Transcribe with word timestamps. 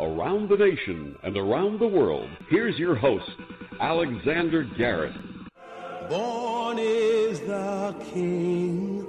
Around 0.00 0.48
the 0.48 0.56
nation 0.56 1.16
and 1.22 1.36
around 1.36 1.78
the 1.78 1.86
world, 1.86 2.28
here's 2.50 2.76
your 2.76 2.96
host, 2.96 3.30
Alexander 3.80 4.64
Garrett. 4.76 5.14
Born 6.08 6.80
is 6.80 7.38
the 7.40 7.94
King 8.12 9.06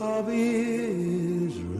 of 0.00 0.28
Israel. 0.28 1.71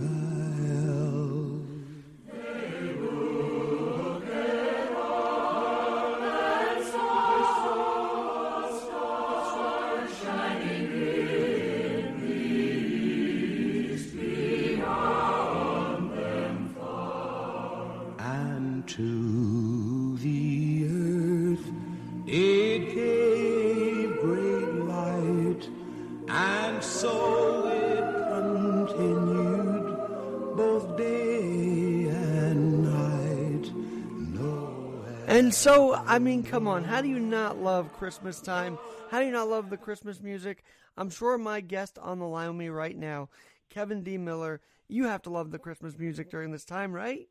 And 35.53 35.57
so, 35.59 35.93
I 35.95 36.19
mean, 36.19 36.45
come 36.45 36.67
on. 36.67 36.83
How 36.83 37.03
do 37.03 37.09
you 37.09 37.21
not 37.21 37.59
love 37.59 37.93
Christmas 37.93 38.41
time? 38.41 38.79
How 39.11 39.21
do 39.21 39.27
you 39.27 39.31
not 39.33 39.51
love 39.51 39.69
the 39.69 39.77
Christmas 39.77 40.23
music? 40.23 40.65
I'm 40.97 41.11
sure 41.11 41.37
my 41.37 41.61
guest 41.61 41.99
on 41.99 42.21
the 42.21 42.27
line 42.27 42.49
with 42.49 42.57
me 42.57 42.69
right 42.71 42.97
now, 42.97 43.29
Kevin 43.69 44.03
D. 44.03 44.17
Miller, 44.17 44.63
you 44.89 45.05
have 45.05 45.21
to 45.25 45.31
love 45.31 45.51
the 45.51 45.59
Christmas 45.59 45.99
music 45.99 46.31
during 46.31 46.53
this 46.53 46.65
time, 46.65 46.91
right? 46.91 47.29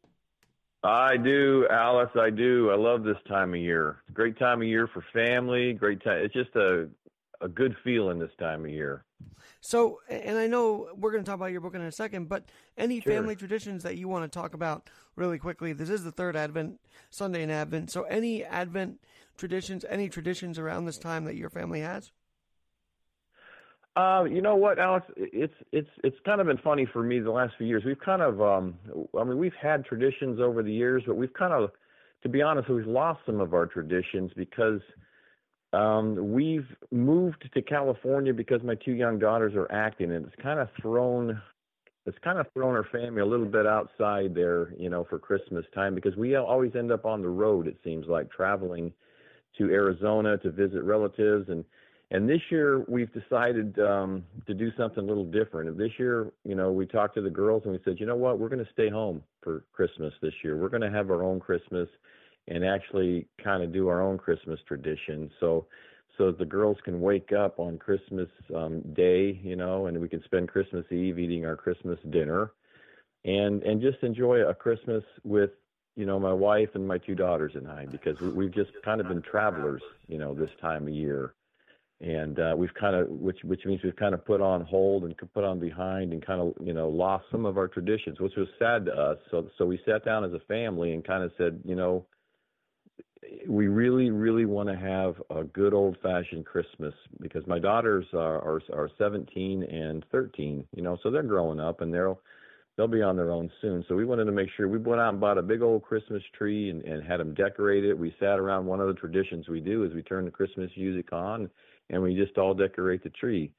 I 0.84 1.18
do, 1.18 1.66
Alex. 1.72 2.12
I 2.16 2.30
do. 2.30 2.70
I 2.70 2.76
love 2.76 3.04
this 3.04 3.18
time 3.28 3.56
of 3.56 3.60
year. 3.60 3.98
It's 4.02 4.12
a 4.12 4.14
great 4.14 4.38
time 4.38 4.62
of 4.62 4.68
year 4.68 4.88
for 4.88 5.04
family. 5.12 5.74
Great 5.74 6.04
time. 6.04 6.24
It's 6.24 6.36
just 6.36 6.56
a 6.56 6.90
a 7.42 7.48
good 7.48 7.76
feeling 7.84 8.20
this 8.20 8.30
time 8.40 8.66
of 8.66 8.70
year. 8.70 9.04
So, 9.62 10.00
and 10.10 10.38
I 10.38 10.46
know 10.46 10.90
we're 10.96 11.12
going 11.12 11.24
to 11.24 11.28
talk 11.28 11.38
about 11.38 11.52
your 11.52 11.62
book 11.62 11.74
in 11.74 11.82
a 11.82 11.92
second, 11.92 12.30
but 12.30 12.46
any 12.78 13.02
Sure. 13.02 13.14
family 13.14 13.36
traditions 13.36 13.82
that 13.82 13.98
you 13.98 14.08
want 14.08 14.32
to 14.32 14.40
talk 14.40 14.54
about 14.54 14.90
really 15.16 15.38
quickly? 15.38 15.74
This 15.74 15.90
is 15.90 16.04
the 16.04 16.12
third 16.12 16.36
Advent 16.36 16.80
Sunday 17.10 17.44
in 17.44 17.50
Advent. 17.50 17.92
So, 17.92 18.04
any 18.04 18.44
Advent 18.44 19.00
traditions, 19.38 19.86
any 19.90 20.10
traditions 20.10 20.60
around 20.60 20.86
this 20.86 20.98
time 20.98 21.26
that 21.26 21.36
your 21.36 21.50
family 21.50 21.82
has? 21.82 22.12
Uh, 23.96 24.24
you 24.24 24.42
know 24.42 24.56
what, 24.56 24.80
Alex? 24.80 25.06
It's 25.18 25.54
it's 25.74 25.90
it's 26.04 26.16
kind 26.24 26.40
of 26.40 26.48
been 26.48 26.60
funny 26.60 26.88
for 26.94 27.04
me 27.04 27.20
the 27.20 27.32
last 27.32 27.54
few 27.58 27.68
years. 27.68 27.84
We've 27.86 28.00
kind 28.00 28.22
of, 28.22 28.42
um, 28.42 28.76
I 29.20 29.24
mean, 29.26 29.38
we've 29.38 29.54
had 29.62 29.84
traditions 29.84 30.40
over 30.40 30.64
the 30.64 30.72
years, 30.72 31.04
but 31.06 31.18
we've 31.18 31.34
kind 31.34 31.52
of, 31.52 31.72
to 32.24 32.30
be 32.30 32.42
honest, 32.42 32.70
we've 32.70 32.88
lost 32.88 33.20
some 33.26 33.42
of 33.42 33.54
our 33.54 33.66
traditions 33.66 34.32
because 34.34 34.80
um, 35.74 36.32
we've 36.32 36.68
moved 36.92 37.50
to 37.54 37.62
California 37.62 38.34
because 38.34 38.62
my 38.64 38.76
two 38.76 38.94
young 38.94 39.20
daughters 39.20 39.56
are 39.56 39.70
acting, 39.72 40.12
and 40.12 40.26
it's 40.26 40.42
kind 40.42 40.60
of 40.60 40.70
thrown, 40.82 41.42
it's 42.06 42.18
kind 42.24 42.40
of 42.40 42.48
thrown 42.54 42.76
our 42.76 42.88
family 42.92 43.22
a 43.22 43.26
little 43.26 43.46
bit 43.46 43.68
outside 43.68 44.34
there, 44.34 44.74
you 44.78 44.90
know, 44.90 45.06
for 45.10 45.20
Christmas 45.20 45.66
time 45.74 45.94
because 45.94 46.16
we 46.16 46.36
always 46.36 46.76
end 46.76 46.92
up 46.92 47.06
on 47.06 47.22
the 47.22 47.30
road. 47.30 47.68
It 47.68 47.78
seems 47.84 48.08
like 48.08 48.32
traveling 48.32 48.92
to 49.58 49.70
Arizona 49.70 50.38
to 50.40 50.52
visit 50.52 50.84
relatives 50.84 51.50
and 51.50 51.64
and 52.14 52.28
this 52.28 52.42
year 52.50 52.84
we've 52.90 53.12
decided 53.14 53.80
um, 53.80 54.26
to 54.46 54.54
do 54.54 54.70
something 54.78 55.02
a 55.02 55.08
little 55.08 55.26
different. 55.26 55.78
This 55.78 55.92
year, 55.98 56.30
you 56.44 56.56
know, 56.56 56.70
we 56.70 56.86
talked 56.86 57.16
to 57.16 57.22
the 57.22 57.30
girls 57.30 57.64
and 57.64 57.72
we 57.72 57.80
said, 57.86 58.02
you 58.02 58.06
know 58.06 58.18
what, 58.18 58.38
we're 58.38 58.50
going 58.50 58.64
to 58.64 58.72
stay 58.74 58.90
home 58.90 59.24
for 59.42 59.64
Christmas 59.72 60.14
this 60.22 60.34
year. 60.44 60.58
We're 60.58 60.68
going 60.68 60.82
to 60.82 60.92
have 60.92 61.10
our 61.10 61.24
own 61.24 61.40
Christmas 61.40 61.88
and 62.50 62.66
actually 62.66 63.28
kind 63.42 63.64
of 63.64 63.72
do 63.72 63.88
our 63.88 64.02
own 64.02 64.18
Christmas 64.18 64.60
tradition. 64.68 65.32
So, 65.40 65.68
so 66.18 66.32
the 66.32 66.46
girls 66.46 66.78
can 66.84 67.02
wake 67.02 67.32
up 67.32 67.60
on 67.60 67.78
Christmas 67.78 68.30
um, 68.56 68.82
Day, 68.94 69.40
you 69.44 69.56
know, 69.56 69.88
and 69.88 70.00
we 70.00 70.10
can 70.10 70.24
spend 70.24 70.50
Christmas 70.50 70.86
Eve 70.92 71.20
eating 71.20 71.46
our 71.46 71.56
Christmas 71.56 72.00
dinner, 72.10 72.52
and 73.26 73.64
and 73.64 73.82
just 73.82 74.04
enjoy 74.04 74.48
a 74.48 74.54
Christmas 74.54 75.04
with 75.24 75.52
you 75.96 76.06
know 76.06 76.20
my 76.20 76.34
wife 76.34 76.70
and 76.74 76.88
my 76.88 76.98
two 76.98 77.16
daughters 77.16 77.54
and 77.56 77.68
I 77.68 77.86
because 77.86 78.20
we, 78.20 78.30
we've 78.30 78.54
just 78.54 78.72
kind 78.84 79.02
of 79.02 79.08
been 79.08 79.22
travelers, 79.22 79.82
you 80.08 80.18
know, 80.18 80.34
this 80.34 80.50
time 80.60 80.88
of 80.88 80.94
year. 80.94 81.34
And 82.02 82.40
uh, 82.40 82.56
we've 82.58 82.74
kind 82.74 82.96
of 82.96 83.08
which 83.10 83.38
which 83.44 83.64
means 83.66 83.82
we've 83.84 83.96
kind 83.96 84.16
of 84.16 84.26
put 84.26 84.42
on 84.42 84.62
hold 84.62 85.04
and 85.04 85.16
put 85.34 85.44
on 85.44 85.60
behind 85.60 86.14
and 86.14 86.26
kind 86.26 86.42
of 86.42 86.54
you 86.60 86.74
know 86.74 86.90
lost 86.90 87.26
some 87.32 87.46
of 87.46 87.58
our 87.58 87.68
traditions 87.68 88.20
which 88.20 88.36
was 88.36 88.48
sad 88.58 88.86
to 88.86 88.92
us. 88.92 89.18
So 89.30 89.48
so 89.58 89.66
we 89.66 89.80
sat 89.86 90.04
down 90.04 90.24
as 90.24 90.34
a 90.34 90.40
family 90.48 90.94
and 90.94 91.06
kind 91.06 91.24
of 91.24 91.32
said 91.38 91.62
you 91.64 91.76
know 91.76 92.06
we 93.48 93.68
really 93.68 94.10
really 94.10 94.46
want 94.46 94.68
to 94.68 94.76
have 94.76 95.16
a 95.36 95.44
good 95.44 95.74
old 95.74 95.98
fashioned 96.02 96.46
christmas 96.46 96.94
because 97.22 97.46
my 97.48 97.60
daughters 97.60 98.06
are, 98.14 98.40
are 98.42 98.62
are 98.74 98.90
17 98.98 99.64
and 99.64 100.04
13 100.12 100.66
you 100.76 100.82
know 100.82 100.98
so 101.04 101.12
they're 101.12 101.24
growing 101.24 101.60
up 101.60 101.82
and 101.82 101.94
they'll 101.94 102.20
they'll 102.76 102.88
be 102.88 103.02
on 103.02 103.16
their 103.16 103.32
own 103.32 103.50
soon 103.62 103.86
so 103.88 103.96
we 103.96 104.06
wanted 104.06 104.26
to 104.26 104.32
make 104.32 104.50
sure 104.58 104.68
we 104.68 104.78
went 104.80 105.00
out 105.02 105.10
and 105.10 105.20
bought 105.20 105.38
a 105.38 105.44
big 105.44 105.62
old 105.62 105.84
christmas 105.84 106.24
tree 106.38 106.70
and, 106.70 106.84
and 106.84 107.04
had 107.04 107.20
them 107.20 107.34
decorate 107.34 107.86
it. 107.86 107.98
we 107.98 108.14
sat 108.20 108.40
around 108.40 108.66
one 108.66 108.80
of 108.80 108.88
the 108.88 108.94
traditions 108.94 109.48
we 109.48 109.60
do 109.60 109.84
is 109.84 109.94
we 109.94 110.02
turn 110.02 110.26
the 110.26 110.32
christmas 110.32 110.72
music 110.76 111.14
on 111.14 111.50
and 111.92 112.02
we 112.02 112.16
just 112.16 112.38
all 112.38 112.54
decorate 112.54 113.04
the 113.04 113.10
tree. 113.10 113.52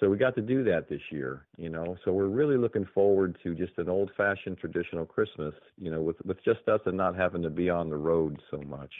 So 0.00 0.10
we 0.10 0.18
got 0.18 0.34
to 0.34 0.42
do 0.42 0.62
that 0.64 0.88
this 0.88 1.00
year, 1.10 1.46
you 1.56 1.70
know. 1.70 1.96
So 2.04 2.12
we're 2.12 2.28
really 2.28 2.56
looking 2.58 2.86
forward 2.94 3.38
to 3.42 3.54
just 3.54 3.72
an 3.78 3.88
old-fashioned 3.88 4.58
traditional 4.58 5.06
Christmas, 5.06 5.54
you 5.78 5.90
know, 5.90 6.02
with 6.02 6.16
with 6.24 6.42
just 6.44 6.68
us 6.68 6.80
and 6.86 6.96
not 6.96 7.16
having 7.16 7.42
to 7.42 7.50
be 7.50 7.70
on 7.70 7.88
the 7.88 7.96
road 7.96 8.40
so 8.50 8.58
much. 8.58 8.92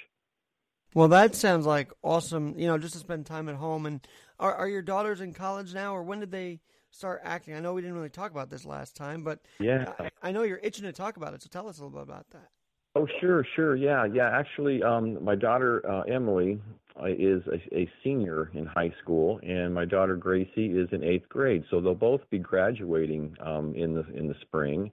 Well, 0.95 1.09
that 1.09 1.35
sounds 1.35 1.67
like 1.67 1.93
awesome. 2.03 2.59
You 2.59 2.67
know, 2.67 2.79
just 2.79 2.95
to 2.95 3.01
spend 3.01 3.27
time 3.27 3.49
at 3.49 3.57
home. 3.57 3.85
And 3.85 4.07
are 4.41 4.55
are 4.55 4.69
your 4.69 4.83
daughters 4.83 5.21
in 5.21 5.35
college 5.35 5.75
now, 5.75 5.95
or 5.95 6.03
when 6.03 6.21
did 6.21 6.31
they 6.31 6.61
start 6.91 7.21
acting? 7.25 7.55
I 7.55 7.61
know 7.61 7.75
we 7.75 7.83
didn't 7.83 7.97
really 7.97 8.09
talk 8.09 8.31
about 8.31 8.49
this 8.49 8.65
last 8.65 8.97
time, 8.97 9.23
but 9.23 9.41
Yeah. 9.59 9.93
I, 9.99 10.11
I 10.23 10.33
know 10.33 10.43
you're 10.43 10.61
itching 10.63 10.85
to 10.85 10.93
talk 10.93 11.19
about 11.19 11.35
it. 11.35 11.43
So 11.43 11.49
tell 11.51 11.69
us 11.69 11.79
a 11.79 11.85
little 11.85 11.99
bit 11.99 12.09
about 12.09 12.31
that. 12.31 12.49
Oh, 12.97 13.07
sure, 13.21 13.47
sure. 13.55 13.77
Yeah, 13.77 14.07
yeah. 14.07 14.31
Actually, 14.33 14.83
um, 14.83 15.23
my 15.23 15.35
daughter 15.35 15.83
uh, 15.87 16.05
Emily 16.05 16.59
uh, 16.99 17.09
is 17.09 17.43
a, 17.47 17.77
a 17.77 17.91
senior 18.03 18.51
in 18.55 18.65
high 18.65 18.91
school, 19.03 19.39
and 19.43 19.75
my 19.75 19.85
daughter 19.85 20.17
Gracie 20.17 20.69
is 20.69 20.89
in 20.93 21.05
eighth 21.05 21.29
grade. 21.29 21.63
So 21.71 21.83
they'll 21.83 21.95
both 21.95 22.23
be 22.31 22.39
graduating 22.39 23.37
um, 23.45 23.75
in 23.75 23.93
the 23.93 24.07
in 24.15 24.29
the 24.29 24.35
spring. 24.41 24.91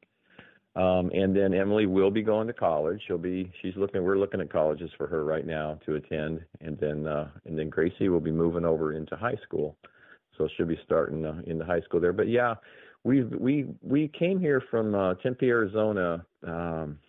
Um, 0.76 1.12
and 1.14 1.34
then 1.34 1.54
Emily 1.54 1.86
will 1.86 2.12
be 2.12 2.24
going 2.24 2.46
to 2.48 2.54
college. 2.54 3.00
She'll 3.08 3.18
be 3.18 3.50
she's 3.62 3.76
looking. 3.78 4.04
We're 4.04 4.18
looking 4.18 4.42
at 4.42 4.52
colleges 4.52 4.92
for 4.98 5.08
her 5.08 5.24
right 5.24 5.48
now 5.48 5.80
to 5.86 5.96
attend, 5.96 6.42
and 6.60 6.78
then 6.80 7.08
uh, 7.08 7.30
and 7.46 7.58
then 7.58 7.70
Gracie 7.70 8.10
will 8.10 8.20
be 8.20 8.34
moving 8.34 8.66
over 8.66 8.92
into 8.92 9.16
high 9.16 9.38
school. 9.48 9.78
So 10.38 10.50
she'll 10.58 10.66
be 10.66 10.80
starting 10.84 11.26
uh, 11.26 11.42
in 11.48 11.58
the 11.58 11.64
high 11.64 11.82
school 11.82 12.02
there. 12.02 12.12
But 12.12 12.28
yeah, 12.28 12.56
we 13.06 13.24
we 13.24 13.68
we 13.82 14.10
came 14.10 14.42
here 14.42 14.62
from 14.70 14.94
uh, 14.94 15.14
Tempe, 15.16 15.48
Arizona. 15.48 16.26
Um, 16.46 17.00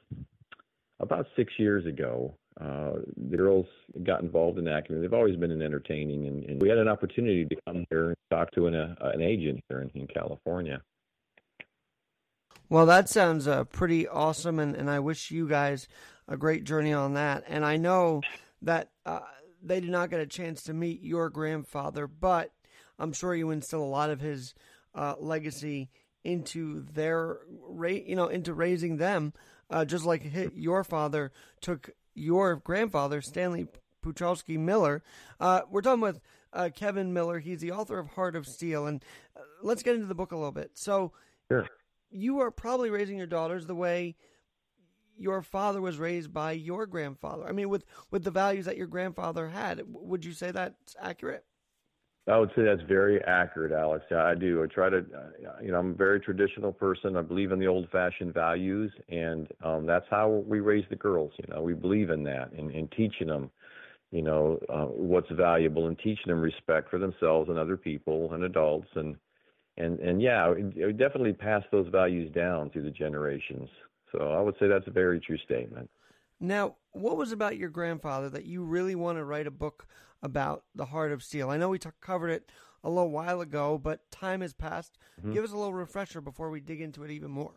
about 1.04 1.26
six 1.37 1.53
years 1.59 1.87
ago, 1.87 2.34
uh, 2.60 2.94
the 3.31 3.37
girls 3.37 3.66
got 4.03 4.22
involved 4.22 4.59
in 4.59 4.66
acting. 4.66 5.00
They've 5.00 5.12
always 5.12 5.37
been 5.37 5.50
in 5.50 5.62
entertaining, 5.62 6.26
and, 6.26 6.44
and 6.44 6.62
we 6.62 6.69
had 6.69 6.78
an 6.78 6.88
opportunity 6.88 7.44
to 7.47 7.56
come 7.66 7.84
here 7.91 8.09
and 8.09 8.16
talk 8.31 8.50
to 8.53 8.66
an, 8.66 8.75
uh, 8.75 8.94
an 9.00 9.22
agent 9.22 9.62
here 9.69 9.81
in, 9.82 9.91
in 9.94 10.06
California. 10.09 10.81
Well, 12.69 12.87
that 12.87 13.09
sounds 13.09 13.47
uh, 13.47 13.65
pretty 13.65 14.09
awesome, 14.09 14.59
and, 14.59 14.75
and 14.75 14.91
I 14.91 14.98
wish 14.98 15.31
you 15.31 15.48
guys 15.48 15.87
a 16.26 16.37
great 16.37 16.65
journey 16.65 16.92
on 16.92 17.15
that. 17.15 17.44
And 17.47 17.65
I 17.65 17.76
know 17.76 18.22
that 18.62 18.91
uh, 19.04 19.21
they 19.62 19.81
did 19.81 19.91
not 19.91 20.10
get 20.10 20.21
a 20.21 20.26
chance 20.26 20.62
to 20.65 20.75
meet 20.75 21.03
your 21.03 21.28
grandfather, 21.31 22.06
but 22.06 22.53
I'm 22.98 23.12
sure 23.12 23.34
you 23.34 23.50
instill 23.50 23.82
a 23.82 23.84
lot 23.84 24.10
of 24.10 24.21
his 24.21 24.54
uh, 24.94 25.15
legacy 25.19 25.91
into 26.22 26.86
their, 26.92 27.41
you 27.78 28.16
know, 28.16 28.28
into 28.28 28.54
raising 28.54 28.97
them, 28.97 29.34
uh, 29.70 29.84
just 29.84 30.04
like 30.04 30.30
your 30.54 30.84
father 30.84 31.33
took 31.60 31.91
your 32.15 32.56
grandfather, 32.56 33.21
Stanley 33.21 33.66
Puchalski 34.04 34.59
Miller. 34.59 35.03
Uh, 35.41 35.62
we're 35.71 35.80
talking 35.80 36.00
with 36.00 36.21
uh, 36.53 36.71
Kevin 36.74 37.12
Miller. 37.12 37.39
He's 37.39 37.60
the 37.60 37.72
author 37.72 37.98
of 37.98 38.09
Heart 38.09 38.36
of 38.36 38.47
Steel, 38.47 38.86
and 38.86 39.04
uh, 39.36 39.41
let's 39.62 39.83
get 39.83 39.94
into 39.94 40.06
the 40.06 40.15
book 40.15 40.33
a 40.33 40.36
little 40.36 40.53
bit. 40.53 40.72
So 40.74 41.12
Sure. 41.50 41.66
you 42.10 42.41
are 42.41 42.50
probably 42.50 42.91
raising 42.91 43.18
your 43.18 43.27
daughters 43.27 43.66
the 43.66 43.74
way 43.74 44.16
your 45.16 45.42
father 45.42 45.80
was 45.80 45.98
raised 45.98 46.33
by 46.33 46.53
your 46.53 46.86
grandfather. 46.86 47.47
I 47.47 47.53
mean, 47.53 47.68
with 47.68 47.84
with 48.10 48.24
the 48.24 48.30
values 48.30 48.65
that 48.65 48.77
your 48.77 48.86
grandfather 48.86 49.48
had. 49.48 49.83
Would 49.86 50.24
you 50.24 50.33
say 50.33 50.50
that's 50.50 50.97
accurate? 51.00 51.44
I 52.26 52.38
would 52.38 52.50
say 52.56 52.62
that's 52.62 52.80
very 52.88 53.22
accurate, 53.24 53.72
Alex. 53.72 54.06
I 54.10 54.34
do. 54.34 54.62
I 54.62 54.66
try 54.66 54.88
to, 54.88 54.98
uh, 54.98 55.62
you 55.62 55.72
know, 55.72 55.78
I'm 55.78 55.91
a 55.91 55.94
very 55.94 56.21
traditional 56.21 56.72
person. 56.72 57.16
I 57.16 57.22
believe 57.22 57.53
in 57.53 57.59
the 57.59 57.66
old-fashioned 57.66 58.32
values, 58.32 58.91
and 59.10 59.47
um, 59.62 59.84
that's 59.84 60.06
how 60.10 60.42
we 60.47 60.60
raise 60.60 60.86
the 60.88 60.97
girls. 60.97 61.32
You 61.36 61.54
know, 61.54 61.60
we 61.60 61.74
believe 61.74 62.09
in 62.09 62.22
that 62.24 62.50
and, 62.53 62.71
and 62.71 62.91
teaching 62.92 63.26
them, 63.26 63.50
you 64.10 64.22
know, 64.22 64.59
uh, 64.71 64.86
what's 64.86 65.30
valuable 65.32 65.86
and 65.86 65.98
teaching 65.98 66.28
them 66.28 66.41
respect 66.41 66.88
for 66.88 66.98
themselves 66.98 67.50
and 67.50 67.59
other 67.59 67.76
people 67.76 68.32
and 68.32 68.44
adults, 68.44 68.88
and 68.94 69.16
and 69.77 69.98
and 70.00 70.22
yeah, 70.22 70.50
we 70.50 70.92
definitely 70.92 71.34
pass 71.34 71.62
those 71.70 71.88
values 71.88 72.32
down 72.32 72.70
through 72.70 72.84
the 72.84 72.91
generations. 72.91 73.68
So 74.12 74.32
I 74.32 74.41
would 74.41 74.54
say 74.59 74.66
that's 74.66 74.86
a 74.86 74.92
very 74.92 75.20
true 75.20 75.38
statement. 75.44 75.91
Now, 76.41 76.77
what 76.92 77.16
was 77.16 77.32
about 77.32 77.59
your 77.59 77.68
grandfather 77.68 78.30
that 78.30 78.44
you 78.44 78.65
really 78.65 78.94
want 78.94 79.18
to 79.18 79.24
write 79.24 79.47
a 79.47 79.50
book 79.50 79.86
about 80.24 80.65
the 80.74 80.86
Heart 80.86 81.12
of 81.12 81.22
Steel? 81.22 81.50
I 81.50 81.59
know 81.59 81.68
we 81.68 81.78
t- 81.78 81.91
covered 82.00 82.30
it 82.30 82.50
a 82.82 82.88
little 82.88 83.10
while 83.10 83.41
ago, 83.41 83.78
but 83.78 84.10
time 84.10 84.41
has 84.41 84.54
passed. 84.54 84.98
Mm-hmm. 85.21 85.34
Give 85.34 85.44
us 85.44 85.53
a 85.53 85.56
little 85.56 85.74
refresher 85.74 86.21
before 86.21 86.50
we 86.50 86.60
dig 86.60 86.80
into 86.80 87.04
it 87.04 87.10
even 87.10 87.30
more. 87.30 87.53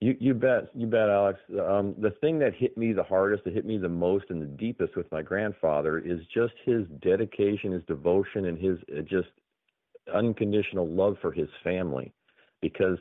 You, 0.00 0.14
you 0.20 0.34
bet, 0.34 0.68
you 0.74 0.86
bet, 0.86 1.08
Alex. 1.08 1.40
Um, 1.50 1.94
the 1.98 2.10
thing 2.20 2.38
that 2.40 2.54
hit 2.54 2.76
me 2.76 2.92
the 2.92 3.02
hardest, 3.02 3.44
that 3.44 3.54
hit 3.54 3.64
me 3.64 3.78
the 3.78 3.88
most 3.88 4.26
and 4.28 4.42
the 4.42 4.46
deepest 4.46 4.94
with 4.94 5.10
my 5.10 5.22
grandfather 5.22 5.98
is 5.98 6.20
just 6.34 6.52
his 6.66 6.82
dedication, 7.00 7.72
his 7.72 7.82
devotion, 7.84 8.44
and 8.44 8.58
his 8.58 8.76
uh, 8.94 9.00
just 9.00 9.28
unconditional 10.14 10.86
love 10.86 11.16
for 11.22 11.32
his 11.32 11.48
family. 11.64 12.12
Because 12.60 12.98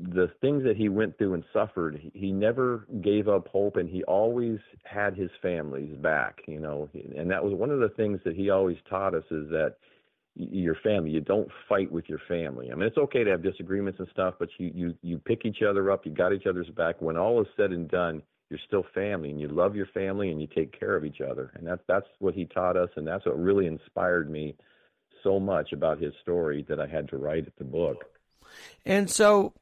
the 0.00 0.30
things 0.40 0.64
that 0.64 0.76
he 0.76 0.88
went 0.88 1.18
through 1.18 1.34
and 1.34 1.44
suffered, 1.52 2.00
he 2.14 2.32
never 2.32 2.86
gave 3.02 3.28
up 3.28 3.48
hope, 3.48 3.76
and 3.76 3.88
he 3.88 4.02
always 4.04 4.58
had 4.84 5.16
his 5.16 5.30
family's 5.40 5.96
back. 5.96 6.40
You 6.46 6.60
know, 6.60 6.88
and 7.16 7.30
that 7.30 7.44
was 7.44 7.54
one 7.54 7.70
of 7.70 7.80
the 7.80 7.90
things 7.90 8.20
that 8.24 8.34
he 8.34 8.50
always 8.50 8.78
taught 8.88 9.14
us 9.14 9.24
is 9.30 9.48
that 9.50 9.76
your 10.34 10.76
family. 10.76 11.10
You 11.10 11.20
don't 11.20 11.48
fight 11.68 11.90
with 11.90 12.08
your 12.08 12.20
family. 12.26 12.70
I 12.70 12.74
mean, 12.74 12.86
it's 12.86 12.96
okay 12.96 13.24
to 13.24 13.30
have 13.30 13.42
disagreements 13.42 13.98
and 13.98 14.08
stuff, 14.10 14.34
but 14.38 14.48
you 14.58 14.70
you 14.74 14.94
you 15.02 15.18
pick 15.18 15.44
each 15.44 15.62
other 15.62 15.90
up. 15.90 16.06
You 16.06 16.12
got 16.12 16.32
each 16.32 16.46
other's 16.46 16.70
back. 16.70 17.00
When 17.00 17.16
all 17.16 17.40
is 17.40 17.48
said 17.56 17.70
and 17.70 17.88
done, 17.88 18.22
you're 18.48 18.60
still 18.66 18.84
family, 18.94 19.30
and 19.30 19.40
you 19.40 19.48
love 19.48 19.76
your 19.76 19.86
family, 19.86 20.30
and 20.30 20.40
you 20.40 20.46
take 20.46 20.78
care 20.78 20.96
of 20.96 21.04
each 21.04 21.20
other. 21.20 21.52
And 21.54 21.66
that's 21.66 21.82
that's 21.86 22.06
what 22.18 22.34
he 22.34 22.46
taught 22.46 22.76
us, 22.76 22.90
and 22.96 23.06
that's 23.06 23.26
what 23.26 23.38
really 23.38 23.66
inspired 23.66 24.30
me 24.30 24.56
so 25.22 25.38
much 25.38 25.72
about 25.72 26.00
his 26.00 26.12
story 26.22 26.64
that 26.68 26.80
I 26.80 26.86
had 26.86 27.08
to 27.10 27.16
write 27.16 27.46
the 27.58 27.64
book. 27.64 28.04
And 28.84 29.08
so, 29.08 29.52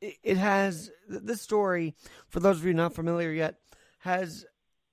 it 0.00 0.36
has 0.36 0.90
this 1.08 1.42
story. 1.42 1.94
For 2.28 2.40
those 2.40 2.58
of 2.58 2.64
you 2.66 2.74
not 2.74 2.94
familiar 2.94 3.32
yet, 3.32 3.56
has 3.98 4.44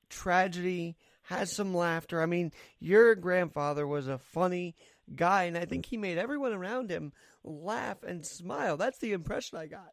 tragedy, 0.09 0.95
has 1.23 1.51
some 1.51 1.73
laughter. 1.73 2.21
I 2.21 2.25
mean, 2.25 2.51
your 2.79 3.15
grandfather 3.15 3.87
was 3.87 4.07
a 4.07 4.17
funny 4.17 4.75
guy, 5.15 5.43
and 5.43 5.57
I 5.57 5.65
think 5.65 5.85
he 5.85 5.97
made 5.97 6.17
everyone 6.17 6.53
around 6.53 6.89
him 6.89 7.13
laugh 7.43 8.03
and 8.03 8.25
smile. 8.25 8.77
That's 8.77 8.99
the 8.99 9.13
impression 9.13 9.57
I 9.57 9.67
got. 9.67 9.91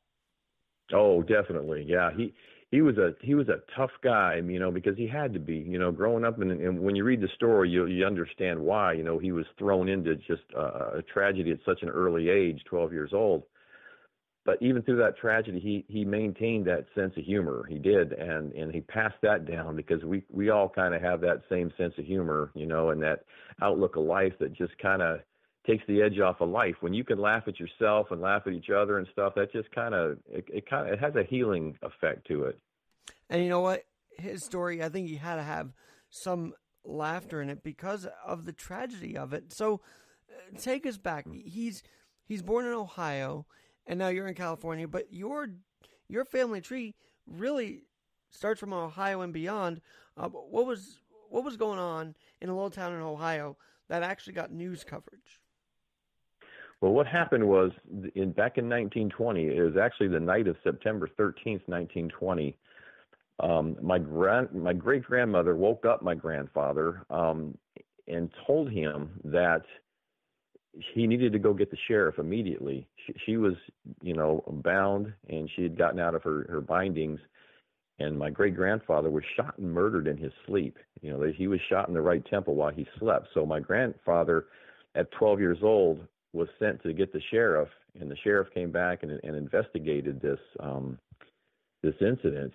Oh, 0.92 1.22
definitely. 1.22 1.84
Yeah, 1.86 2.10
he 2.16 2.34
he 2.70 2.82
was 2.82 2.98
a 2.98 3.14
he 3.20 3.34
was 3.34 3.48
a 3.48 3.60
tough 3.76 3.90
guy, 4.02 4.36
you 4.44 4.58
know, 4.58 4.70
because 4.70 4.96
he 4.96 5.06
had 5.06 5.32
to 5.34 5.40
be, 5.40 5.56
you 5.56 5.78
know, 5.78 5.90
growing 5.90 6.24
up 6.24 6.40
and, 6.40 6.50
and 6.52 6.80
when 6.80 6.94
you 6.96 7.04
read 7.04 7.20
the 7.20 7.28
story, 7.34 7.68
you 7.68 7.86
you 7.86 8.04
understand 8.04 8.58
why, 8.58 8.92
you 8.92 9.02
know, 9.02 9.18
he 9.18 9.32
was 9.32 9.46
thrown 9.58 9.88
into 9.88 10.16
just 10.16 10.42
a, 10.56 10.98
a 10.98 11.02
tragedy 11.12 11.50
at 11.52 11.58
such 11.64 11.82
an 11.82 11.88
early 11.88 12.28
age, 12.28 12.62
12 12.68 12.92
years 12.92 13.10
old. 13.12 13.44
But 14.46 14.56
even 14.62 14.82
through 14.82 14.96
that 14.98 15.18
tragedy, 15.18 15.60
he 15.60 15.84
he 15.88 16.04
maintained 16.04 16.66
that 16.66 16.86
sense 16.94 17.12
of 17.16 17.24
humor. 17.24 17.66
He 17.68 17.78
did, 17.78 18.12
and 18.12 18.52
and 18.52 18.72
he 18.72 18.80
passed 18.80 19.20
that 19.22 19.44
down 19.44 19.76
because 19.76 20.02
we 20.02 20.24
we 20.30 20.48
all 20.48 20.68
kind 20.68 20.94
of 20.94 21.02
have 21.02 21.20
that 21.20 21.42
same 21.50 21.70
sense 21.76 21.92
of 21.98 22.06
humor, 22.06 22.50
you 22.54 22.66
know, 22.66 22.90
and 22.90 23.02
that 23.02 23.24
outlook 23.60 23.96
of 23.96 24.04
life 24.04 24.32
that 24.40 24.54
just 24.54 24.76
kind 24.78 25.02
of 25.02 25.20
takes 25.66 25.84
the 25.86 26.00
edge 26.00 26.18
off 26.20 26.40
of 26.40 26.48
life. 26.48 26.76
When 26.80 26.94
you 26.94 27.04
can 27.04 27.18
laugh 27.18 27.44
at 27.48 27.60
yourself 27.60 28.08
and 28.10 28.20
laugh 28.20 28.42
at 28.46 28.54
each 28.54 28.70
other 28.70 28.98
and 28.98 29.06
stuff, 29.12 29.34
that 29.36 29.52
just 29.52 29.70
kind 29.72 29.94
of 29.94 30.18
it, 30.26 30.46
it 30.48 30.68
kind 30.68 30.88
of 30.88 30.94
it 30.94 31.00
has 31.00 31.14
a 31.16 31.22
healing 31.22 31.78
effect 31.82 32.26
to 32.28 32.44
it. 32.44 32.58
And 33.28 33.42
you 33.42 33.50
know 33.50 33.60
what? 33.60 33.84
His 34.18 34.42
story, 34.42 34.82
I 34.82 34.88
think 34.88 35.08
he 35.08 35.16
had 35.16 35.36
to 35.36 35.42
have 35.42 35.72
some 36.08 36.54
laughter 36.84 37.42
in 37.42 37.50
it 37.50 37.62
because 37.62 38.06
of 38.26 38.46
the 38.46 38.52
tragedy 38.52 39.16
of 39.16 39.34
it. 39.34 39.52
So 39.52 39.82
uh, 40.30 40.58
take 40.58 40.86
us 40.86 40.96
back. 40.96 41.26
He's 41.30 41.82
he's 42.24 42.42
born 42.42 42.64
in 42.64 42.72
Ohio 42.72 43.46
and 43.86 43.98
now 43.98 44.08
you're 44.08 44.28
in 44.28 44.34
California, 44.34 44.86
but 44.86 45.12
your 45.12 45.50
your 46.08 46.24
family 46.24 46.60
tree 46.60 46.94
really 47.26 47.82
starts 48.30 48.60
from 48.60 48.72
Ohio 48.72 49.20
and 49.20 49.32
beyond. 49.32 49.80
Uh, 50.16 50.28
what 50.28 50.66
was 50.66 50.98
what 51.28 51.44
was 51.44 51.56
going 51.56 51.78
on 51.78 52.14
in 52.40 52.48
a 52.48 52.54
little 52.54 52.70
town 52.70 52.92
in 52.92 53.00
Ohio 53.00 53.56
that 53.88 54.02
actually 54.02 54.32
got 54.32 54.52
news 54.52 54.84
coverage? 54.84 55.40
Well, 56.80 56.92
what 56.92 57.06
happened 57.06 57.46
was 57.46 57.72
in 58.14 58.32
back 58.32 58.56
in 58.56 58.68
1920. 58.68 59.48
It 59.48 59.62
was 59.62 59.76
actually 59.76 60.08
the 60.08 60.20
night 60.20 60.48
of 60.48 60.56
September 60.64 61.08
13th, 61.18 61.66
1920. 61.66 62.56
Um, 63.40 63.76
my 63.80 63.98
grand 63.98 64.52
my 64.52 64.72
great 64.72 65.04
grandmother 65.04 65.56
woke 65.56 65.84
up 65.86 66.02
my 66.02 66.14
grandfather 66.14 67.04
um, 67.10 67.56
and 68.06 68.30
told 68.46 68.70
him 68.70 69.10
that 69.24 69.62
he 70.94 71.06
needed 71.06 71.32
to 71.32 71.38
go 71.38 71.52
get 71.52 71.70
the 71.70 71.76
sheriff 71.88 72.18
immediately. 72.18 72.86
She, 73.06 73.14
she 73.26 73.36
was, 73.36 73.54
you 74.02 74.14
know, 74.14 74.42
bound 74.64 75.12
and 75.28 75.50
she 75.54 75.62
had 75.62 75.76
gotten 75.76 75.98
out 75.98 76.14
of 76.14 76.22
her 76.22 76.46
her 76.48 76.60
bindings 76.60 77.20
and 78.00 78.18
my 78.18 78.30
great 78.30 78.56
grandfather 78.56 79.10
was 79.10 79.22
shot 79.36 79.58
and 79.58 79.72
murdered 79.72 80.08
in 80.08 80.16
his 80.16 80.32
sleep. 80.46 80.78
You 81.02 81.10
know, 81.10 81.22
he 81.36 81.46
was 81.46 81.60
shot 81.68 81.88
in 81.88 81.94
the 81.94 82.00
right 82.00 82.24
temple 82.26 82.54
while 82.54 82.72
he 82.72 82.86
slept. 82.98 83.28
So 83.34 83.44
my 83.44 83.60
grandfather, 83.60 84.46
at 84.94 85.10
12 85.12 85.38
years 85.38 85.58
old, 85.62 86.00
was 86.32 86.48
sent 86.58 86.82
to 86.82 86.92
get 86.94 87.12
the 87.12 87.20
sheriff, 87.30 87.68
and 88.00 88.10
the 88.10 88.16
sheriff 88.24 88.48
came 88.54 88.72
back 88.72 89.02
and, 89.02 89.20
and 89.22 89.36
investigated 89.36 90.20
this 90.20 90.38
um, 90.60 90.98
this 91.82 91.94
incident. 92.00 92.52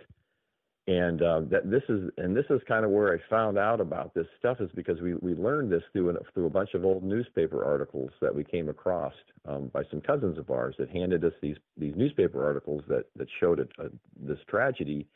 And 0.88 1.24
uh, 1.24 1.42
that 1.50 1.72
this 1.72 1.82
is 1.90 2.12
and 2.18 2.38
this 2.38 2.46
is 2.52 2.62
kind 2.68 2.86
of 2.86 2.92
where 2.92 3.12
I 3.12 3.18
found 3.30 3.58
out 3.58 3.82
about 3.82 4.14
this 4.14 4.28
stuff 4.38 4.62
is 4.62 4.70
because 4.76 5.02
we 5.02 5.16
we 5.16 5.34
learned 5.34 5.72
this 5.72 5.82
through 5.94 6.10
an, 6.10 6.18
through 6.34 6.46
a 6.46 6.50
bunch 6.50 6.76
of 6.76 6.86
old 6.86 7.04
newspaper 7.04 7.66
articles 7.66 8.12
that 8.22 8.36
we 8.36 8.44
came 8.44 8.70
across 8.70 9.14
um, 9.48 9.72
by 9.74 9.82
some 9.90 10.00
cousins 10.00 10.38
of 10.38 10.52
ours 10.52 10.76
that 10.78 10.90
handed 10.92 11.26
us 11.26 11.34
these 11.42 11.58
these 11.76 11.96
newspaper 11.96 12.46
articles 12.46 12.84
that 12.88 13.06
that 13.16 13.28
showed 13.40 13.60
a, 13.60 13.84
a, 13.84 13.90
this 14.22 14.38
tragedy 14.48 15.08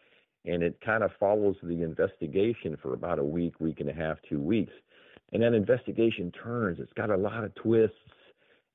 and 0.45 0.63
it 0.63 0.79
kind 0.83 1.03
of 1.03 1.11
follows 1.19 1.55
the 1.61 1.83
investigation 1.83 2.77
for 2.81 2.93
about 2.93 3.19
a 3.19 3.23
week, 3.23 3.59
week 3.59 3.79
and 3.81 3.89
a 3.89 3.93
half, 3.93 4.17
two 4.27 4.39
weeks. 4.39 4.73
And 5.33 5.43
that 5.43 5.53
investigation 5.53 6.31
turns. 6.31 6.79
It's 6.79 6.93
got 6.93 7.09
a 7.09 7.17
lot 7.17 7.43
of 7.43 7.53
twists 7.55 7.95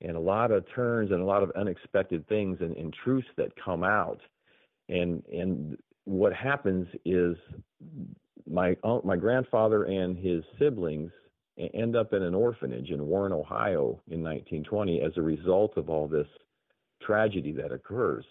and 0.00 0.16
a 0.16 0.20
lot 0.20 0.50
of 0.50 0.64
turns 0.74 1.10
and 1.10 1.20
a 1.20 1.24
lot 1.24 1.42
of 1.42 1.50
unexpected 1.52 2.28
things 2.28 2.58
and, 2.60 2.76
and 2.76 2.94
truths 3.04 3.28
that 3.36 3.52
come 3.62 3.82
out. 3.82 4.20
And 4.88 5.22
and 5.32 5.78
what 6.04 6.32
happens 6.32 6.86
is 7.04 7.36
my 8.46 8.76
my 9.04 9.16
grandfather 9.16 9.84
and 9.84 10.16
his 10.16 10.42
siblings 10.58 11.10
end 11.72 11.96
up 11.96 12.12
in 12.12 12.22
an 12.22 12.34
orphanage 12.34 12.90
in 12.90 13.06
Warren, 13.06 13.32
Ohio 13.32 14.00
in 14.10 14.22
1920 14.22 15.00
as 15.02 15.12
a 15.16 15.22
result 15.22 15.76
of 15.76 15.88
all 15.88 16.08
this 16.08 16.26
tragedy 17.00 17.52
that 17.52 17.72
occurs. 17.72 18.24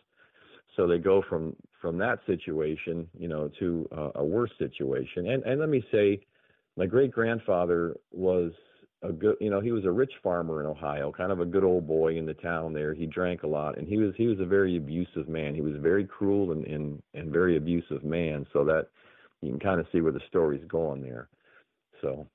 So 0.76 0.88
they 0.88 0.98
go 0.98 1.24
from 1.28 1.56
from 1.82 1.98
that 2.00 2.20
situation, 2.26 3.08
you 3.18 3.28
know, 3.28 3.50
to 3.60 3.88
uh, 3.96 4.12
a 4.16 4.24
worse 4.24 4.52
situation. 4.58 5.28
And 5.30 5.44
and 5.44 5.60
let 5.60 5.70
me 5.70 5.84
say, 5.92 6.26
my 6.76 6.86
great 6.86 7.12
grandfather 7.12 7.96
was 8.12 8.52
a 9.04 9.12
good, 9.12 9.36
you 9.40 9.50
know, 9.50 9.60
he 9.60 9.72
was 9.72 9.86
a 9.86 9.92
rich 9.92 10.14
farmer 10.22 10.62
in 10.62 10.66
Ohio, 10.66 11.12
kind 11.12 11.32
of 11.32 11.40
a 11.40 11.46
good 11.46 11.64
old 11.64 11.86
boy 11.86 12.18
in 12.18 12.26
the 12.26 12.34
town 12.34 12.74
there. 12.74 12.94
He 12.94 13.06
drank 13.06 13.44
a 13.44 13.48
lot, 13.48 13.78
and 13.78 13.88
he 13.88 13.98
was 13.98 14.14
he 14.18 14.28
was 14.28 14.40
a 14.40 14.46
very 14.46 14.78
abusive 14.78 15.28
man. 15.28 15.54
He 15.54 15.62
was 15.62 15.76
very 15.78 16.06
cruel 16.06 16.52
and 16.52 16.66
and, 16.66 17.02
and 17.14 17.32
very 17.32 17.58
abusive 17.58 18.04
man. 18.04 18.46
So 18.54 18.64
that 18.66 18.88
you 19.42 19.50
can 19.50 19.60
kind 19.60 19.80
of 19.80 19.88
see 19.92 20.02
where 20.02 20.12
the 20.12 20.22
story's 20.30 20.66
going 20.68 21.02
there. 21.02 21.28
So, 22.02 22.28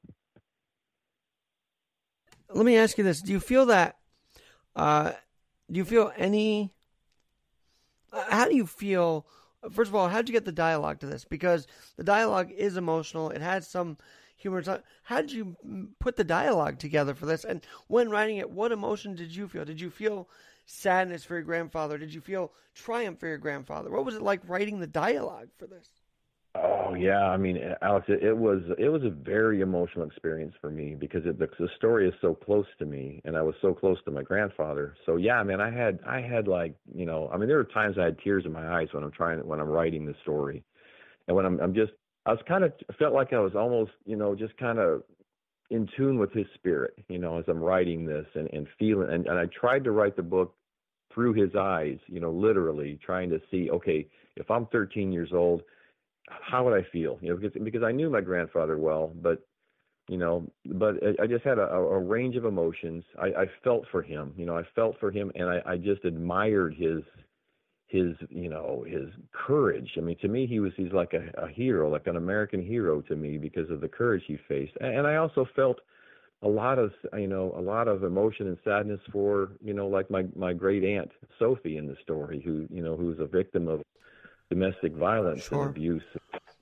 let 2.52 2.64
me 2.64 2.76
ask 2.76 2.98
you 2.98 3.04
this: 3.04 3.22
Do 3.22 3.32
you 3.32 3.40
feel 3.40 3.66
that? 3.66 3.96
Uh, 4.76 5.12
do 5.70 5.78
you 5.78 5.84
feel 5.84 6.12
any 6.16 6.72
how 8.12 8.48
do 8.48 8.56
you 8.56 8.66
feel? 8.66 9.26
First 9.70 9.88
of 9.88 9.94
all, 9.94 10.08
how 10.08 10.18
did 10.18 10.28
you 10.28 10.32
get 10.32 10.44
the 10.44 10.52
dialogue 10.52 11.00
to 11.00 11.06
this? 11.06 11.24
Because 11.24 11.66
the 11.96 12.04
dialogue 12.04 12.50
is 12.50 12.76
emotional. 12.76 13.30
It 13.30 13.42
has 13.42 13.66
some 13.66 13.98
humor. 14.38 14.62
How 15.02 15.20
did 15.20 15.32
you 15.32 15.56
put 15.98 16.16
the 16.16 16.24
dialogue 16.24 16.78
together 16.78 17.14
for 17.14 17.26
this? 17.26 17.44
And 17.44 17.60
when 17.88 18.08
writing 18.08 18.38
it, 18.38 18.50
what 18.50 18.72
emotion 18.72 19.14
did 19.14 19.34
you 19.34 19.48
feel? 19.48 19.64
Did 19.64 19.80
you 19.80 19.90
feel 19.90 20.28
sadness 20.64 21.24
for 21.24 21.34
your 21.34 21.42
grandfather? 21.42 21.98
Did 21.98 22.14
you 22.14 22.20
feel 22.20 22.52
triumph 22.74 23.20
for 23.20 23.26
your 23.26 23.38
grandfather? 23.38 23.90
What 23.90 24.04
was 24.04 24.14
it 24.14 24.22
like 24.22 24.40
writing 24.48 24.80
the 24.80 24.86
dialogue 24.86 25.48
for 25.58 25.66
this? 25.66 25.88
Oh 26.54 26.94
yeah, 26.94 27.28
I 27.28 27.36
mean, 27.36 27.58
eh, 27.58 27.74
Alex, 27.82 28.06
it, 28.08 28.22
it 28.24 28.36
was 28.36 28.62
it 28.78 28.88
was 28.88 29.04
a 29.04 29.10
very 29.10 29.60
emotional 29.60 30.06
experience 30.06 30.54
for 30.60 30.70
me 30.70 30.94
because 30.98 31.24
it, 31.26 31.38
the, 31.38 31.48
the 31.58 31.68
story 31.76 32.08
is 32.08 32.14
so 32.20 32.34
close 32.34 32.66
to 32.78 32.86
me, 32.86 33.20
and 33.24 33.36
I 33.36 33.42
was 33.42 33.54
so 33.60 33.74
close 33.74 33.98
to 34.06 34.10
my 34.10 34.22
grandfather. 34.22 34.96
So 35.04 35.16
yeah, 35.16 35.42
man, 35.42 35.60
I 35.60 35.70
had 35.70 36.00
I 36.06 36.20
had 36.20 36.48
like 36.48 36.74
you 36.92 37.04
know, 37.04 37.30
I 37.32 37.36
mean, 37.36 37.48
there 37.48 37.58
were 37.58 37.64
times 37.64 37.96
I 37.98 38.04
had 38.04 38.18
tears 38.20 38.44
in 38.46 38.52
my 38.52 38.80
eyes 38.80 38.88
when 38.92 39.04
I'm 39.04 39.12
trying 39.12 39.46
when 39.46 39.60
I'm 39.60 39.68
writing 39.68 40.06
the 40.06 40.14
story, 40.22 40.64
and 41.26 41.36
when 41.36 41.44
I'm 41.44 41.60
I'm 41.60 41.74
just 41.74 41.92
I 42.28 42.32
was 42.32 42.40
kind 42.46 42.64
of 42.64 42.72
felt 42.98 43.14
like 43.14 43.32
I 43.32 43.40
was 43.40 43.54
almost 43.54 43.92
you 44.04 44.16
know 44.16 44.34
just 44.34 44.56
kind 44.58 44.78
of 44.78 45.02
in 45.70 45.88
tune 45.96 46.18
with 46.18 46.32
his 46.32 46.46
spirit, 46.54 46.94
you 47.08 47.18
know, 47.18 47.38
as 47.38 47.44
I'm 47.48 47.60
writing 47.60 48.06
this 48.06 48.26
and 48.34 48.48
and 48.52 48.66
feeling, 48.78 49.10
and, 49.10 49.26
and 49.26 49.38
I 49.38 49.46
tried 49.46 49.84
to 49.84 49.90
write 49.90 50.16
the 50.16 50.22
book 50.22 50.54
through 51.12 51.32
his 51.32 51.56
eyes, 51.56 51.98
you 52.06 52.20
know, 52.20 52.30
literally 52.30 52.98
trying 53.04 53.30
to 53.30 53.40
see, 53.50 53.70
okay, 53.70 54.06
if 54.36 54.50
I'm 54.50 54.66
13 54.66 55.10
years 55.10 55.30
old 55.32 55.62
how 56.30 56.64
would 56.64 56.74
I 56.74 56.86
feel? 56.90 57.18
You 57.20 57.30
know, 57.30 57.36
because 57.36 57.62
because 57.62 57.82
I 57.82 57.92
knew 57.92 58.10
my 58.10 58.20
grandfather 58.20 58.78
well, 58.78 59.12
but 59.22 59.40
you 60.08 60.18
know, 60.18 60.46
but 60.66 60.96
I 61.02 61.24
I 61.24 61.26
just 61.26 61.44
had 61.44 61.58
a, 61.58 61.62
a 61.62 61.98
range 61.98 62.36
of 62.36 62.44
emotions. 62.44 63.04
I, 63.20 63.26
I 63.26 63.46
felt 63.64 63.84
for 63.90 64.02
him. 64.02 64.32
You 64.36 64.46
know, 64.46 64.56
I 64.56 64.62
felt 64.74 64.98
for 65.00 65.10
him, 65.10 65.30
and 65.34 65.48
I, 65.48 65.62
I 65.66 65.76
just 65.76 66.04
admired 66.04 66.74
his 66.74 67.02
his 67.88 68.14
you 68.30 68.48
know 68.48 68.84
his 68.86 69.08
courage. 69.32 69.90
I 69.96 70.00
mean 70.00 70.16
to 70.18 70.28
me 70.28 70.46
he 70.46 70.60
was 70.60 70.72
he's 70.76 70.92
like 70.92 71.14
a, 71.14 71.30
a 71.42 71.48
hero 71.48 71.90
like 71.90 72.06
an 72.06 72.16
american 72.16 72.62
hero 72.62 73.00
to 73.02 73.16
me 73.16 73.38
because 73.38 73.70
of 73.70 73.80
the 73.80 73.88
courage 73.88 74.22
he 74.26 74.38
faced. 74.48 74.76
And 74.80 75.06
i 75.06 75.16
also 75.16 75.46
felt 75.56 75.80
a 76.42 76.48
lot 76.48 76.78
of 76.78 76.92
you 77.14 77.26
know 77.26 77.52
a 77.56 77.60
lot 77.60 77.88
of 77.88 78.04
emotion 78.04 78.46
and 78.46 78.58
sadness 78.62 79.00
for 79.10 79.50
you 79.64 79.74
know 79.74 79.88
like 79.88 80.10
my 80.10 80.24
my 80.36 80.52
great 80.52 80.84
aunt 80.84 81.10
sophie 81.38 81.78
in 81.78 81.86
the 81.86 81.96
story 82.02 82.40
who 82.44 82.66
you 82.70 82.82
know 82.82 82.96
who's 82.96 83.18
a 83.18 83.26
victim 83.26 83.66
of 83.66 83.82
domestic 84.50 84.94
violence 84.94 85.44
sure. 85.44 85.62
and 85.62 85.70
abuse. 85.70 86.02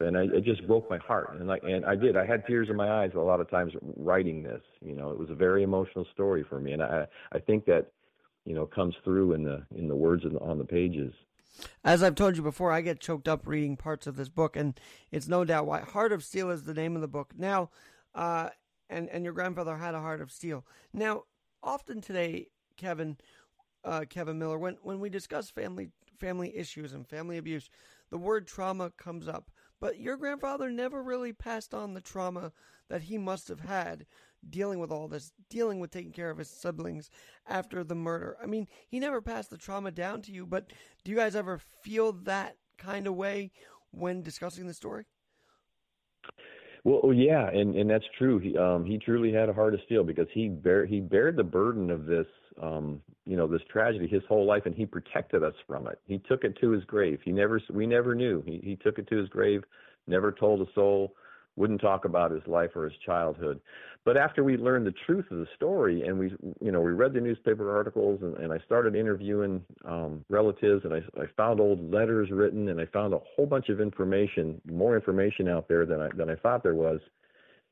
And 0.01 0.17
I, 0.17 0.25
it 0.25 0.45
just 0.45 0.67
broke 0.67 0.91
my 0.91 0.99
heart. 0.99 1.35
And 1.39 1.47
like 1.47 1.63
and 1.63 1.85
I 1.87 1.95
did. 1.95 2.17
I 2.17 2.27
had 2.27 2.47
tears 2.47 2.69
in 2.69 2.77
my 2.77 3.03
eyes 3.03 3.13
a 3.15 3.21
lot 3.21 3.41
of 3.41 3.51
times 3.51 3.73
writing 3.97 4.43
this 4.43 4.63
you 4.81 4.95
know. 4.95 5.11
It 5.11 5.19
was 5.19 5.31
a 5.31 5.35
very 5.35 5.63
emotional 5.63 6.07
story 6.13 6.45
for 6.49 6.61
me. 6.61 6.73
And 6.73 6.83
I 6.83 7.07
I 7.33 7.39
think 7.39 7.65
that 7.67 7.93
you 8.47 8.55
know 8.55 8.65
comes 8.65 8.95
through 9.05 9.33
in 9.33 9.43
the 9.43 9.67
in 9.77 9.89
the 9.89 9.97
words 9.97 10.25
on 10.41 10.59
the 10.59 10.65
pages. 10.65 11.13
As 11.85 12.03
I've 12.03 12.15
told 12.15 12.37
you 12.37 12.43
before, 12.43 12.71
I 12.71 12.81
get 12.81 13.01
choked 13.01 13.29
up 13.29 13.47
reading 13.47 13.77
parts 13.77 14.07
of 14.07 14.17
this 14.17 14.29
book, 14.29 14.57
and 14.57 14.79
it's 15.11 15.29
no 15.29 15.45
doubt 15.45 15.67
why. 15.67 15.81
Heart 15.81 16.13
of 16.13 16.23
Steel 16.23 16.51
is 16.51 16.65
the 16.65 16.75
name 16.75 16.95
of 16.95 17.03
the 17.03 17.09
book. 17.09 17.33
Now, 17.37 17.71
uh, 18.15 18.51
and 18.89 19.09
and 19.11 19.25
your 19.25 19.33
grandfather 19.33 19.77
had 19.77 19.95
a 19.95 20.01
heart 20.01 20.21
of 20.21 20.31
steel. 20.31 20.65
Now, 20.93 21.25
often 21.63 22.01
today, 22.01 22.49
Kevin, 22.77 23.17
uh, 23.85 24.05
Kevin 24.09 24.39
Miller, 24.39 24.59
when 24.59 24.77
when 24.83 25.01
we 25.01 25.11
discuss 25.11 25.51
family 25.51 25.91
family 26.19 26.57
issues 26.57 26.93
and 26.93 27.07
family 27.07 27.37
abuse, 27.37 27.69
the 28.11 28.19
word 28.19 28.47
trauma 28.47 28.91
comes 28.91 29.29
up. 29.29 29.51
But 29.81 29.99
your 29.99 30.17
grandfather 30.17 30.71
never 30.71 31.03
really 31.03 31.33
passed 31.33 31.75
on 31.75 31.93
the 31.93 32.01
trauma 32.01 32.53
that 32.89 33.03
he 33.03 33.19
must 33.19 33.49
have 33.49 33.61
had 33.61 34.07
dealing 34.51 34.79
with 34.79 34.91
all 34.91 35.09
this, 35.09 35.33
dealing 35.51 35.81
with 35.81 35.91
taking 35.91 36.13
care 36.13 36.31
of 36.31 36.39
his 36.39 36.51
siblings 36.51 37.11
after 37.49 37.85
the 37.85 37.95
murder. 37.95 38.37
I 38.43 38.47
mean, 38.47 38.67
he 38.89 39.01
never 39.01 39.21
passed 39.21 39.51
the 39.51 39.59
trauma 39.59 39.91
down 39.91 40.23
to 40.23 40.33
you, 40.33 40.47
but 40.47 40.73
do 41.05 41.11
you 41.11 41.17
guys 41.17 41.37
ever 41.37 41.61
feel 41.83 42.13
that 42.25 42.57
kind 42.79 43.07
of 43.07 43.15
way 43.15 43.53
when 43.91 44.23
discussing 44.23 44.67
the 44.67 44.75
story? 44.75 45.07
Well, 46.85 47.01
oh, 47.03 47.11
yeah, 47.11 47.49
and 47.49 47.75
and 47.75 47.91
that's 47.91 48.05
true. 48.17 48.39
He 48.39 48.57
um 48.57 48.85
he 48.85 48.97
truly 48.97 49.33
had 49.33 49.49
a 49.49 49.53
heart 49.53 49.75
of 49.75 49.81
steel 49.87 50.05
because 50.05 50.29
he 50.33 50.49
bear 50.49 50.87
he 50.87 51.01
bared 51.01 51.37
the 51.37 51.43
burden 51.43 51.91
of 51.91 52.07
this 52.07 52.29
um 52.63 53.03
you 53.25 53.37
know 53.37 53.49
this 53.49 53.63
tragedy 53.69 54.07
his 54.07 54.23
whole 54.29 54.47
life, 54.47 54.67
and 54.67 54.75
he 54.75 54.87
protected 54.87 55.43
us 55.43 55.55
from 55.67 55.89
it. 55.89 55.99
He 56.05 56.19
took 56.19 56.45
it 56.45 56.57
to 56.61 56.71
his 56.71 56.85
grave. 56.85 57.19
He 57.25 57.33
never 57.33 57.61
we 57.73 57.89
never 57.89 58.15
knew. 58.15 58.41
He 58.47 58.61
he 58.63 58.77
took 58.77 59.01
it 59.01 59.09
to 59.09 59.17
his 59.17 59.29
grave, 59.29 59.65
never 60.07 60.31
told 60.31 60.61
a 60.61 60.73
soul 60.75 61.17
wouldn't 61.57 61.81
talk 61.81 62.05
about 62.05 62.31
his 62.31 62.47
life 62.47 62.71
or 62.75 62.85
his 62.85 62.99
childhood. 63.05 63.61
But 64.05 64.17
after 64.17 64.45
we 64.45 64.57
learned 64.57 64.87
the 64.87 64.95
truth 65.05 65.25
of 65.31 65.39
the 65.39 65.49
story 65.57 66.03
and 66.03 66.19
we, 66.19 66.33
you 66.61 66.71
know, 66.71 66.81
we 66.81 66.93
read 66.93 67.13
the 67.13 67.21
newspaper 67.21 67.75
articles 67.75 68.21
and, 68.23 68.37
and 68.37 68.53
I 68.53 68.59
started 68.65 68.95
interviewing 68.95 69.65
um, 69.85 70.25
relatives 70.29 70.85
and 70.85 70.95
I, 70.95 70.99
I 71.21 71.27
found 71.37 71.59
old 71.59 71.93
letters 71.93 72.31
written 72.31 72.69
and 72.69 72.81
I 72.81 72.87
found 72.87 73.15
a 73.15 73.21
whole 73.35 73.47
bunch 73.47 73.69
of 73.69 73.81
information, 73.81 74.61
more 74.71 74.95
information 74.95 75.49
out 75.49 75.67
there 75.67 75.85
than 75.87 76.01
I, 76.01 76.09
than 76.15 76.31
I 76.31 76.37
thought 76.37 76.63
there 76.63 76.77
was. 76.77 77.01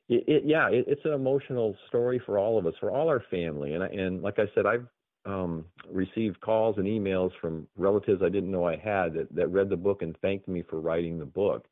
It, 0.09 0.25
it 0.27 0.43
yeah, 0.45 0.69
it, 0.71 0.87
it's 0.89 1.05
an 1.05 1.13
emotional 1.13 1.77
story 1.89 2.21
for 2.27 2.39
all 2.39 2.59
of 2.59 2.67
us, 2.67 2.75
for 2.81 2.91
all 2.91 3.09
our 3.09 3.23
family. 3.31 3.75
And 3.75 3.85
I, 3.85 3.87
and 3.87 4.21
like 4.21 4.39
I 4.39 4.47
said, 4.55 4.67
I've 4.67 4.87
um, 5.27 5.65
received 5.91 6.41
calls 6.41 6.79
and 6.79 6.87
emails 6.87 7.31
from 7.41 7.67
relatives 7.77 8.23
I 8.23 8.29
didn't 8.29 8.51
know 8.51 8.67
I 8.67 8.77
had 8.77 9.15
that, 9.15 9.35
that 9.35 9.49
read 9.49 9.69
the 9.69 9.77
book 9.77 10.03
and 10.03 10.17
thanked 10.21 10.49
me 10.49 10.63
for 10.69 10.81
writing 10.81 11.19
the 11.19 11.25
book 11.25 11.67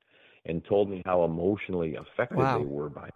and 0.45 0.65
told 0.65 0.91
me 0.91 1.03
how 1.05 1.25
emotionally 1.25 1.97
affected 1.97 2.39
wow. 2.39 2.59
they 2.59 2.65
were 2.65 2.89
by 2.89 3.07
it. 3.07 3.15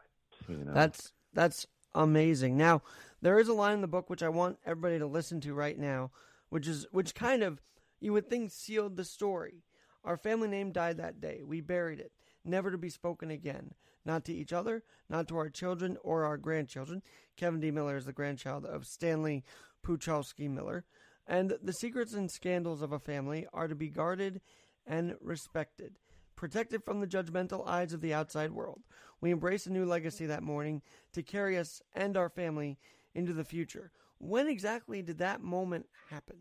You 0.49 0.65
know? 0.65 0.75
That's 0.75 1.13
that's 1.33 1.67
amazing. 1.95 2.57
Now, 2.57 2.83
there 3.21 3.39
is 3.39 3.49
a 3.49 3.55
line 3.55 3.75
in 3.75 3.81
the 3.81 3.89
book 3.89 4.09
which 4.09 4.23
I 4.23 4.29
want 4.29 4.59
everybody 4.65 4.99
to 4.99 5.07
listen 5.07 5.41
to 5.43 5.55
right 5.55 5.79
now, 5.79 6.11
which 6.49 6.67
is 6.67 6.87
which 6.93 7.15
kind 7.15 7.43
of 7.43 7.61
you 8.01 8.13
would 8.13 8.29
think 8.29 8.51
sealed 8.51 8.97
the 8.97 9.05
story. 9.05 9.65
Our 10.05 10.17
family 10.17 10.49
name 10.49 10.71
died 10.71 10.99
that 10.99 11.21
day. 11.21 11.43
We 11.45 11.61
buried 11.61 11.99
it, 11.99 12.13
never 12.45 12.71
to 12.71 12.79
be 12.79 12.91
spoken 12.91 13.31
again. 13.31 13.73
Not 14.05 14.25
to 14.27 14.33
each 14.33 14.53
other, 14.53 14.85
not 15.09 15.27
to 15.29 15.37
our 15.37 15.49
children 15.49 15.97
or 16.05 16.25
our 16.25 16.37
grandchildren. 16.37 17.03
Kevin 17.37 17.59
D. 17.59 17.73
Miller 17.73 17.97
is 17.97 18.05
the 18.05 18.13
grandchild 18.13 18.65
of 18.65 18.87
Stanley 18.87 19.43
Puchalski 19.85 20.49
Miller. 20.49 20.85
And 21.27 21.59
the 21.61 21.73
secrets 21.73 22.15
and 22.15 22.31
scandals 22.31 22.83
of 22.83 22.93
a 22.93 23.01
family 23.01 23.49
are 23.53 23.67
to 23.67 23.75
be 23.75 23.89
guarded 23.89 24.41
and 24.87 25.17
respected 25.21 25.99
protected 26.37 26.85
from 26.85 27.01
the 27.01 27.07
judgmental 27.07 27.67
eyes 27.67 27.93
of 27.93 28.01
the 28.01 28.15
outside 28.15 28.53
world. 28.53 28.81
We 29.21 29.31
embrace 29.31 29.67
a 29.67 29.73
new 29.73 29.87
legacy 29.87 30.27
that 30.27 30.43
morning 30.43 30.83
to 31.13 31.23
carry 31.23 31.59
us 31.59 31.83
and 31.95 32.17
our 32.17 32.29
family 32.29 32.79
into 33.15 33.33
the 33.33 33.45
future. 33.45 33.91
When 34.19 34.47
exactly 34.47 35.03
did 35.03 35.19
that 35.19 35.43
moment 35.43 35.87
happen? 36.11 36.37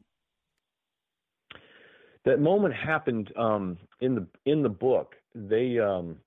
That 2.25 2.39
moment 2.39 2.73
happened 2.73 3.31
um, 3.37 3.77
in 4.01 4.15
the 4.15 4.27
in 4.45 4.63
the 4.63 4.69
book. 4.69 5.15
They 5.35 5.77
um, 5.79 6.17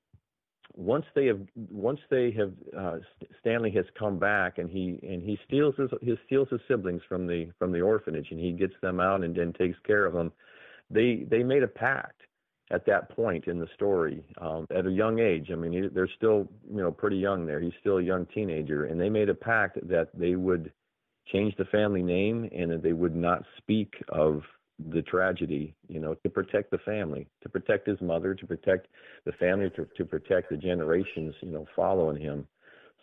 once 0.75 1.05
they 1.15 1.27
have 1.27 1.41
once 1.71 1.99
they 2.09 2.31
have 2.33 2.53
uh, 2.77 2.99
Stanley 3.41 3.73
has 3.73 3.85
come 3.99 4.19
back 4.19 4.59
and 4.59 4.71
he 4.71 5.01
and 5.03 5.23
he 5.23 5.39
steals 5.47 5.75
his 5.77 5.91
he 6.01 6.15
steals 6.27 6.49
his 6.51 6.61
siblings 6.69 7.03
from 7.09 7.27
the 7.27 7.51
from 7.59 7.73
the 7.73 7.81
orphanage 7.81 8.29
and 8.31 8.39
he 8.39 8.53
gets 8.53 8.75
them 8.81 9.01
out 9.01 9.25
and 9.25 9.35
then 9.35 9.53
takes 9.55 9.79
care 9.85 10.07
of 10.07 10.13
them. 10.13 10.33
They 10.89 11.27
they 11.29 11.43
made 11.43 11.65
a 11.65 11.69
pact 11.69 12.23
at 12.71 12.85
that 12.87 13.09
point 13.11 13.47
in 13.47 13.59
the 13.59 13.69
story 13.75 14.25
um, 14.41 14.67
at 14.75 14.87
a 14.87 14.91
young 14.91 15.19
age. 15.19 15.49
I 15.53 15.55
mean, 15.55 15.73
he, 15.73 15.89
they're 15.89 16.11
still 16.17 16.49
you 16.71 16.83
know 16.83 16.93
pretty 16.93 17.17
young 17.17 17.47
there. 17.47 17.61
He's 17.61 17.73
still 17.81 17.99
a 17.99 18.03
young 18.03 18.27
teenager, 18.35 18.85
and 18.87 19.01
they 19.01 19.09
made 19.09 19.29
a 19.29 19.35
pact 19.35 19.79
that 19.89 20.09
they 20.15 20.37
would 20.37 20.73
change 21.33 21.55
the 21.57 21.65
family 21.67 22.03
name 22.03 22.49
and 22.55 22.71
that 22.71 22.83
they 22.83 22.93
would 22.93 23.15
not 23.15 23.43
speak 23.59 23.95
of 24.09 24.43
the 24.91 25.03
tragedy, 25.03 25.75
you 25.89 25.99
know, 25.99 26.15
to 26.15 26.31
protect 26.31 26.71
the 26.71 26.79
family, 26.79 27.27
to 27.43 27.49
protect 27.49 27.87
his 27.87 28.01
mother, 28.01 28.35
to 28.35 28.47
protect 28.47 28.87
the 29.25 29.33
family, 29.33 29.71
to, 29.71 29.87
to 29.97 30.05
protect 30.05 30.51
the 30.51 30.57
generations, 30.57 31.35
you 31.41 31.51
know, 31.51 31.67
following 31.75 32.21
him. 32.21 32.47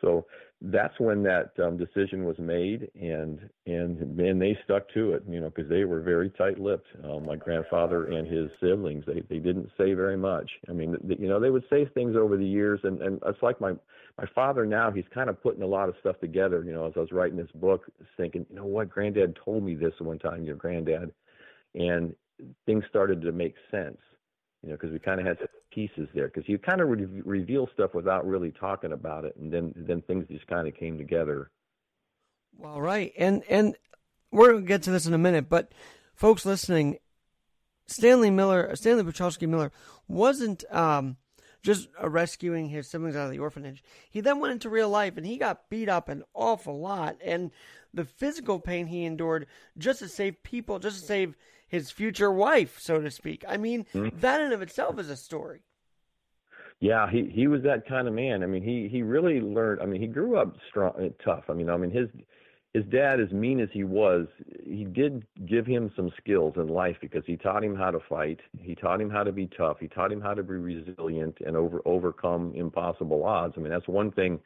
So 0.02 0.26
that's 0.62 1.00
when 1.00 1.22
that 1.24 1.52
um, 1.64 1.78
decision 1.78 2.26
was 2.26 2.38
made, 2.40 2.90
and 3.00 3.40
and 3.66 4.20
and 4.20 4.42
they 4.42 4.58
stuck 4.64 4.90
to 4.94 5.14
it, 5.14 5.24
you 5.28 5.40
know, 5.40 5.50
because 5.50 5.70
they 5.70 5.84
were 5.84 6.02
very 6.02 6.30
tight-lipped. 6.32 6.88
Uh, 7.04 7.20
my 7.20 7.36
grandfather 7.36 8.06
and 8.06 8.28
his 8.28 8.50
siblings, 8.62 9.04
they 9.06 9.22
they 9.30 9.40
didn't 9.40 9.70
say 9.78 9.94
very 9.94 10.18
much. 10.18 10.50
I 10.70 10.74
mean, 10.74 10.98
th- 11.08 11.20
you 11.20 11.28
know, 11.28 11.40
they 11.40 11.50
would 11.50 11.66
say 11.70 11.86
things 11.94 12.16
over 12.16 12.38
the 12.38 12.46
years, 12.46 12.80
and 12.84 13.02
and 13.02 13.20
it's 13.26 13.42
like 13.44 13.60
my 13.60 13.74
my 14.18 14.26
father 14.34 14.66
now. 14.66 14.92
He's 14.92 15.06
kind 15.14 15.30
of 15.30 15.42
putting 15.42 15.62
a 15.62 15.68
lot 15.68 15.90
of 15.90 15.96
stuff 16.00 16.20
together. 16.20 16.64
You 16.64 16.74
know, 16.74 16.86
as 16.88 16.94
I 16.96 17.00
was 17.00 17.12
writing 17.12 17.38
this 17.38 17.52
book, 17.56 17.86
thinking, 18.18 18.46
you 18.50 18.56
know, 18.56 18.66
what 18.66 18.90
Granddad 18.90 19.38
told 19.44 19.64
me 19.64 19.76
this 19.76 19.94
one 20.00 20.20
time, 20.20 20.44
your 20.44 20.56
granddad, 20.56 21.12
and 21.76 22.16
things 22.66 22.84
started 22.90 23.22
to 23.22 23.32
make 23.32 23.56
sense 23.72 23.98
you 24.66 24.72
know, 24.72 24.78
because 24.78 24.92
we 24.92 24.98
kind 24.98 25.20
of 25.20 25.28
had 25.28 25.38
pieces 25.72 26.10
there. 26.16 26.28
Because 26.28 26.50
you 26.50 26.58
kind 26.58 26.82
of 26.82 26.90
re- 26.90 27.22
reveal 27.24 27.70
stuff 27.74 27.94
without 27.94 28.26
really 28.26 28.52
talking 28.52 28.94
about 28.94 29.24
it, 29.24 29.36
and 29.38 29.54
then 29.54 29.74
then 29.76 30.02
things 30.02 30.26
just 30.28 30.48
kind 30.48 30.68
of 30.68 30.76
came 30.76 30.98
together. 30.98 31.52
Well, 32.58 32.82
right, 32.82 33.14
and 33.16 33.44
and 33.48 33.76
we're 34.32 34.54
gonna 34.54 34.66
get 34.66 34.82
to 34.84 34.92
this 34.92 35.06
in 35.06 35.14
a 35.14 35.20
minute, 35.20 35.50
but 35.50 35.72
folks 36.16 36.48
listening, 36.48 36.98
Stanley 37.86 38.32
Miller, 38.32 38.76
Stanley 38.76 39.04
Puchalski 39.04 39.48
Miller, 39.48 39.72
wasn't 40.08 40.64
um, 40.74 41.18
just 41.62 41.88
rescuing 42.04 42.70
his 42.70 42.90
siblings 42.90 43.16
out 43.16 43.26
of 43.26 43.32
the 43.32 43.40
orphanage. 43.40 43.84
He 44.10 44.20
then 44.20 44.40
went 44.40 44.54
into 44.54 44.68
real 44.68 44.90
life, 44.90 45.16
and 45.16 45.28
he 45.28 45.38
got 45.38 45.70
beat 45.70 45.90
up 45.90 46.10
an 46.10 46.24
awful 46.34 46.80
lot, 46.80 47.18
and 47.24 47.52
the 47.94 48.06
physical 48.06 48.60
pain 48.60 48.88
he 48.88 49.06
endured 49.06 49.46
just 49.78 50.00
to 50.00 50.10
save 50.10 50.42
people, 50.42 50.80
just 50.80 51.02
to 51.02 51.06
save 51.06 51.36
his 51.76 51.92
future 51.92 52.32
wife, 52.32 52.80
so 52.80 53.00
to 53.00 53.12
speak. 53.12 53.44
I 53.48 53.58
mean, 53.58 53.86
mm-hmm. 53.94 54.18
that 54.20 54.42
in 54.42 54.52
of 54.52 54.62
itself 54.62 54.98
is 55.00 55.10
a 55.10 55.18
story. 55.18 55.62
Yeah, 56.80 57.10
he 57.10 57.30
he 57.34 57.48
was 57.48 57.62
that 57.64 57.88
kind 57.88 58.08
of 58.08 58.14
man. 58.14 58.44
I 58.44 58.48
mean, 58.48 58.64
he 58.64 58.88
he 58.90 59.02
really 59.02 59.40
learned. 59.40 59.82
I 59.82 59.86
mean, 59.86 60.02
he 60.02 60.08
grew 60.08 60.38
up 60.38 60.56
strong, 60.70 60.94
uh, 61.00 61.24
tough. 61.24 61.46
I 61.50 61.54
mean, 61.54 61.70
I 61.70 61.78
mean 61.78 61.92
his 61.92 62.10
his 62.74 62.84
dad, 62.92 63.22
as 63.22 63.32
mean 63.32 63.62
as 63.62 63.70
he 63.72 63.86
was, 63.86 64.28
he 64.66 64.84
did 64.84 65.26
give 65.46 65.66
him 65.66 65.92
some 65.96 66.12
skills 66.18 66.56
in 66.58 66.68
life 66.68 66.98
because 67.00 67.24
he 67.26 67.38
taught 67.38 67.64
him 67.64 67.76
how 67.76 67.92
to 67.92 68.00
fight. 68.10 68.42
He 68.62 68.76
taught 68.76 69.00
him 69.00 69.10
how 69.10 69.24
to 69.24 69.32
be 69.32 69.48
tough. 69.58 69.78
He 69.80 69.88
taught 69.88 70.12
him 70.12 70.20
how 70.20 70.34
to 70.34 70.44
be 70.44 70.56
resilient 70.56 71.38
and 71.46 71.56
over 71.56 71.82
overcome 71.86 72.52
impossible 72.56 73.24
odds. 73.24 73.54
I 73.56 73.62
mean, 73.62 73.72
that's 73.72 73.88
one 73.88 74.12
thing. 74.12 74.40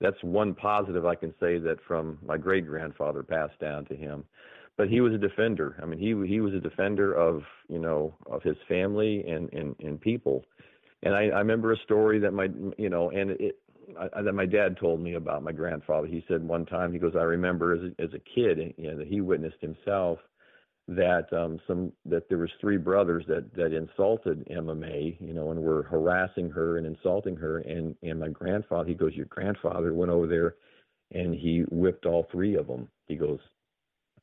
That's 0.00 0.20
one 0.22 0.54
positive 0.54 1.06
I 1.06 1.14
can 1.14 1.32
say 1.38 1.58
that 1.58 1.78
from 1.86 2.18
my 2.26 2.36
great 2.36 2.66
grandfather 2.66 3.22
passed 3.22 3.58
down 3.60 3.84
to 3.86 3.96
him 3.96 4.24
but 4.78 4.88
he 4.88 5.00
was 5.02 5.12
a 5.12 5.18
defender. 5.18 5.76
I 5.82 5.86
mean, 5.86 5.98
he 5.98 6.14
he 6.26 6.40
was 6.40 6.54
a 6.54 6.60
defender 6.60 7.12
of 7.12 7.42
you 7.68 7.80
know 7.80 8.14
of 8.30 8.42
his 8.42 8.56
family 8.66 9.24
and 9.28 9.52
and, 9.52 9.76
and 9.80 10.00
people. 10.00 10.46
And 11.02 11.14
I, 11.14 11.24
I 11.24 11.40
remember 11.40 11.72
a 11.72 11.78
story 11.84 12.18
that 12.20 12.32
my 12.32 12.48
you 12.78 12.88
know 12.88 13.10
and 13.10 13.32
it 13.32 13.58
I, 14.14 14.22
that 14.22 14.32
my 14.32 14.46
dad 14.46 14.78
told 14.78 15.00
me 15.00 15.14
about 15.14 15.42
my 15.42 15.52
grandfather. 15.52 16.06
He 16.06 16.24
said 16.28 16.46
one 16.46 16.64
time 16.64 16.92
he 16.92 16.98
goes, 16.98 17.14
I 17.16 17.22
remember 17.22 17.74
as 17.74 17.80
a, 17.82 18.02
as 18.02 18.10
a 18.14 18.20
kid, 18.34 18.74
you 18.76 18.90
know, 18.90 18.98
that 18.98 19.08
he 19.08 19.20
witnessed 19.20 19.60
himself 19.60 20.18
that 20.90 21.30
um 21.34 21.60
some 21.66 21.92
that 22.06 22.30
there 22.30 22.38
was 22.38 22.48
three 22.62 22.78
brothers 22.78 23.22
that 23.28 23.52
that 23.54 23.74
insulted 23.74 24.46
Emma, 24.48 24.74
you 25.20 25.34
know, 25.34 25.50
and 25.50 25.60
were 25.60 25.82
harassing 25.82 26.50
her 26.50 26.78
and 26.78 26.86
insulting 26.86 27.36
her. 27.36 27.58
And 27.58 27.96
and 28.04 28.20
my 28.20 28.28
grandfather, 28.28 28.88
he 28.88 28.94
goes, 28.94 29.12
your 29.14 29.26
grandfather 29.26 29.92
went 29.92 30.12
over 30.12 30.28
there 30.28 30.54
and 31.10 31.34
he 31.34 31.64
whipped 31.70 32.06
all 32.06 32.28
three 32.30 32.54
of 32.54 32.68
them. 32.68 32.88
He 33.06 33.16
goes, 33.16 33.40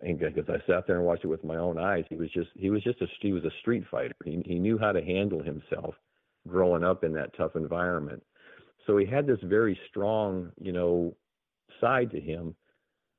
and 0.01 0.19
because 0.19 0.49
I 0.49 0.65
sat 0.67 0.87
there 0.87 0.97
and 0.97 1.05
watched 1.05 1.23
it 1.23 1.27
with 1.27 1.43
my 1.43 1.57
own 1.57 1.77
eyes, 1.77 2.05
he 2.09 2.15
was 2.15 2.29
just 2.31 2.49
he 2.55 2.69
was 2.69 2.83
just 2.83 3.01
a 3.01 3.07
he 3.19 3.31
was 3.31 3.43
a 3.43 3.51
street 3.61 3.83
fighter. 3.89 4.15
He 4.23 4.41
he 4.45 4.59
knew 4.59 4.77
how 4.77 4.91
to 4.91 5.03
handle 5.03 5.41
himself, 5.41 5.95
growing 6.47 6.83
up 6.83 7.03
in 7.03 7.13
that 7.13 7.35
tough 7.37 7.55
environment. 7.55 8.23
So 8.85 8.97
he 8.97 9.05
had 9.05 9.25
this 9.25 9.39
very 9.43 9.79
strong, 9.89 10.51
you 10.61 10.71
know, 10.71 11.15
side 11.81 12.11
to 12.11 12.19
him, 12.19 12.55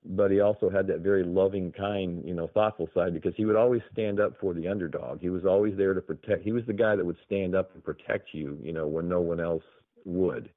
but 0.05 0.31
he 0.31 0.41
also 0.41 0.71
had 0.71 0.87
that 0.87 1.01
very 1.01 1.25
loving, 1.25 1.73
kind, 1.73 2.23
you 2.25 2.35
know, 2.35 2.49
thoughtful 2.55 2.89
side 2.95 3.15
because 3.15 3.35
he 3.37 3.45
would 3.45 3.57
always 3.57 3.83
stand 3.93 4.21
up 4.21 4.35
for 4.41 4.55
the 4.55 4.69
underdog. 4.69 5.21
He 5.21 5.31
was 5.31 5.45
always 5.45 5.77
there 5.77 5.95
to 5.95 6.01
protect. 6.01 6.45
He 6.45 6.53
was 6.53 6.65
the 6.67 6.73
guy 6.73 6.95
that 6.95 7.05
would 7.05 7.19
stand 7.27 7.55
up 7.55 7.75
and 7.75 7.83
protect 7.83 8.29
you, 8.33 8.59
you 8.63 8.73
know, 8.73 8.87
when 8.87 9.09
no 9.09 9.21
one 9.21 9.41
else 9.41 9.65
would. 10.05 10.51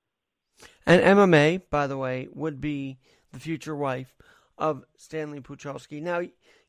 And 0.85 1.01
Emma, 1.01 1.59
by 1.69 1.87
the 1.87 1.97
way, 1.97 2.27
would 2.33 2.61
be 2.61 2.99
the 3.31 3.39
future 3.39 3.75
wife 3.75 4.13
of 4.59 4.83
Stanley 4.97 5.39
Puchalski. 5.39 6.01
Now, 6.01 6.21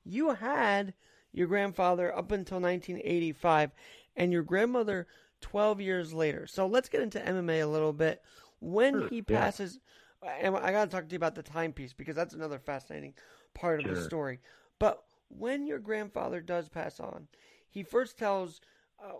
you 0.04 0.30
had 0.34 0.94
your 1.32 1.48
grandfather 1.48 2.16
up 2.16 2.32
until 2.32 2.60
1985 2.60 3.72
and 4.16 4.32
your 4.32 4.42
grandmother 4.42 5.06
12 5.40 5.80
years 5.80 6.14
later. 6.14 6.46
So 6.46 6.66
let's 6.66 6.88
get 6.88 7.02
into 7.02 7.24
Emma 7.24 7.52
a 7.52 7.64
little 7.64 7.92
bit. 7.92 8.22
When 8.60 9.00
sure, 9.00 9.08
he 9.08 9.22
passes, 9.22 9.80
yeah. 10.22 10.36
and 10.40 10.56
I 10.56 10.70
got 10.72 10.84
to 10.84 10.90
talk 10.90 11.08
to 11.08 11.12
you 11.12 11.16
about 11.16 11.34
the 11.34 11.42
timepiece 11.42 11.92
because 11.92 12.16
that's 12.16 12.34
another 12.34 12.58
fascinating 12.58 13.14
part 13.54 13.80
of 13.80 13.86
sure. 13.86 13.94
the 13.94 14.02
story. 14.02 14.40
But 14.78 15.02
when 15.28 15.66
your 15.66 15.78
grandfather 15.78 16.40
does 16.40 16.68
pass 16.68 17.00
on, 17.00 17.28
he 17.68 17.82
first 17.82 18.18
tells 18.18 18.60
uh, 19.02 19.12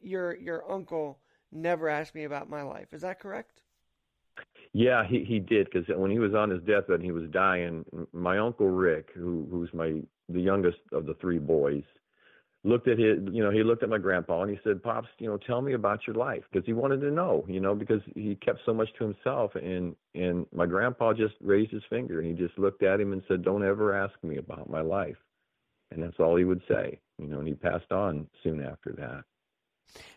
your 0.00 0.34
your 0.36 0.70
uncle, 0.70 1.18
"Never 1.52 1.88
ask 1.88 2.14
me 2.14 2.24
about 2.24 2.48
my 2.48 2.62
life." 2.62 2.94
Is 2.94 3.02
that 3.02 3.20
correct? 3.20 3.60
Yeah, 4.72 5.06
he 5.06 5.24
he 5.24 5.38
did 5.38 5.68
because 5.72 5.88
when 5.96 6.10
he 6.10 6.18
was 6.18 6.34
on 6.34 6.50
his 6.50 6.62
deathbed 6.64 6.96
and 6.96 7.04
he 7.04 7.12
was 7.12 7.30
dying, 7.30 7.84
my 8.12 8.38
uncle 8.38 8.68
Rick, 8.68 9.08
who 9.14 9.46
who's 9.50 9.72
my 9.72 10.02
the 10.28 10.40
youngest 10.40 10.78
of 10.92 11.06
the 11.06 11.14
three 11.14 11.38
boys, 11.38 11.84
looked 12.62 12.88
at 12.88 12.98
his 12.98 13.20
you 13.32 13.42
know 13.42 13.50
he 13.50 13.62
looked 13.62 13.82
at 13.82 13.88
my 13.88 13.96
grandpa 13.96 14.42
and 14.42 14.50
he 14.50 14.58
said, 14.62 14.82
"Pops, 14.82 15.08
you 15.18 15.28
know, 15.28 15.38
tell 15.38 15.62
me 15.62 15.72
about 15.72 16.06
your 16.06 16.16
life," 16.16 16.42
because 16.52 16.66
he 16.66 16.74
wanted 16.74 17.00
to 17.00 17.10
know, 17.10 17.44
you 17.48 17.60
know, 17.60 17.74
because 17.74 18.02
he 18.14 18.34
kept 18.34 18.58
so 18.66 18.74
much 18.74 18.88
to 18.98 19.04
himself. 19.04 19.54
And 19.54 19.96
and 20.14 20.46
my 20.52 20.66
grandpa 20.66 21.14
just 21.14 21.36
raised 21.40 21.70
his 21.70 21.84
finger 21.88 22.20
and 22.20 22.28
he 22.28 22.34
just 22.34 22.58
looked 22.58 22.82
at 22.82 23.00
him 23.00 23.14
and 23.14 23.22
said, 23.28 23.42
"Don't 23.42 23.64
ever 23.64 23.94
ask 23.94 24.12
me 24.22 24.36
about 24.36 24.68
my 24.68 24.82
life," 24.82 25.16
and 25.90 26.02
that's 26.02 26.20
all 26.20 26.36
he 26.36 26.44
would 26.44 26.62
say, 26.68 27.00
you 27.18 27.28
know. 27.28 27.38
And 27.38 27.48
he 27.48 27.54
passed 27.54 27.92
on 27.92 28.28
soon 28.42 28.62
after 28.62 28.92
that. 28.92 29.24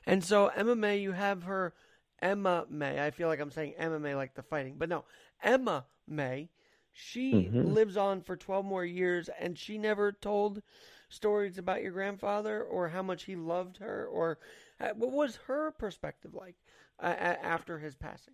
And 0.05 0.21
so 0.21 0.47
Emma, 0.47 0.93
you 0.95 1.13
have 1.13 1.43
her 1.43 1.73
Emma 2.21 2.65
May. 2.69 3.05
I 3.05 3.11
feel 3.11 3.27
like 3.27 3.39
I'm 3.39 3.51
saying 3.51 3.75
MMA 3.79 4.15
like 4.15 4.35
the 4.35 4.43
fighting, 4.43 4.75
but 4.77 4.89
no, 4.89 5.05
Emma 5.43 5.85
May. 6.07 6.49
She 6.91 7.33
mm-hmm. 7.33 7.71
lives 7.71 7.97
on 7.97 8.21
for 8.21 8.35
12 8.35 8.65
more 8.65 8.83
years, 8.83 9.29
and 9.39 9.57
she 9.57 9.77
never 9.77 10.11
told 10.11 10.61
stories 11.07 11.57
about 11.57 11.81
your 11.81 11.91
grandfather 11.91 12.63
or 12.63 12.89
how 12.89 13.01
much 13.01 13.23
he 13.23 13.35
loved 13.35 13.77
her, 13.77 14.05
or 14.07 14.39
uh, 14.79 14.89
what 14.95 15.11
was 15.11 15.39
her 15.47 15.71
perspective 15.71 16.33
like 16.33 16.55
uh, 17.01 17.05
after 17.05 17.79
his 17.79 17.95
passing? 17.95 18.33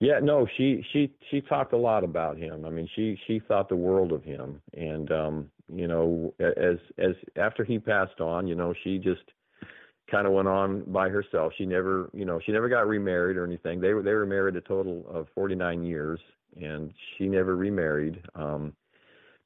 Yeah, 0.00 0.18
no, 0.20 0.48
she 0.56 0.84
she 0.92 1.12
she 1.30 1.40
talked 1.40 1.72
a 1.72 1.76
lot 1.76 2.02
about 2.02 2.36
him. 2.36 2.64
I 2.64 2.70
mean, 2.70 2.88
she 2.96 3.16
she 3.26 3.38
thought 3.38 3.68
the 3.68 3.76
world 3.76 4.12
of 4.12 4.24
him, 4.24 4.60
and 4.76 5.10
um, 5.12 5.50
you 5.72 5.86
know, 5.86 6.34
as 6.40 6.78
as 6.98 7.14
after 7.36 7.62
he 7.62 7.78
passed 7.78 8.20
on, 8.20 8.48
you 8.48 8.56
know, 8.56 8.74
she 8.82 8.98
just 8.98 9.22
kind 10.10 10.26
of 10.26 10.32
went 10.32 10.48
on 10.48 10.82
by 10.86 11.08
herself. 11.08 11.52
She 11.56 11.66
never, 11.66 12.10
you 12.12 12.24
know, 12.24 12.40
she 12.44 12.52
never 12.52 12.68
got 12.68 12.86
remarried 12.86 13.36
or 13.36 13.44
anything. 13.44 13.80
They 13.80 13.94
were 13.94 14.02
they 14.02 14.12
were 14.12 14.26
married 14.26 14.56
a 14.56 14.60
total 14.60 15.04
of 15.08 15.26
49 15.34 15.84
years, 15.84 16.20
and 16.60 16.92
she 17.16 17.26
never 17.26 17.56
remarried. 17.56 18.20
Um, 18.34 18.74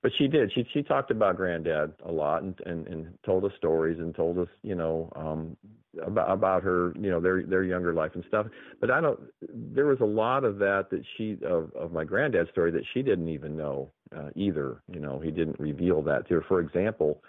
but 0.02 0.12
she 0.18 0.28
did. 0.28 0.52
She 0.54 0.66
she 0.72 0.82
talked 0.82 1.10
about 1.10 1.36
granddad 1.36 1.92
a 2.04 2.12
lot 2.12 2.42
and 2.42 2.54
and, 2.66 2.86
and 2.86 3.18
told 3.24 3.44
us 3.44 3.52
stories 3.56 3.98
and 3.98 4.14
told 4.14 4.38
us, 4.38 4.48
you 4.62 4.74
know, 4.74 5.12
um, 5.16 5.56
about 6.04 6.30
about 6.30 6.62
her, 6.62 6.92
you 6.98 7.10
know, 7.10 7.20
their 7.20 7.42
their 7.42 7.64
younger 7.64 7.92
life 7.92 8.12
and 8.14 8.24
stuff. 8.28 8.46
But 8.80 8.90
I 8.90 9.00
don't. 9.00 9.18
There 9.52 9.86
was 9.86 10.00
a 10.00 10.06
lot 10.06 10.44
of 10.44 10.58
that 10.58 10.90
that 10.90 11.02
she 11.16 11.38
of 11.44 11.72
of 11.74 11.92
my 11.92 12.04
granddad's 12.04 12.50
story 12.50 12.70
that 12.72 12.84
she 12.94 13.02
didn't 13.02 13.28
even 13.28 13.56
know 13.56 13.90
uh, 14.16 14.30
either. 14.34 14.82
You 14.92 15.00
know, 15.00 15.18
he 15.18 15.30
didn't 15.30 15.58
reveal 15.58 16.02
that 16.02 16.28
to 16.28 16.34
her. 16.34 16.44
For 16.46 16.60
example 16.60 17.22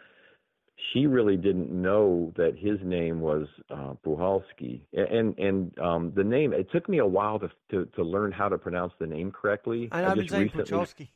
she 0.94 1.08
really 1.08 1.38
didn't 1.38 1.70
know 1.70 2.34
that 2.38 2.58
his 2.58 2.78
name 2.84 3.20
was 3.20 3.48
uh, 3.70 3.94
Puhalski. 4.06 4.82
And 4.94 5.38
and 5.38 5.78
um, 5.80 6.14
the 6.16 6.24
name 6.24 6.54
it 6.54 6.72
took 6.72 6.88
me 6.88 7.00
a 7.00 7.06
while 7.06 7.40
to, 7.40 7.50
to 7.72 7.86
to 7.96 8.04
learn 8.04 8.32
how 8.32 8.50
to 8.50 8.58
pronounce 8.58 8.94
the 9.00 9.08
name 9.08 9.32
correctly. 9.32 9.90
I, 9.92 10.06
I 10.06 10.16
just 10.16 10.32
recently, 10.32 10.64
Puchalski. 10.64 11.08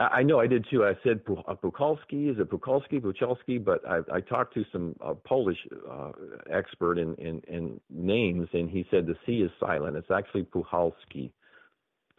I, 0.00 0.04
I 0.04 0.22
know 0.22 0.40
I 0.40 0.46
did 0.46 0.66
too. 0.70 0.84
I 0.84 0.94
said 1.04 1.20
uh, 1.28 1.54
Pukalski. 1.54 2.30
Is 2.30 2.38
it 2.38 2.50
Pukalski, 2.50 3.00
Puchalski? 3.00 3.62
But 3.62 3.86
I, 3.86 4.00
I 4.12 4.20
talked 4.20 4.54
to 4.54 4.64
some 4.72 4.96
uh, 5.04 5.14
Polish 5.14 5.58
uh, 5.90 6.12
expert 6.50 6.98
in, 6.98 7.14
in 7.16 7.42
in 7.46 7.80
names, 7.90 8.48
and 8.52 8.70
he 8.70 8.86
said 8.90 9.06
the 9.06 9.16
C 9.26 9.42
is 9.42 9.50
silent. 9.60 9.96
It's 9.96 10.10
actually 10.10 10.44
Puhalski 10.44 11.32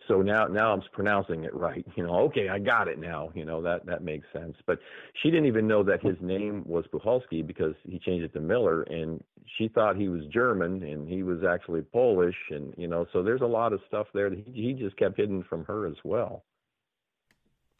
so 0.07 0.21
now 0.21 0.45
now 0.45 0.73
I'm 0.73 0.81
pronouncing 0.91 1.43
it 1.43 1.53
right. 1.53 1.85
You 1.95 2.05
know, 2.05 2.15
okay, 2.27 2.49
I 2.49 2.59
got 2.59 2.87
it 2.87 2.99
now. 2.99 3.29
You 3.33 3.45
know 3.45 3.61
that 3.61 3.85
that 3.85 4.03
makes 4.03 4.27
sense. 4.33 4.55
But 4.65 4.79
she 5.21 5.29
didn't 5.29 5.47
even 5.47 5.67
know 5.67 5.83
that 5.83 6.01
his 6.01 6.15
name 6.21 6.63
was 6.65 6.85
Puchalski 6.93 7.45
because 7.45 7.73
he 7.83 7.99
changed 7.99 8.25
it 8.25 8.33
to 8.33 8.39
Miller, 8.39 8.83
and 8.83 9.23
she 9.57 9.67
thought 9.67 9.95
he 9.95 10.09
was 10.09 10.25
German, 10.33 10.83
and 10.83 11.07
he 11.07 11.23
was 11.23 11.43
actually 11.43 11.81
Polish, 11.81 12.35
and 12.49 12.73
you 12.77 12.87
know, 12.87 13.05
so 13.13 13.23
there's 13.23 13.41
a 13.41 13.45
lot 13.45 13.73
of 13.73 13.81
stuff 13.87 14.07
there 14.13 14.29
that 14.29 14.43
he, 14.45 14.67
he 14.67 14.73
just 14.73 14.97
kept 14.97 15.17
hidden 15.17 15.43
from 15.43 15.65
her 15.65 15.87
as 15.87 15.95
well. 16.03 16.43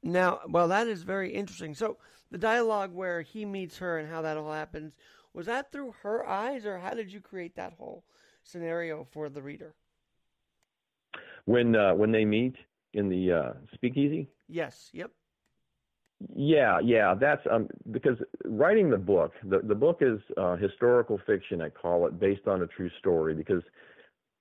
Now, 0.04 0.42
well, 0.48 0.68
that 0.68 0.88
is 0.88 1.02
very 1.02 1.34
interesting. 1.34 1.74
So 1.74 1.98
the 2.30 2.38
dialogue 2.38 2.94
where 2.94 3.22
he 3.22 3.44
meets 3.44 3.78
her 3.80 3.98
and 3.98 4.08
how 4.08 4.22
that 4.22 4.38
all 4.38 4.52
happens 4.52 4.96
was 5.34 5.48
that 5.48 5.72
through 5.72 5.96
her 6.04 6.26
eyes, 6.26 6.66
or 6.66 6.80
how 6.80 6.94
did 6.94 7.12
you 7.12 7.20
create 7.20 7.56
that 7.56 7.74
whole 7.74 8.04
scenario 8.44 9.04
for 9.12 9.30
the 9.30 9.42
reader? 9.42 9.74
When 11.46 11.76
uh, 11.76 11.94
when 11.94 12.12
they 12.12 12.26
meet 12.26 12.56
in 12.94 13.10
the 13.10 13.32
uh, 13.32 13.54
speakeasy. 13.74 14.30
Yes. 14.48 14.90
Yep. 14.94 15.12
Yeah, 16.34 16.80
yeah, 16.82 17.14
that's 17.14 17.42
um 17.52 17.68
because 17.92 18.18
writing 18.46 18.90
the 18.90 18.98
book, 18.98 19.34
the 19.44 19.60
the 19.60 19.76
book 19.76 19.98
is 20.02 20.20
uh, 20.38 20.56
historical 20.56 21.20
fiction. 21.28 21.62
I 21.62 21.70
call 21.70 22.08
it 22.08 22.20
based 22.20 22.48
on 22.48 22.62
a 22.62 22.68
true 22.68 22.90
story 23.00 23.34
because 23.34 23.64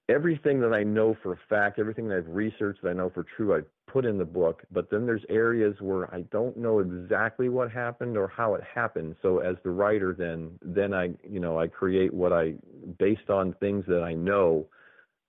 everything 0.09 0.61
that 0.61 0.73
I 0.73 0.85
know 0.85 1.17
for 1.23 1.33
a 1.33 1.39
fact, 1.49 1.79
everything 1.79 2.09
that 2.09 2.19
I've 2.19 2.29
researched 2.29 2.83
that 2.83 2.91
I 2.91 2.93
know 2.93 3.11
for 3.11 3.25
true, 3.37 3.57
I 3.57 3.61
put 3.91 4.05
in 4.05 4.19
the 4.19 4.25
book. 4.25 4.63
But 4.71 4.91
then 4.91 5.05
there's 5.05 5.25
areas 5.29 5.77
where 5.81 6.13
I 6.15 6.23
don't 6.31 6.57
know 6.57 6.79
exactly 6.79 7.49
what 7.49 7.71
happened 7.71 8.17
or 8.17 8.29
how 8.29 8.55
it 8.55 8.63
happened. 8.63 9.17
So 9.21 9.39
as 9.39 9.57
the 9.65 9.71
writer, 9.71 10.15
then 10.17 10.59
then 10.63 10.95
I 10.95 11.11
you 11.29 11.41
know 11.41 11.59
I 11.59 11.67
create 11.67 12.15
what 12.15 12.33
I 12.33 12.55
based 12.99 13.31
on 13.31 13.55
things 13.55 13.85
that 13.89 14.03
I 14.03 14.15
know 14.15 14.67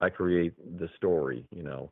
I 0.02 0.10
create 0.10 0.54
the 0.80 0.90
story, 0.98 1.46
you 1.52 1.64
know. 1.64 1.92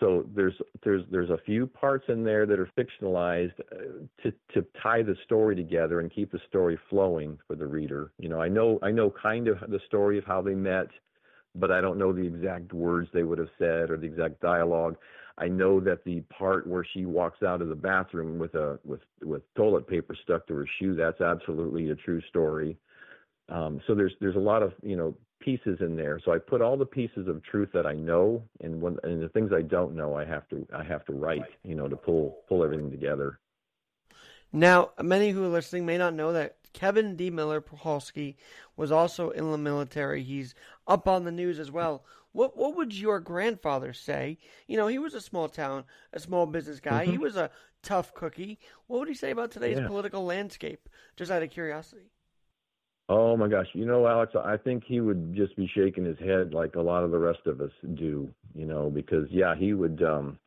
So 0.00 0.24
there's 0.34 0.54
there's 0.82 1.02
there's 1.10 1.30
a 1.30 1.38
few 1.44 1.66
parts 1.66 2.06
in 2.08 2.24
there 2.24 2.44
that 2.46 2.58
are 2.58 2.68
fictionalized 2.76 3.58
uh, 3.72 4.04
to 4.22 4.32
to 4.54 4.66
tie 4.82 5.02
the 5.02 5.16
story 5.24 5.54
together 5.54 6.00
and 6.00 6.10
keep 6.10 6.32
the 6.32 6.40
story 6.48 6.78
flowing 6.90 7.38
for 7.46 7.54
the 7.54 7.66
reader. 7.66 8.12
You 8.18 8.28
know, 8.28 8.40
I 8.40 8.48
know 8.48 8.78
I 8.82 8.90
know 8.90 9.10
kind 9.22 9.48
of 9.48 9.58
the 9.68 9.80
story 9.86 10.18
of 10.18 10.24
how 10.24 10.42
they 10.42 10.54
met, 10.54 10.88
but 11.54 11.70
I 11.70 11.80
don't 11.80 11.98
know 11.98 12.12
the 12.12 12.26
exact 12.26 12.72
words 12.72 13.08
they 13.12 13.22
would 13.22 13.38
have 13.38 13.50
said 13.58 13.90
or 13.90 13.96
the 13.96 14.06
exact 14.06 14.40
dialogue. 14.40 14.96
I 15.38 15.48
know 15.48 15.80
that 15.80 16.04
the 16.04 16.20
part 16.22 16.66
where 16.66 16.84
she 16.92 17.06
walks 17.06 17.42
out 17.42 17.62
of 17.62 17.68
the 17.68 17.74
bathroom 17.74 18.38
with 18.38 18.54
a 18.54 18.78
with 18.84 19.00
with 19.22 19.42
toilet 19.54 19.86
paper 19.86 20.16
stuck 20.22 20.46
to 20.48 20.54
her 20.54 20.66
shoe 20.78 20.94
that's 20.94 21.20
absolutely 21.20 21.90
a 21.90 21.94
true 21.94 22.20
story. 22.28 22.76
Um, 23.48 23.80
so 23.86 23.94
there's 23.94 24.14
there's 24.20 24.36
a 24.36 24.40
lot 24.40 24.62
of 24.62 24.72
you 24.82 24.96
know 24.96 25.14
pieces 25.40 25.78
in 25.80 25.96
there. 25.96 26.20
So 26.24 26.32
I 26.32 26.38
put 26.38 26.62
all 26.62 26.76
the 26.76 26.86
pieces 26.86 27.28
of 27.28 27.42
truth 27.42 27.70
that 27.74 27.86
I 27.86 27.94
know, 27.94 28.42
and 28.60 28.80
when 28.80 28.98
and 29.02 29.22
the 29.22 29.28
things 29.28 29.52
I 29.52 29.62
don't 29.62 29.94
know, 29.94 30.14
I 30.16 30.24
have 30.24 30.48
to 30.50 30.66
I 30.74 30.84
have 30.84 31.04
to 31.06 31.12
write, 31.12 31.42
you 31.64 31.74
know, 31.74 31.88
to 31.88 31.96
pull 31.96 32.38
pull 32.48 32.64
everything 32.64 32.90
together. 32.90 33.38
Now, 34.52 34.90
many 35.00 35.30
who 35.30 35.44
are 35.44 35.48
listening 35.48 35.86
may 35.86 35.96
not 35.96 36.14
know 36.14 36.32
that 36.32 36.56
Kevin 36.72 37.16
D. 37.16 37.30
Miller 37.30 37.60
Puchalski 37.60 38.36
was 38.76 38.92
also 38.92 39.30
in 39.30 39.50
the 39.50 39.58
military. 39.58 40.22
He's 40.22 40.54
up 40.86 41.08
on 41.08 41.24
the 41.24 41.32
news 41.32 41.58
as 41.58 41.70
well. 41.70 42.04
What 42.32 42.56
what 42.56 42.76
would 42.76 42.94
your 42.94 43.20
grandfather 43.20 43.92
say? 43.92 44.38
You 44.66 44.76
know, 44.76 44.86
he 44.86 44.98
was 44.98 45.14
a 45.14 45.20
small 45.20 45.48
town, 45.48 45.84
a 46.12 46.20
small 46.20 46.46
business 46.46 46.80
guy. 46.80 47.02
Mm-hmm. 47.02 47.12
He 47.12 47.18
was 47.18 47.36
a 47.36 47.50
tough 47.82 48.14
cookie. 48.14 48.58
What 48.86 49.00
would 49.00 49.08
he 49.08 49.14
say 49.14 49.30
about 49.30 49.50
today's 49.50 49.78
yeah. 49.78 49.86
political 49.86 50.24
landscape? 50.24 50.88
Just 51.16 51.30
out 51.30 51.42
of 51.42 51.50
curiosity. 51.50 52.11
Oh 53.08 53.36
my 53.36 53.48
gosh, 53.48 53.66
you 53.74 53.84
know, 53.84 54.06
Alex, 54.06 54.32
I 54.42 54.56
think 54.56 54.84
he 54.86 55.00
would 55.00 55.34
just 55.34 55.56
be 55.56 55.70
shaking 55.74 56.04
his 56.04 56.18
head 56.18 56.54
like 56.54 56.76
a 56.76 56.80
lot 56.80 57.04
of 57.04 57.10
the 57.10 57.18
rest 57.18 57.40
of 57.46 57.60
us 57.60 57.70
do, 57.94 58.32
you 58.54 58.64
know, 58.66 58.90
because 58.90 59.26
yeah, 59.30 59.54
he 59.56 59.74
would 59.74 60.02
um 60.02 60.38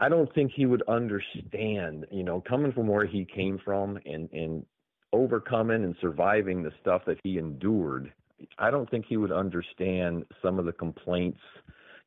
I 0.00 0.08
don't 0.08 0.32
think 0.34 0.52
he 0.54 0.66
would 0.66 0.82
understand, 0.88 2.06
you 2.10 2.24
know, 2.24 2.42
coming 2.48 2.72
from 2.72 2.88
where 2.88 3.06
he 3.06 3.24
came 3.24 3.58
from 3.64 3.98
and 4.04 4.28
and 4.32 4.66
overcoming 5.12 5.84
and 5.84 5.96
surviving 6.00 6.62
the 6.62 6.72
stuff 6.80 7.02
that 7.06 7.18
he 7.24 7.38
endured. 7.38 8.12
I 8.58 8.70
don't 8.70 8.90
think 8.90 9.06
he 9.08 9.16
would 9.16 9.32
understand 9.32 10.24
some 10.42 10.58
of 10.58 10.64
the 10.64 10.72
complaints, 10.72 11.40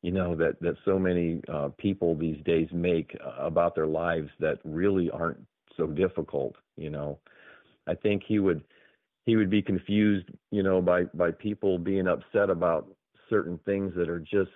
you 0.02 0.12
know, 0.12 0.34
that 0.36 0.60
that 0.60 0.76
so 0.84 0.98
many 0.98 1.40
uh 1.52 1.70
people 1.78 2.14
these 2.14 2.42
days 2.44 2.68
make 2.72 3.16
uh, 3.24 3.44
about 3.44 3.74
their 3.74 3.86
lives 3.86 4.30
that 4.40 4.58
really 4.64 5.10
aren't 5.10 5.40
so 5.76 5.86
difficult. 5.86 6.54
You 6.76 6.90
know, 6.90 7.18
I 7.86 7.94
think 7.94 8.22
he 8.26 8.38
would 8.38 8.62
he 9.24 9.36
would 9.36 9.50
be 9.50 9.62
confused, 9.62 10.28
you 10.50 10.62
know, 10.62 10.80
by 10.80 11.04
by 11.14 11.30
people 11.30 11.78
being 11.78 12.06
upset 12.06 12.50
about 12.50 12.88
certain 13.28 13.58
things 13.64 13.92
that 13.96 14.08
are 14.08 14.20
just 14.20 14.50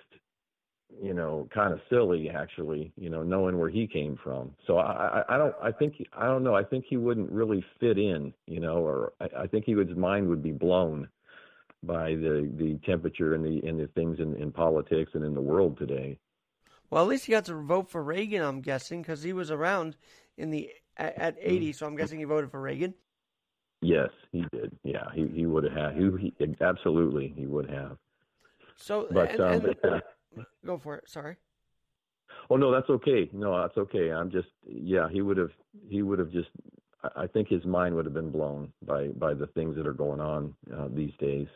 you 1.03 1.13
know 1.13 1.47
kind 1.53 1.73
of 1.73 1.81
silly 1.91 2.31
actually 2.31 2.93
you 2.97 3.11
know 3.11 3.23
knowing 3.23 3.59
where 3.59 3.69
he 3.69 3.87
came 3.87 4.19
from. 4.23 4.55
So 4.67 4.79
i 4.79 5.21
i, 5.21 5.35
I 5.35 5.39
don't 5.39 5.55
i 5.63 5.73
think 5.73 5.95
i 6.13 6.27
don't 6.27 6.45
know. 6.45 6.55
I 6.55 6.65
think 6.65 6.85
he 6.89 6.97
wouldn't 6.97 7.31
really 7.31 7.65
fit 7.81 7.99
in 7.99 8.33
you 8.47 8.61
know 8.61 8.79
or 8.79 9.13
i, 9.21 9.43
I 9.43 9.47
think 9.47 9.65
he 9.65 9.75
would 9.75 9.89
his 9.89 9.97
mind 9.97 10.29
would 10.29 10.43
be 10.43 10.53
blown 10.53 11.09
by 11.83 12.11
the 12.11 12.51
the 12.57 12.79
temperature 12.85 13.35
and 13.35 13.45
the 13.45 13.67
and 13.67 13.79
the 13.79 13.87
things 13.89 14.19
in 14.19 14.35
in 14.37 14.53
politics 14.53 15.13
and 15.15 15.25
in 15.25 15.35
the 15.35 15.41
world 15.41 15.79
today. 15.79 16.19
Well 16.91 17.03
at 17.03 17.09
least 17.09 17.27
he 17.27 17.33
got 17.33 17.45
to 17.47 17.55
vote 17.55 17.91
for 17.91 18.03
reagan 18.03 18.43
i'm 18.43 18.61
guessing 18.63 19.03
because 19.03 19.23
he 19.23 19.33
was 19.33 19.51
around 19.51 19.97
in 20.37 20.51
the 20.51 20.71
at, 20.97 21.19
at 21.19 21.37
80 21.41 21.67
mm-hmm. 21.67 21.73
so 21.77 21.87
i'm 21.87 21.97
guessing 21.97 22.19
he 22.19 22.25
voted 22.25 22.51
for 22.51 22.61
reagan 22.61 22.95
yes 23.81 24.11
he 24.33 24.45
did 24.53 24.77
yeah 24.85 25.07
he 25.15 25.27
he 25.29 25.47
would 25.47 25.65
have 25.65 25.73
had 25.73 25.95
he, 25.97 26.33
he 26.39 26.57
absolutely 26.61 27.33
he 27.37 27.47
would 27.47 27.69
have 27.71 27.97
so 28.77 29.09
but 29.11 29.31
and, 29.31 29.41
um 29.41 29.65
and- 29.65 29.77
uh, 29.85 30.01
go 30.65 30.79
for 30.79 30.97
it 30.97 31.09
sorry 31.09 31.37
Oh 32.51 32.57
no, 32.57 32.71
that's 32.73 32.89
okay. 32.91 33.29
No, 33.33 33.61
that's 33.61 33.77
okay. 33.77 34.11
I'm 34.11 34.31
just 34.31 34.49
yeah, 34.67 35.09
he 35.11 35.23
would 35.23 35.37
have 35.37 35.51
he 35.89 36.03
would 36.03 36.19
have 36.19 36.31
just 36.31 36.49
I 37.03 37.23
I 37.25 37.27
think 37.27 37.49
his 37.49 37.65
mind 37.65 37.95
would 37.95 38.05
have 38.07 38.15
been 38.15 38.31
blown 38.31 38.73
by 38.85 39.09
by 39.09 39.35
the 39.35 39.47
things 39.49 39.77
that 39.77 39.87
are 39.87 39.93
going 39.95 40.21
on 40.21 40.55
uh, 40.75 40.89
these 40.93 41.13
days. 41.19 41.49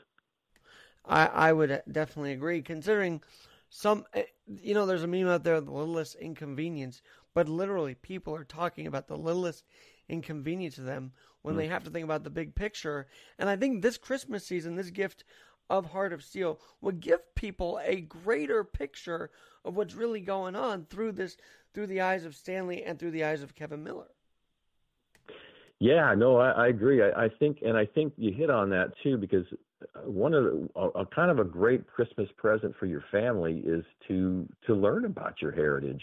I, 1.05 1.27
I 1.27 1.53
would 1.53 1.83
definitely 1.91 2.33
agree, 2.33 2.63
considering 2.63 3.23
some, 3.71 4.05
eh, 4.15 4.25
you 4.47 4.75
know, 4.75 4.85
there's 4.87 5.03
a 5.03 5.07
meme 5.07 5.29
out 5.29 5.45
there, 5.45 5.61
the 5.61 5.71
littlest 5.71 6.17
inconvenience, 6.17 7.03
but 7.35 7.49
literally 7.49 7.95
people 7.95 8.35
are 8.35 8.45
talking 8.45 8.87
about 8.87 9.09
the 9.09 9.17
littlest 9.17 9.65
inconvenience 10.09 10.77
to 10.77 10.83
them 10.83 11.12
when 11.43 11.57
they 11.57 11.67
hmm. 11.67 11.73
have 11.73 11.85
to 11.85 11.91
think 11.91 12.05
about 12.05 12.25
the 12.25 12.31
big 12.31 12.55
picture. 12.55 13.07
And 13.38 13.49
I 13.49 13.57
think 13.57 13.83
this 13.83 13.99
Christmas 13.99 14.47
season, 14.47 14.77
this 14.77 14.91
gift 14.91 15.25
of 15.71 15.87
Heart 15.87 16.12
of 16.12 16.23
Steel 16.23 16.61
would 16.81 17.01
give 17.01 17.35
people 17.35 17.81
a 17.85 18.01
greater 18.01 18.65
picture 18.65 19.31
of 19.65 19.77
what's 19.77 19.95
really 19.95 20.21
going 20.21 20.57
on 20.57 20.87
through 20.91 21.12
this, 21.12 21.37
through 21.73 21.87
the 21.87 22.01
eyes 22.01 22.25
of 22.25 22.37
Stanley 22.37 22.85
and 22.85 22.99
through 22.99 23.12
the 23.12 23.25
eyes 23.25 23.43
of 23.43 23.55
Kevin 23.55 23.83
Miller. 23.83 24.09
Yeah, 25.79 26.15
no, 26.17 26.37
I, 26.37 26.51
I 26.51 26.69
agree. 26.69 27.03
I, 27.03 27.25
I 27.25 27.29
think, 27.29 27.59
and 27.62 27.77
I 27.77 27.87
think 27.87 28.12
you 28.17 28.33
hit 28.33 28.51
on 28.51 28.71
that 28.71 28.93
too, 29.03 29.17
because 29.17 29.47
one 30.05 30.35
of 30.35 30.45
the, 30.45 30.69
a, 30.77 30.88
a 31.01 31.07
kind 31.07 31.31
of 31.31 31.38
a 31.38 31.45
great 31.45 31.87
Christmas 31.87 32.29
present 32.37 32.75
for 32.79 32.87
your 32.87 33.05
family 33.11 33.62
is 33.65 33.85
to 34.09 34.49
to 34.67 34.75
learn 34.75 35.05
about 35.05 35.43
your 35.43 35.53
heritage. 35.53 36.03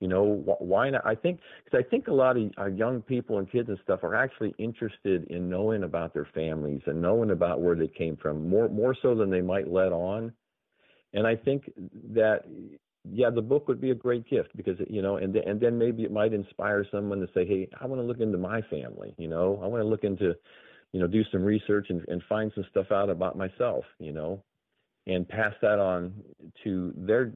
You 0.00 0.08
know, 0.08 0.36
wh- 0.46 0.60
why 0.60 0.90
not? 0.90 1.06
I 1.06 1.14
think 1.14 1.40
because 1.64 1.82
I 1.84 1.88
think 1.88 2.08
a 2.08 2.12
lot 2.12 2.36
of 2.36 2.50
our 2.58 2.68
young 2.68 3.00
people 3.02 3.38
and 3.38 3.50
kids 3.50 3.68
and 3.68 3.78
stuff 3.82 4.04
are 4.04 4.14
actually 4.14 4.54
interested 4.58 5.24
in 5.30 5.48
knowing 5.48 5.84
about 5.84 6.12
their 6.12 6.28
families 6.34 6.82
and 6.86 7.00
knowing 7.00 7.30
about 7.30 7.62
where 7.62 7.74
they 7.74 7.88
came 7.88 8.16
from 8.16 8.48
more 8.48 8.68
more 8.68 8.94
so 9.00 9.14
than 9.14 9.30
they 9.30 9.40
might 9.40 9.70
let 9.70 9.92
on. 9.92 10.32
And 11.14 11.26
I 11.26 11.34
think 11.34 11.70
that 12.12 12.44
yeah, 13.12 13.30
the 13.30 13.42
book 13.42 13.68
would 13.68 13.80
be 13.80 13.90
a 13.90 13.94
great 13.94 14.28
gift 14.28 14.56
because 14.56 14.76
you 14.88 15.00
know, 15.00 15.16
and 15.16 15.34
and 15.34 15.60
then 15.60 15.78
maybe 15.78 16.02
it 16.02 16.12
might 16.12 16.32
inspire 16.32 16.84
someone 16.90 17.20
to 17.20 17.28
say, 17.34 17.46
hey, 17.46 17.68
I 17.80 17.86
want 17.86 18.00
to 18.00 18.06
look 18.06 18.20
into 18.20 18.38
my 18.38 18.60
family. 18.62 19.14
You 19.16 19.28
know, 19.28 19.60
I 19.62 19.66
want 19.66 19.82
to 19.82 19.88
look 19.88 20.04
into, 20.04 20.34
you 20.92 21.00
know, 21.00 21.06
do 21.06 21.22
some 21.32 21.42
research 21.42 21.86
and, 21.88 22.04
and 22.08 22.22
find 22.28 22.52
some 22.54 22.64
stuff 22.70 22.90
out 22.90 23.08
about 23.08 23.36
myself. 23.38 23.84
You 23.98 24.12
know, 24.12 24.42
and 25.06 25.28
pass 25.28 25.54
that 25.62 25.78
on 25.78 26.14
to 26.64 26.92
their 26.96 27.32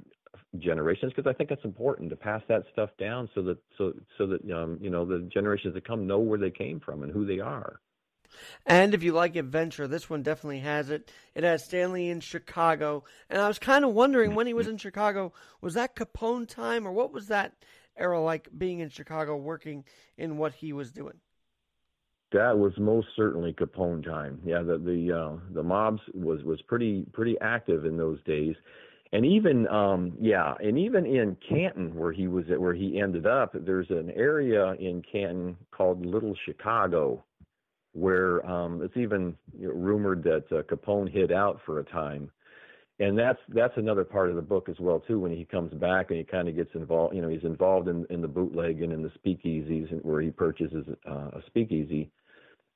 generations 0.58 1.12
because 1.14 1.28
I 1.28 1.34
think 1.34 1.48
that's 1.48 1.64
important 1.64 2.10
to 2.10 2.16
pass 2.16 2.42
that 2.48 2.64
stuff 2.72 2.90
down 2.98 3.28
so 3.34 3.42
that 3.42 3.58
so 3.78 3.92
so 4.18 4.26
that 4.26 4.50
um, 4.50 4.78
you 4.80 4.90
know 4.90 5.04
the 5.04 5.28
generations 5.32 5.74
that 5.74 5.86
come 5.86 6.06
know 6.06 6.18
where 6.18 6.38
they 6.38 6.50
came 6.50 6.80
from 6.80 7.02
and 7.02 7.12
who 7.12 7.26
they 7.26 7.40
are. 7.40 7.80
And 8.64 8.94
if 8.94 9.02
you 9.02 9.12
like 9.12 9.36
adventure, 9.36 9.88
this 9.88 10.08
one 10.08 10.22
definitely 10.22 10.60
has 10.60 10.90
it. 10.90 11.10
It 11.34 11.44
has 11.44 11.64
Stanley 11.64 12.08
in 12.08 12.20
Chicago. 12.20 13.04
And 13.28 13.40
I 13.40 13.48
was 13.48 13.58
kind 13.58 13.84
of 13.84 13.92
wondering 13.92 14.34
when 14.34 14.46
he 14.46 14.54
was 14.54 14.68
in 14.68 14.76
Chicago, 14.76 15.32
was 15.60 15.74
that 15.74 15.96
Capone 15.96 16.46
time 16.46 16.86
or 16.86 16.92
what 16.92 17.12
was 17.12 17.26
that 17.26 17.54
era 17.96 18.20
like 18.20 18.48
being 18.56 18.80
in 18.80 18.88
Chicago 18.88 19.36
working 19.36 19.84
in 20.16 20.38
what 20.38 20.52
he 20.54 20.72
was 20.72 20.92
doing? 20.92 21.18
That 22.32 22.56
was 22.56 22.72
most 22.78 23.08
certainly 23.16 23.52
Capone 23.52 24.04
time. 24.04 24.40
Yeah, 24.44 24.62
the 24.62 24.78
the 24.78 25.12
uh, 25.12 25.52
the 25.52 25.64
mobs 25.64 26.00
was 26.14 26.44
was 26.44 26.62
pretty 26.62 27.04
pretty 27.12 27.36
active 27.40 27.84
in 27.84 27.96
those 27.96 28.22
days, 28.22 28.54
and 29.12 29.26
even 29.26 29.66
um, 29.68 30.12
yeah, 30.20 30.54
and 30.60 30.78
even 30.78 31.04
in 31.04 31.36
Canton 31.48 31.94
where 31.94 32.12
he 32.12 32.28
was 32.28 32.44
at, 32.50 32.60
where 32.60 32.74
he 32.74 33.00
ended 33.00 33.26
up, 33.26 33.54
there's 33.54 33.90
an 33.90 34.12
area 34.14 34.72
in 34.74 35.02
Canton 35.10 35.56
called 35.72 36.04
Little 36.06 36.34
Chicago, 36.44 37.24
where 37.92 38.46
um, 38.48 38.82
it's 38.82 38.96
even 38.96 39.36
you 39.58 39.66
know, 39.66 39.74
rumored 39.74 40.22
that 40.24 40.44
uh, 40.52 40.62
Capone 40.62 41.10
hid 41.10 41.32
out 41.32 41.60
for 41.66 41.80
a 41.80 41.84
time, 41.84 42.30
and 43.00 43.18
that's 43.18 43.40
that's 43.48 43.76
another 43.76 44.04
part 44.04 44.30
of 44.30 44.36
the 44.36 44.42
book 44.42 44.68
as 44.68 44.78
well 44.78 45.00
too. 45.00 45.18
When 45.18 45.32
he 45.32 45.44
comes 45.44 45.74
back 45.74 46.10
and 46.10 46.18
he 46.18 46.24
kind 46.24 46.48
of 46.48 46.54
gets 46.54 46.70
involved, 46.74 47.16
you 47.16 47.20
know, 47.20 47.28
he's 47.28 47.42
involved 47.42 47.88
in 47.88 48.06
in 48.10 48.22
the 48.22 48.28
bootleg 48.28 48.80
and 48.80 48.92
in 48.92 49.02
the 49.02 49.10
speakeasies 49.18 49.90
and 49.90 50.00
where 50.02 50.20
he 50.20 50.30
purchases 50.30 50.86
uh, 51.10 51.30
a 51.32 51.42
speakeasy 51.46 52.12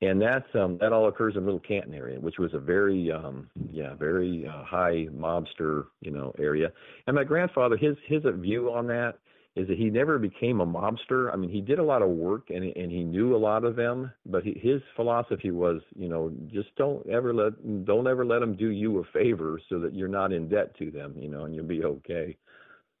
and 0.01 0.21
that's 0.21 0.47
um 0.55 0.77
that 0.81 0.91
all 0.91 1.07
occurs 1.07 1.35
in 1.35 1.45
Little 1.45 1.59
Canton 1.59 1.93
area, 1.93 2.19
which 2.19 2.37
was 2.37 2.53
a 2.53 2.59
very 2.59 3.11
um 3.11 3.49
yeah 3.71 3.95
very 3.95 4.47
uh, 4.47 4.63
high 4.63 5.07
mobster 5.15 5.85
you 6.01 6.11
know 6.11 6.33
area. 6.37 6.71
And 7.07 7.15
my 7.15 7.23
grandfather, 7.23 7.77
his 7.77 7.95
his 8.05 8.23
view 8.25 8.71
on 8.71 8.87
that 8.87 9.19
is 9.55 9.69
that 9.69 9.77
he 9.77 9.89
never 9.89 10.19
became 10.19 10.59
a 10.59 10.65
mobster. 10.65 11.31
I 11.31 11.37
mean, 11.37 11.49
he 11.49 11.61
did 11.61 11.79
a 11.79 11.83
lot 11.83 12.01
of 12.01 12.09
work 12.09 12.49
and 12.49 12.63
and 12.63 12.91
he 12.91 13.03
knew 13.03 13.35
a 13.35 13.37
lot 13.37 13.63
of 13.63 13.77
them, 13.77 14.11
but 14.25 14.43
he, 14.43 14.59
his 14.61 14.81
philosophy 14.95 15.51
was 15.51 15.81
you 15.95 16.09
know 16.09 16.31
just 16.47 16.75
don't 16.75 17.07
ever 17.09 17.33
let 17.33 17.85
don't 17.85 18.07
ever 18.07 18.25
let 18.25 18.39
them 18.39 18.55
do 18.55 18.69
you 18.69 18.99
a 18.99 19.03
favor 19.13 19.59
so 19.69 19.79
that 19.79 19.95
you're 19.95 20.09
not 20.09 20.33
in 20.33 20.49
debt 20.49 20.77
to 20.77 20.91
them, 20.91 21.15
you 21.17 21.29
know, 21.29 21.45
and 21.45 21.55
you'll 21.55 21.65
be 21.65 21.83
okay. 21.83 22.35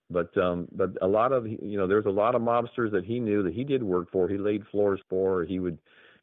But 0.09 0.37
um, 0.37 0.67
but 0.71 0.91
a 1.01 1.07
lot 1.07 1.33
of 1.33 1.45
you 1.45 1.77
know, 1.77 1.87
there's 1.87 2.05
a 2.05 2.09
lot 2.09 2.35
of 2.35 2.41
mobsters 2.41 2.91
that 2.91 3.03
he 3.05 3.19
knew 3.19 3.43
that 3.43 3.53
he 3.53 3.63
did 3.63 3.83
work 3.83 4.11
for. 4.11 4.29
He 4.29 4.37
laid 4.37 4.63
floors 4.71 5.01
for. 5.09 5.43
He 5.43 5.59
would 5.59 5.77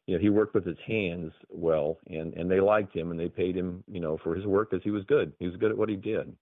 you 0.07 0.15
know, 0.15 0.21
he 0.21 0.29
worked 0.29 0.53
with 0.53 0.65
his 0.65 0.77
hands 0.85 1.31
well, 1.49 1.97
and 2.07 2.33
and 2.33 2.49
they 2.49 2.59
liked 2.59 2.95
him, 2.95 3.11
and 3.11 3.19
they 3.19 3.29
paid 3.29 3.55
him, 3.55 3.83
you 3.87 3.99
know, 3.99 4.17
for 4.23 4.35
his 4.35 4.45
work 4.45 4.71
because 4.71 4.83
he 4.83 4.91
was 4.91 5.03
good. 5.05 5.33
He 5.39 5.47
was 5.47 5.55
good 5.57 5.71
at 5.71 5.77
what 5.77 5.89
he 5.89 5.95
did. 5.95 6.35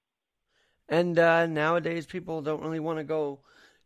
And 0.90 1.18
uh, 1.18 1.46
nowadays, 1.48 2.06
people 2.06 2.42
don't 2.42 2.62
really 2.62 2.80
want 2.80 3.00
to 3.00 3.04
go 3.04 3.40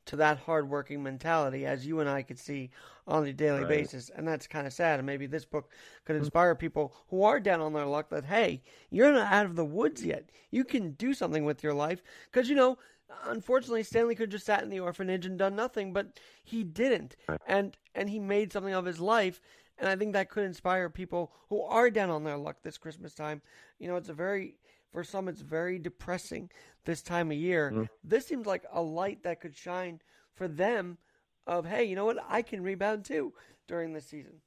to 0.06 0.16
that 0.18 0.40
hardworking 0.40 1.02
mentality, 1.04 1.66
as 1.66 1.86
you 1.86 2.00
and 2.00 2.10
I 2.10 2.22
could 2.22 2.40
see 2.40 2.70
on 3.08 3.26
a 3.26 3.34
daily 3.34 3.62
Right. 3.62 3.68
basis. 3.68 4.10
And 4.16 4.28
that's 4.28 4.48
kind 4.48 4.68
of 4.68 4.74
sad. 4.74 5.00
And 5.00 5.06
maybe 5.06 5.26
this 5.28 5.46
book 5.46 5.72
could 6.06 6.16
inspire 6.16 6.56
people 6.56 6.94
who 7.10 7.24
are 7.24 7.40
down 7.40 7.62
on 7.62 7.74
their 7.74 7.86
luck 7.86 8.10
that, 8.10 8.26
hey, 8.26 8.62
you're 8.90 9.12
not 9.12 9.32
out 9.32 9.46
of 9.46 9.56
the 9.56 9.66
woods 9.66 10.06
yet. 10.06 10.30
You 10.52 10.64
can 10.64 10.92
do 10.92 11.14
something 11.14 11.44
with 11.44 11.64
your 11.64 11.74
life. 11.74 12.02
Because, 12.32 12.50
you 12.50 12.56
know, 12.56 12.78
unfortunately, 13.26 13.84
Stanley 13.84 14.16
could 14.16 14.30
have 14.30 14.38
just 14.38 14.46
sat 14.46 14.64
in 14.64 14.70
the 14.70 14.80
orphanage 14.80 15.26
and 15.26 15.38
done 15.40 15.56
nothing, 15.56 15.92
but 15.92 16.20
he 16.44 16.64
didn't. 16.64 17.16
Right. 17.28 17.42
And, 17.48 17.76
and 17.96 18.10
he 18.10 18.20
made 18.20 18.52
something 18.54 18.74
of 18.74 18.86
his 18.86 19.00
life. 19.00 19.42
And 19.78 19.90
I 19.90 19.96
think 19.96 20.14
that 20.14 20.30
could 20.30 20.44
inspire 20.44 20.90
people 20.90 21.34
who 21.50 21.62
are 21.62 21.90
down 21.90 22.10
on 22.10 22.24
their 22.24 22.38
luck 22.38 22.58
this 22.64 22.78
Christmas 22.78 23.14
time. 23.14 23.42
You 23.78 23.88
know, 23.88 23.98
it's 23.98 24.10
a 24.10 24.14
very, 24.14 24.56
for 24.92 25.04
some, 25.04 25.28
it's 25.28 25.42
very 25.42 25.80
depressing 25.80 26.50
this 26.86 27.02
time 27.02 27.32
of 27.32 27.38
year. 27.38 27.72
Mm. 27.74 27.90
This 28.04 28.26
seems 28.26 28.46
like 28.46 28.64
a 28.72 28.82
light 28.82 29.24
that 29.24 29.42
could 29.42 29.56
shine 29.56 30.02
for 30.34 30.48
them 30.48 30.98
of, 31.46 31.66
hey, 31.66 31.84
you 31.84 31.96
know 31.96 32.06
what? 32.06 32.18
I 32.28 32.42
can 32.42 32.64
rebound 32.64 33.06
too 33.06 33.34
during 33.68 33.94
this 33.94 34.06
season. 34.08 34.42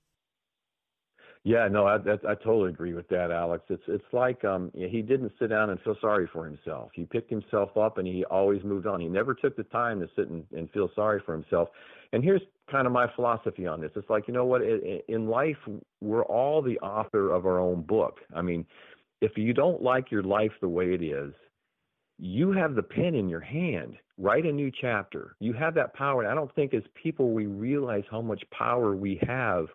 Yeah, 1.44 1.68
no, 1.68 1.86
I, 1.86 1.98
that, 1.98 2.20
I 2.28 2.34
totally 2.34 2.70
agree 2.70 2.94
with 2.94 3.08
that, 3.08 3.30
Alex. 3.30 3.64
It's 3.68 3.82
it's 3.86 4.04
like 4.12 4.44
um, 4.44 4.70
he 4.74 5.02
didn't 5.02 5.32
sit 5.38 5.48
down 5.50 5.70
and 5.70 5.80
feel 5.80 5.96
sorry 6.00 6.28
for 6.32 6.44
himself. 6.44 6.90
He 6.94 7.04
picked 7.04 7.30
himself 7.30 7.76
up 7.76 7.98
and 7.98 8.06
he 8.06 8.24
always 8.24 8.62
moved 8.64 8.86
on. 8.86 9.00
He 9.00 9.08
never 9.08 9.34
took 9.34 9.56
the 9.56 9.62
time 9.64 10.00
to 10.00 10.08
sit 10.16 10.28
and, 10.28 10.44
and 10.54 10.70
feel 10.72 10.90
sorry 10.94 11.22
for 11.24 11.32
himself. 11.32 11.68
And 12.12 12.24
here's 12.24 12.42
kind 12.70 12.86
of 12.86 12.92
my 12.92 13.06
philosophy 13.14 13.66
on 13.66 13.80
this. 13.80 13.90
It's 13.96 14.10
like 14.10 14.28
you 14.28 14.34
know 14.34 14.44
what? 14.44 14.62
In 14.62 15.28
life, 15.28 15.56
we're 16.00 16.24
all 16.24 16.62
the 16.62 16.78
author 16.80 17.30
of 17.30 17.46
our 17.46 17.58
own 17.58 17.82
book. 17.82 18.18
I 18.34 18.42
mean, 18.42 18.64
if 19.20 19.36
you 19.36 19.52
don't 19.52 19.82
like 19.82 20.10
your 20.10 20.22
life 20.22 20.52
the 20.60 20.68
way 20.68 20.94
it 20.94 21.02
is, 21.02 21.32
you 22.18 22.52
have 22.52 22.74
the 22.74 22.82
pen 22.82 23.14
in 23.14 23.28
your 23.28 23.40
hand. 23.40 23.96
Write 24.18 24.44
a 24.44 24.52
new 24.52 24.70
chapter. 24.80 25.36
You 25.38 25.52
have 25.52 25.74
that 25.74 25.94
power. 25.94 26.22
And 26.22 26.30
I 26.30 26.34
don't 26.34 26.52
think 26.54 26.74
as 26.74 26.82
people 27.00 27.32
we 27.32 27.46
realize 27.46 28.02
how 28.10 28.20
much 28.20 28.42
power 28.50 28.96
we 28.96 29.20
have 29.26 29.66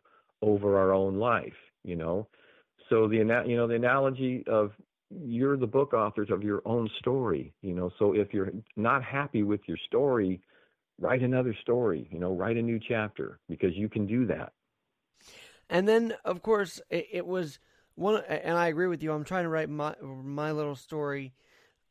over 0.41 0.77
our 0.77 0.93
own 0.93 1.17
life. 1.17 1.53
You 1.83 1.95
know, 1.95 2.27
so 2.89 3.07
the 3.07 3.17
you 3.17 3.55
know 3.55 3.67
the 3.67 3.75
analogy 3.75 4.43
of 4.47 4.71
you're 5.09 5.57
the 5.57 5.67
book 5.67 5.93
authors 5.93 6.29
of 6.31 6.43
your 6.43 6.61
own 6.65 6.89
story. 6.99 7.53
You 7.61 7.73
know, 7.73 7.91
so 7.99 8.13
if 8.13 8.33
you're 8.33 8.51
not 8.75 9.03
happy 9.03 9.43
with 9.43 9.61
your 9.67 9.77
story, 9.87 10.41
write 11.03 11.21
another 11.21 11.55
story. 11.61 12.07
You 12.11 12.19
know, 12.19 12.33
write 12.33 12.57
a 12.57 12.61
new 12.61 12.79
chapter 12.79 13.39
because 13.49 13.75
you 13.75 13.89
can 13.89 14.07
do 14.07 14.25
that. 14.27 14.53
And 15.69 15.87
then, 15.87 16.15
of 16.23 16.41
course, 16.41 16.81
it, 16.89 17.07
it 17.11 17.27
was 17.27 17.59
one, 17.95 18.23
and 18.27 18.57
I 18.57 18.67
agree 18.67 18.87
with 18.87 19.03
you. 19.03 19.11
I'm 19.11 19.23
trying 19.23 19.43
to 19.43 19.49
write 19.49 19.69
my 19.69 19.95
my 20.01 20.51
little 20.51 20.75
story 20.75 21.33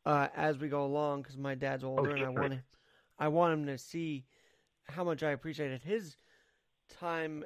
uh, 0.05 0.29
as 0.35 0.59
we 0.59 0.69
go 0.69 0.85
along 0.85 1.23
because 1.23 1.37
my 1.37 1.55
dad's 1.55 1.85
older, 1.85 2.11
and 2.11 2.25
I 2.25 2.29
want 2.29 2.53
him, 2.55 2.63
I 3.19 3.29
want 3.29 3.53
him 3.55 3.67
to 3.67 3.79
see 3.79 4.25
how 4.85 5.05
much 5.05 5.23
I 5.23 5.31
appreciated 5.31 5.83
his 5.83 6.17
time 6.99 7.45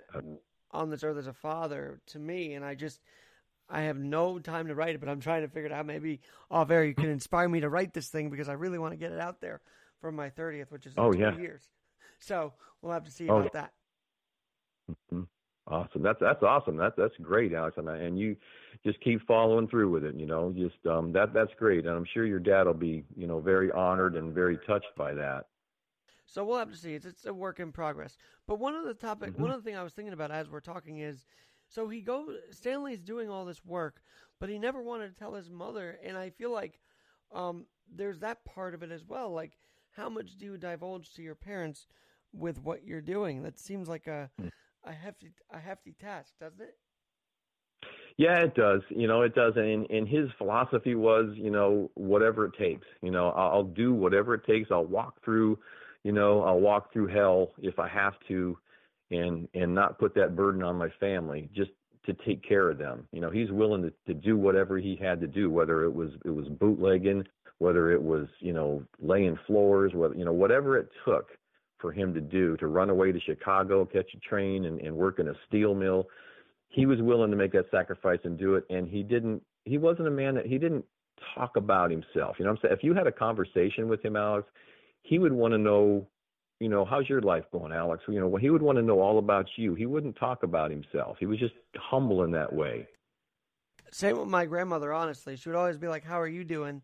on 0.71 0.91
this 0.91 1.05
earth 1.05 1.19
as 1.19 1.27
a 1.27 1.33
father 1.33 2.01
to 2.09 2.19
me, 2.19 2.55
and 2.55 2.65
I 2.65 2.75
just 2.75 3.01
I 3.69 3.83
have 3.83 3.99
no 3.99 4.39
time 4.39 4.69
to 4.69 4.75
write 4.75 4.95
it, 4.95 5.01
but 5.01 5.09
I'm 5.09 5.21
trying 5.21 5.43
to 5.43 5.49
figure 5.49 5.67
it 5.67 5.73
out. 5.73 5.87
Maybe 5.87 6.21
off 6.51 6.71
air 6.71 6.85
you 6.85 6.95
can 6.95 7.11
inspire 7.11 7.49
me 7.49 7.61
to 7.61 7.69
write 7.69 7.93
this 7.93 8.09
thing 8.09 8.31
because 8.31 8.49
I 8.49 8.55
really 8.55 8.79
want 8.79 8.93
to 8.93 8.99
get 8.99 9.13
it 9.13 9.21
out 9.21 9.41
there 9.41 9.61
for 10.01 10.13
my 10.13 10.31
30th, 10.31 10.71
which 10.71 10.87
is 10.87 10.97
Oh, 10.97 11.13
two 11.13 11.21
yeah. 11.21 11.31
years. 11.31 11.71
So 12.19 12.55
we'll 12.81 12.93
have 12.93 13.05
to 13.05 13.11
see 13.11 13.29
Oh, 13.29 13.39
about 13.39 13.53
that. 13.53 13.73
hmm 15.11 15.23
Awesome. 15.69 16.01
That's 16.03 16.21
that's 16.21 16.43
awesome. 16.45 16.77
That's 16.77 16.95
that's 16.97 17.17
great, 17.21 17.53
Alex. 17.53 17.77
And, 17.77 17.91
I- 17.91 17.97
and 17.99 18.17
you 18.17 18.37
just 18.85 19.01
keep 19.01 19.27
following 19.27 19.67
through 19.67 19.91
with 19.91 20.05
it. 20.05 20.15
You 20.15 20.27
know, 20.27 20.53
just 20.57 20.77
um, 20.87 21.13
that 21.13 21.33
that's 21.35 21.53
great. 21.59 21.87
And 21.87 21.97
I'm 21.97 22.05
sure 22.15 22.25
your 22.25 22.39
dad 22.39 22.67
will 22.67 22.75
be 22.75 23.05
you 23.17 23.27
know 23.27 23.41
very 23.41 23.73
honored 23.73 24.15
and 24.15 24.33
very 24.33 24.59
touched 24.59 24.95
by 24.97 25.13
that. 25.15 25.47
So 26.27 26.45
we'll 26.45 26.59
have 26.59 26.71
to 26.71 26.77
see. 26.77 26.95
It's, 26.95 27.07
it's 27.07 27.27
a 27.27 27.35
work 27.35 27.61
in 27.61 27.73
progress. 27.73 28.17
But 28.47 28.59
one 28.59 28.75
of 28.75 28.85
the 28.85 28.95
topic, 28.95 29.33
Mm-hmm. 29.33 29.43
one 29.43 29.51
of 29.51 29.63
the 29.63 29.69
thing 29.69 29.77
I 29.79 29.83
was 29.83 29.93
thinking 29.93 30.13
about 30.13 30.31
as 30.31 30.49
we're 30.49 30.61
talking 30.61 30.99
is, 30.99 31.25
so 31.69 31.89
he 31.89 32.01
goes. 32.01 32.37
Stanley's 32.51 33.03
doing 33.03 33.29
all 33.31 33.45
this 33.45 33.65
work, 33.65 34.03
but 34.39 34.49
he 34.49 34.59
never 34.59 34.83
wanted 34.83 35.09
to 35.09 35.15
tell 35.19 35.35
his 35.35 35.51
mother. 35.51 35.99
And 36.05 36.17
I 36.17 36.31
feel 36.31 36.51
like 36.51 36.81
um, 37.33 37.67
there's 37.93 38.21
that 38.21 38.45
part 38.45 38.75
of 38.75 38.83
it 38.83 38.91
as 38.91 39.05
well. 39.05 39.31
Like, 39.33 39.57
how 39.97 40.09
much 40.09 40.37
do 40.37 40.45
you 40.45 40.57
divulge 40.59 41.13
to 41.15 41.23
your 41.23 41.35
parents 41.35 41.87
with 42.33 42.61
what 42.63 42.85
you're 42.85 43.01
doing? 43.01 43.43
That 43.43 43.59
seems 43.59 43.89
like 43.89 44.07
a 44.07 44.31
Hmm. 44.39 44.49
a 44.85 44.93
hefty 44.93 45.33
a 45.51 45.59
hefty 45.59 45.93
task, 45.93 46.35
doesn't 46.39 46.61
it? 46.61 46.77
Yeah, 48.19 48.39
it 48.39 48.55
does. 48.55 48.81
You 48.89 49.09
know, 49.09 49.23
it 49.23 49.35
does. 49.35 49.55
And 49.57 49.89
and 49.91 50.09
his 50.09 50.29
philosophy 50.39 50.95
was, 50.95 51.33
you 51.37 51.51
know, 51.51 51.91
whatever 51.95 52.47
it 52.47 52.55
takes. 52.59 52.87
You 53.03 53.11
know, 53.11 53.31
I'll, 53.31 53.51
I'll 53.53 53.65
do 53.65 53.93
whatever 53.93 54.35
it 54.35 54.45
takes. 54.47 54.71
I'll 54.71 54.87
walk 54.87 55.23
through, 55.25 55.59
you 56.03 56.13
know, 56.13 56.43
I'll 56.43 56.61
walk 56.61 56.93
through 56.93 57.09
hell 57.09 57.53
if 57.59 57.79
I 57.79 57.89
have 57.89 58.15
to, 58.29 58.59
and 59.11 59.49
and 59.55 59.75
not 59.75 59.99
put 59.99 60.15
that 60.15 60.37
burden 60.37 60.63
on 60.63 60.77
my 60.77 60.89
family. 61.01 61.51
Just 61.55 61.71
to 62.07 62.15
take 62.25 62.47
care 62.47 62.71
of 62.71 62.79
them. 62.79 63.07
You 63.13 63.21
know, 63.21 63.31
he's 63.31 63.51
willing 63.51 63.83
to, 63.83 63.93
to 64.07 64.15
do 64.15 64.37
whatever 64.37 64.79
he 64.79 64.97
had 64.97 65.21
to 65.21 65.27
do, 65.27 65.51
whether 65.51 65.85
it 65.85 65.93
was 65.93 66.11
it 66.25 66.31
was 66.31 66.49
bootlegging, 66.49 67.25
whether 67.59 67.91
it 67.93 68.03
was 68.03 68.27
you 68.41 68.53
know 68.53 68.83
laying 69.01 69.39
floors, 69.47 69.93
whether 69.95 70.15
you 70.15 70.25
know 70.25 70.33
whatever 70.33 70.79
it 70.79 70.89
took 71.05 71.29
for 71.79 71.93
him 71.93 72.15
to 72.15 72.21
do 72.21 72.57
to 72.57 72.67
run 72.67 72.91
away 72.91 73.13
to 73.13 73.21
Chicago, 73.21 73.85
catch 73.85 74.13
a 74.15 74.19
train, 74.21 74.65
and, 74.65 74.81
and 74.81 74.95
work 74.95 75.19
in 75.19 75.29
a 75.29 75.35
steel 75.49 75.75
mill. 75.75 76.07
He 76.69 76.87
was 76.87 77.01
willing 77.01 77.31
to 77.31 77.37
make 77.37 77.53
that 77.53 77.71
sacrifice 77.71 78.19
and 78.25 78.39
do 78.39 78.55
it, 78.55 78.65
and 78.71 78.89
he 78.89 79.03
didn't. 79.03 79.43
He 79.65 79.79
wasn't 79.79 80.09
a 80.09 80.11
man 80.13 80.35
that 80.35 80.47
he 80.47 80.59
didn't 80.59 80.85
talk 81.35 81.57
about 81.57 81.91
himself. 81.91 82.37
You 82.39 82.45
know, 82.45 82.53
what 82.53 82.59
I'm 82.59 82.63
saying 82.63 82.75
if 82.75 82.85
you 82.85 82.95
had 82.95 83.07
a 83.07 83.13
conversation 83.13 83.89
with 83.89 84.05
him, 84.05 84.17
Alex, 84.17 84.49
he 85.03 85.19
would 85.19 85.33
want 85.33 85.53
to 85.53 85.59
know 85.59 86.07
you 86.61 86.69
know, 86.69 86.85
how's 86.85 87.09
your 87.09 87.21
life 87.21 87.45
going, 87.53 87.73
Alex? 87.73 88.03
You 88.09 88.21
know, 88.21 88.37
he 88.37 88.51
would 88.51 88.63
want 88.63 88.77
to 88.77 88.83
know 88.83 89.01
all 89.01 89.19
about 89.19 89.47
you. 89.57 89.75
He 89.75 89.87
wouldn't 89.87 90.17
talk 90.17 90.43
about 90.43 90.71
himself. 90.71 91.17
He 91.21 91.27
was 91.27 91.39
just 91.39 91.55
humble 91.77 92.25
in 92.25 92.31
that 92.33 92.53
way. 92.53 92.87
Same 93.93 94.19
with 94.19 94.29
my 94.29 94.47
grandmother, 94.47 94.93
honestly. 94.93 95.37
She 95.37 95.49
would 95.49 95.57
always 95.57 95.77
be 95.77 95.89
like, 95.89 96.05
How 96.05 96.21
are 96.21 96.29
you 96.29 96.45
doing? 96.45 96.83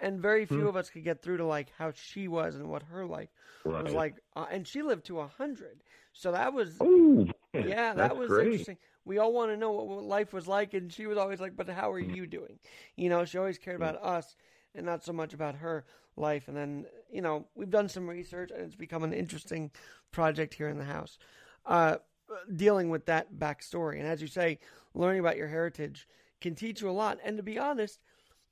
And 0.00 0.20
very 0.20 0.46
few 0.46 0.62
Hmm. 0.62 0.68
of 0.68 0.76
us 0.76 0.90
could 0.90 1.04
get 1.04 1.22
through 1.22 1.38
to 1.38 1.44
like 1.44 1.72
how 1.78 1.92
she 1.92 2.28
was 2.28 2.54
and 2.54 2.68
what 2.68 2.84
her 2.84 3.04
life 3.06 3.30
was 3.78 3.92
like. 3.94 4.16
Uh, 4.36 4.46
and 4.50 4.66
she 4.66 4.82
lived 4.82 5.06
to 5.06 5.20
a 5.20 5.26
hundred, 5.26 5.82
so 6.12 6.32
that 6.32 6.52
was 6.52 6.70
Oh, 6.80 7.26
man, 7.54 7.66
yeah, 7.66 7.94
that 7.94 8.16
was 8.16 8.28
great. 8.28 8.44
interesting. 8.44 8.76
We 9.04 9.18
all 9.18 9.32
want 9.32 9.50
to 9.50 9.56
know 9.56 9.72
what, 9.72 9.88
what 9.88 10.04
life 10.04 10.32
was 10.32 10.46
like, 10.46 10.74
and 10.74 10.92
she 10.92 11.06
was 11.06 11.18
always 11.18 11.40
like, 11.40 11.56
"But 11.56 11.68
how 11.68 11.90
are 11.90 11.98
you 12.00 12.26
doing?" 12.26 12.58
You 12.96 13.08
know, 13.08 13.24
she 13.24 13.38
always 13.38 13.58
cared 13.58 13.76
about 13.76 13.96
us 14.02 14.36
and 14.74 14.86
not 14.86 15.04
so 15.04 15.12
much 15.12 15.34
about 15.34 15.56
her 15.56 15.84
life. 16.16 16.48
And 16.48 16.56
then, 16.56 16.86
you 17.10 17.20
know, 17.22 17.46
we've 17.54 17.70
done 17.70 17.88
some 17.88 18.08
research, 18.08 18.50
and 18.50 18.62
it's 18.62 18.76
become 18.76 19.02
an 19.02 19.12
interesting 19.12 19.70
project 20.12 20.54
here 20.54 20.68
in 20.68 20.78
the 20.78 20.84
house, 20.84 21.18
uh, 21.66 21.96
dealing 22.54 22.90
with 22.90 23.06
that 23.06 23.34
backstory. 23.34 23.98
And 23.98 24.06
as 24.06 24.20
you 24.22 24.28
say, 24.28 24.58
learning 24.94 25.20
about 25.20 25.36
your 25.36 25.48
heritage 25.48 26.06
can 26.40 26.54
teach 26.54 26.80
you 26.80 26.88
a 26.88 26.92
lot. 26.92 27.18
And 27.24 27.36
to 27.36 27.42
be 27.42 27.58
honest, 27.58 28.00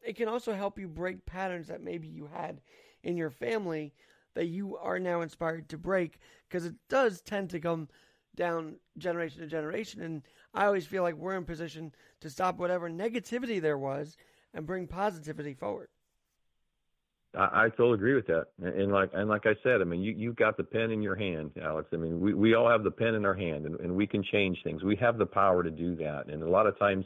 it 0.06 0.16
can 0.16 0.28
also 0.28 0.54
help 0.54 0.78
you 0.78 0.88
break 0.88 1.26
patterns 1.26 1.68
that 1.68 1.82
maybe 1.82 2.06
you 2.06 2.28
had 2.32 2.60
in 3.02 3.16
your 3.16 3.30
family 3.30 3.92
that 4.34 4.46
you 4.46 4.76
are 4.76 4.98
now 4.98 5.20
inspired 5.20 5.68
to 5.68 5.78
break 5.78 6.18
because 6.48 6.64
it 6.64 6.74
does 6.88 7.20
tend 7.20 7.50
to 7.50 7.60
come 7.60 7.88
down 8.36 8.76
generation 8.98 9.40
to 9.40 9.46
generation 9.46 10.02
and 10.02 10.22
i 10.54 10.66
always 10.66 10.86
feel 10.86 11.02
like 11.02 11.14
we're 11.14 11.36
in 11.36 11.44
position 11.44 11.92
to 12.20 12.28
stop 12.30 12.58
whatever 12.58 12.88
negativity 12.88 13.60
there 13.60 13.78
was 13.78 14.16
and 14.54 14.66
bring 14.66 14.86
positivity 14.86 15.54
forward 15.54 15.88
I, 17.34 17.64
I 17.64 17.68
totally 17.70 17.94
agree 17.94 18.14
with 18.14 18.26
that. 18.28 18.46
And, 18.62 18.80
and 18.80 18.92
like 18.92 19.10
and 19.12 19.28
like 19.28 19.46
I 19.46 19.54
said, 19.62 19.80
I 19.80 19.84
mean, 19.84 20.00
you 20.00 20.14
you've 20.16 20.36
got 20.36 20.56
the 20.56 20.64
pen 20.64 20.90
in 20.90 21.02
your 21.02 21.16
hand, 21.16 21.50
Alex. 21.62 21.88
I 21.92 21.96
mean, 21.96 22.18
we 22.18 22.34
we 22.34 22.54
all 22.54 22.68
have 22.68 22.82
the 22.82 22.90
pen 22.90 23.14
in 23.14 23.26
our 23.26 23.34
hand, 23.34 23.66
and, 23.66 23.78
and 23.80 23.94
we 23.94 24.06
can 24.06 24.22
change 24.22 24.58
things. 24.64 24.82
We 24.82 24.96
have 24.96 25.18
the 25.18 25.26
power 25.26 25.62
to 25.62 25.70
do 25.70 25.94
that. 25.96 26.28
And 26.28 26.42
a 26.42 26.48
lot 26.48 26.66
of 26.66 26.78
times, 26.78 27.04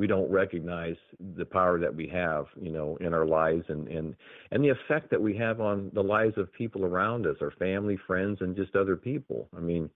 we 0.00 0.06
don't 0.06 0.30
recognize 0.30 0.96
the 1.36 1.44
power 1.44 1.78
that 1.78 1.94
we 1.94 2.06
have, 2.08 2.46
you 2.58 2.72
know, 2.72 2.96
in 3.02 3.12
our 3.12 3.26
lives, 3.26 3.64
and 3.68 3.86
and 3.88 4.16
and 4.50 4.64
the 4.64 4.70
effect 4.70 5.10
that 5.10 5.20
we 5.20 5.36
have 5.36 5.60
on 5.60 5.90
the 5.92 6.02
lives 6.02 6.38
of 6.38 6.50
people 6.54 6.86
around 6.86 7.26
us, 7.26 7.36
our 7.42 7.50
family, 7.58 7.98
friends, 8.06 8.38
and 8.40 8.56
just 8.56 8.74
other 8.74 8.96
people. 8.96 9.46
I 9.56 9.60
mean. 9.60 9.90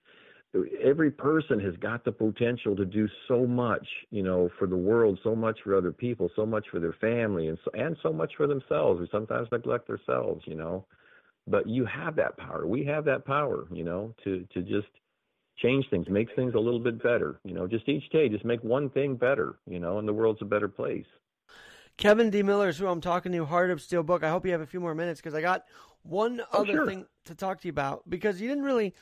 Every 0.81 1.11
person 1.11 1.59
has 1.59 1.75
got 1.81 2.05
the 2.05 2.13
potential 2.13 2.77
to 2.77 2.85
do 2.85 3.09
so 3.27 3.45
much, 3.45 3.85
you 4.09 4.23
know, 4.23 4.49
for 4.57 4.67
the 4.67 4.77
world, 4.77 5.19
so 5.21 5.35
much 5.35 5.57
for 5.61 5.75
other 5.75 5.91
people, 5.91 6.31
so 6.33 6.45
much 6.45 6.65
for 6.71 6.79
their 6.79 6.95
family, 7.01 7.49
and 7.49 7.57
so, 7.65 7.71
and 7.73 7.97
so 8.01 8.13
much 8.13 8.31
for 8.37 8.47
themselves. 8.47 9.01
We 9.01 9.09
sometimes 9.11 9.49
neglect 9.51 9.89
ourselves, 9.89 10.43
you 10.45 10.55
know. 10.55 10.85
But 11.45 11.67
you 11.67 11.83
have 11.83 12.15
that 12.15 12.37
power. 12.37 12.65
We 12.65 12.85
have 12.85 13.03
that 13.03 13.25
power, 13.25 13.67
you 13.69 13.83
know, 13.83 14.13
to 14.23 14.47
to 14.53 14.61
just 14.61 14.87
change 15.57 15.85
things, 15.89 16.07
make 16.09 16.27
things 16.35 16.53
a 16.55 16.59
little 16.59 16.79
bit 16.79 17.01
better. 17.01 17.39
You 17.43 17.53
know, 17.53 17.67
just 17.67 17.87
each 17.89 18.09
day, 18.11 18.29
just 18.29 18.45
make 18.45 18.63
one 18.63 18.89
thing 18.89 19.15
better, 19.15 19.57
you 19.67 19.79
know, 19.79 19.99
and 19.99 20.07
the 20.07 20.13
world's 20.13 20.41
a 20.41 20.45
better 20.45 20.67
place. 20.67 21.05
kevin 21.97 22.29
d 22.29 22.43
miller 22.43 22.69
is 22.69 22.77
who 22.77 22.87
i'm 22.87 22.99
talking 23.01 23.31
to 23.31 23.45
heart 23.45 23.71
of 23.71 23.81
steel 23.81 24.03
book 24.03 24.23
i 24.23 24.29
hope 24.29 24.45
you 24.45 24.51
have 24.51 24.61
a 24.61 24.65
few 24.65 24.79
more 24.81 24.93
minutes 24.95 25.21
because 25.21 25.33
i 25.33 25.41
got 25.41 25.63
one 26.03 26.41
Oh, 26.51 26.61
other 26.61 26.73
sure. 26.73 26.85
thing 26.85 27.05
to 27.25 27.33
talk 27.35 27.61
to 27.61 27.67
you 27.67 27.71
about 27.71 28.03
because 28.09 28.41
you 28.41 28.47
didn't 28.47 28.63
really 28.65 28.93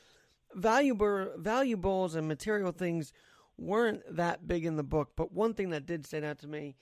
valuable 0.54 1.32
valuables 1.38 2.16
and 2.16 2.28
material 2.28 2.72
things 2.72 3.12
weren't 3.58 4.02
that 4.16 4.48
big 4.48 4.66
in 4.66 4.76
the 4.76 4.84
book 4.84 5.12
but 5.16 5.32
one 5.32 5.54
thing 5.54 5.70
that 5.72 5.86
did 5.86 6.06
stand 6.06 6.24
out 6.26 6.40
to 6.40 6.48
me 6.48 6.76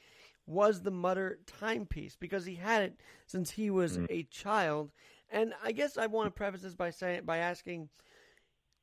was 0.45 0.81
the 0.81 0.91
mutter 0.91 1.39
timepiece 1.47 2.17
because 2.19 2.45
he 2.45 2.55
had 2.55 2.83
it 2.83 2.99
since 3.25 3.51
he 3.51 3.69
was 3.69 3.97
mm. 3.97 4.07
a 4.09 4.23
child 4.23 4.91
and 5.29 5.53
i 5.63 5.71
guess 5.71 5.97
i 5.97 6.07
want 6.07 6.27
to 6.27 6.31
preface 6.31 6.61
this 6.61 6.75
by 6.75 6.89
saying 6.89 7.21
by 7.23 7.37
asking 7.37 7.87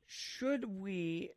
should 0.08 0.64
we 0.64 1.30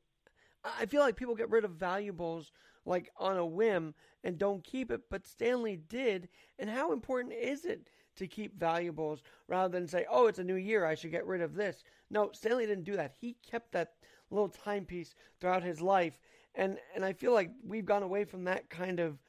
I 0.63 0.85
feel 0.85 1.01
like 1.01 1.15
people 1.15 1.35
get 1.35 1.49
rid 1.49 1.65
of 1.65 1.71
valuables 1.71 2.51
like 2.85 3.09
on 3.17 3.37
a 3.37 3.45
whim 3.45 3.93
and 4.23 4.37
don't 4.37 4.63
keep 4.63 4.91
it, 4.91 5.01
but 5.09 5.27
Stanley 5.27 5.75
did. 5.75 6.29
And 6.59 6.69
how 6.69 6.91
important 6.93 7.33
is 7.33 7.65
it 7.65 7.89
to 8.17 8.27
keep 8.27 8.59
valuables 8.59 9.23
rather 9.47 9.71
than 9.71 9.87
say, 9.87 10.05
oh, 10.09 10.27
it's 10.27 10.39
a 10.39 10.43
new 10.43 10.55
year, 10.55 10.85
I 10.85 10.95
should 10.95 11.11
get 11.11 11.25
rid 11.25 11.41
of 11.41 11.55
this? 11.55 11.83
No, 12.09 12.31
Stanley 12.33 12.65
didn't 12.65 12.83
do 12.83 12.95
that. 12.95 13.15
He 13.19 13.37
kept 13.49 13.71
that 13.71 13.93
little 14.29 14.49
timepiece 14.49 15.15
throughout 15.39 15.63
his 15.63 15.81
life. 15.81 16.19
And, 16.55 16.77
and 16.95 17.05
I 17.05 17.13
feel 17.13 17.33
like 17.33 17.51
we've 17.65 17.85
gone 17.85 18.03
away 18.03 18.25
from 18.25 18.43
that 18.43 18.69
kind 18.69 18.99
of 18.99 19.19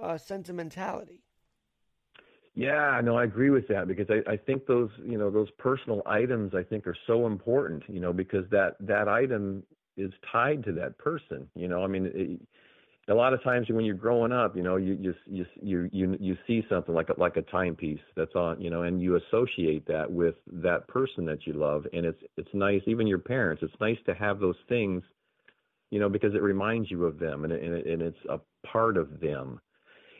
uh, 0.00 0.18
sentimentality. 0.18 1.22
Yeah, 2.56 3.00
no, 3.04 3.18
I 3.18 3.24
agree 3.24 3.50
with 3.50 3.68
that 3.68 3.86
because 3.86 4.08
I, 4.10 4.32
I 4.32 4.36
think 4.38 4.66
those, 4.66 4.90
you 5.04 5.18
know, 5.18 5.30
those 5.30 5.50
personal 5.58 6.02
items 6.06 6.54
I 6.54 6.62
think 6.62 6.86
are 6.86 6.96
so 7.06 7.26
important, 7.26 7.84
you 7.86 8.00
know, 8.00 8.14
because 8.14 8.46
that 8.50 8.76
that 8.80 9.08
item 9.08 9.62
is 9.98 10.10
tied 10.32 10.64
to 10.64 10.72
that 10.72 10.96
person. 10.98 11.48
You 11.54 11.68
know, 11.68 11.84
I 11.84 11.86
mean, 11.86 12.10
it, 12.14 12.40
a 13.10 13.14
lot 13.14 13.34
of 13.34 13.42
times 13.44 13.68
when 13.70 13.84
you're 13.84 13.94
growing 13.96 14.32
up, 14.32 14.56
you 14.56 14.62
know, 14.62 14.76
you 14.76 14.94
you 15.00 15.14
you 15.26 15.46
you 15.62 15.90
you, 15.92 16.16
you 16.20 16.38
see 16.46 16.64
something 16.70 16.94
like 16.94 17.10
a, 17.10 17.20
like 17.20 17.36
a 17.36 17.42
timepiece 17.42 18.00
that's 18.16 18.34
on, 18.34 18.60
you 18.60 18.70
know, 18.70 18.82
and 18.82 19.02
you 19.02 19.16
associate 19.16 19.86
that 19.88 20.10
with 20.10 20.36
that 20.52 20.88
person 20.88 21.26
that 21.26 21.46
you 21.46 21.54
love, 21.54 21.86
and 21.92 22.06
it's 22.06 22.22
it's 22.38 22.54
nice. 22.54 22.82
Even 22.86 23.06
your 23.06 23.18
parents, 23.18 23.62
it's 23.62 23.80
nice 23.80 23.98
to 24.06 24.14
have 24.14 24.40
those 24.40 24.56
things, 24.68 25.02
you 25.90 26.00
know, 26.00 26.08
because 26.08 26.34
it 26.34 26.42
reminds 26.42 26.90
you 26.90 27.04
of 27.06 27.18
them, 27.18 27.44
and 27.44 27.52
it, 27.52 27.62
and, 27.62 27.74
it, 27.74 27.86
and 27.86 28.02
it's 28.02 28.24
a 28.30 28.40
part 28.66 28.96
of 28.96 29.20
them. 29.20 29.60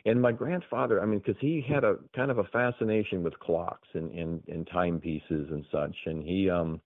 And 0.07 0.21
my 0.21 0.31
grandfather, 0.31 1.01
I 1.01 1.05
mean, 1.05 1.19
because 1.19 1.35
he 1.41 1.61
had 1.67 1.83
a 1.83 1.97
kind 2.15 2.31
of 2.31 2.37
a 2.37 2.45
fascination 2.45 3.23
with 3.23 3.37
clocks 3.39 3.89
and, 3.93 4.09
and, 4.11 4.41
and 4.47 4.65
timepieces 4.71 5.49
and 5.51 5.65
such, 5.69 5.93
and 6.05 6.23
he, 6.23 6.49
um, 6.49 6.79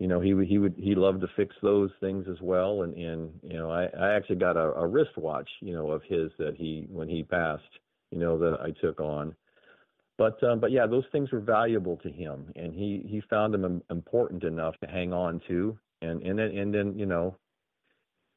you 0.00 0.08
know, 0.08 0.20
he 0.20 0.34
he 0.44 0.58
would 0.58 0.74
he 0.76 0.96
loved 0.96 1.20
to 1.20 1.28
fix 1.36 1.54
those 1.62 1.90
things 2.00 2.26
as 2.28 2.40
well. 2.40 2.82
And 2.82 2.94
and 2.94 3.30
you 3.44 3.56
know, 3.58 3.70
I 3.70 3.84
I 3.84 4.14
actually 4.14 4.36
got 4.36 4.56
a, 4.56 4.72
a 4.74 4.86
wristwatch, 4.88 5.48
you 5.60 5.72
know, 5.72 5.92
of 5.92 6.02
his 6.02 6.32
that 6.38 6.56
he 6.56 6.88
when 6.90 7.08
he 7.08 7.22
passed, 7.22 7.62
you 8.10 8.18
know, 8.18 8.36
that 8.38 8.58
I 8.60 8.72
took 8.84 8.98
on. 8.98 9.36
But 10.16 10.42
um, 10.42 10.58
but 10.58 10.72
yeah, 10.72 10.86
those 10.86 11.04
things 11.12 11.30
were 11.30 11.40
valuable 11.40 11.96
to 11.98 12.10
him, 12.10 12.52
and 12.56 12.74
he 12.74 13.06
he 13.08 13.22
found 13.30 13.54
them 13.54 13.82
important 13.88 14.42
enough 14.42 14.74
to 14.80 14.90
hang 14.90 15.12
on 15.12 15.40
to. 15.46 15.78
And 16.02 16.22
and 16.22 16.36
then 16.36 16.58
and 16.58 16.74
then 16.74 16.98
you 16.98 17.06
know, 17.06 17.36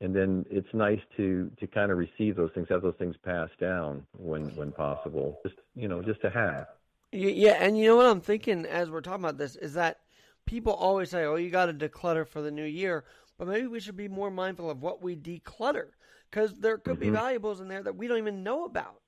and 0.01 0.15
then 0.15 0.45
it's 0.49 0.67
nice 0.73 0.99
to 1.17 1.49
to 1.59 1.67
kind 1.67 1.91
of 1.91 1.97
receive 1.97 2.35
those 2.35 2.49
things, 2.53 2.67
have 2.69 2.81
those 2.81 2.95
things 2.97 3.15
passed 3.23 3.57
down 3.59 4.05
when 4.17 4.45
when 4.55 4.71
possible. 4.71 5.39
Just 5.43 5.55
you 5.75 5.87
know, 5.87 6.01
just 6.01 6.21
to 6.21 6.29
have. 6.29 6.67
Yeah, 7.13 7.57
and 7.59 7.77
you 7.77 7.85
know 7.85 7.95
what 7.95 8.07
I'm 8.07 8.21
thinking 8.21 8.65
as 8.65 8.89
we're 8.89 9.01
talking 9.01 9.23
about 9.23 9.37
this 9.37 9.55
is 9.55 9.73
that 9.75 9.99
people 10.45 10.73
always 10.73 11.09
say, 11.09 11.23
"Oh, 11.25 11.35
you 11.35 11.49
got 11.49 11.67
to 11.67 11.73
declutter 11.73 12.27
for 12.27 12.41
the 12.41 12.51
new 12.51 12.65
year," 12.65 13.05
but 13.37 13.47
maybe 13.47 13.67
we 13.67 13.79
should 13.79 13.97
be 13.97 14.07
more 14.07 14.31
mindful 14.31 14.69
of 14.69 14.81
what 14.81 15.01
we 15.01 15.15
declutter 15.15 15.89
because 16.29 16.53
there 16.55 16.77
could 16.77 16.93
mm-hmm. 16.93 17.11
be 17.11 17.17
valuables 17.17 17.61
in 17.61 17.67
there 17.67 17.83
that 17.83 17.95
we 17.95 18.07
don't 18.07 18.17
even 18.17 18.43
know 18.43 18.65
about. 18.65 19.01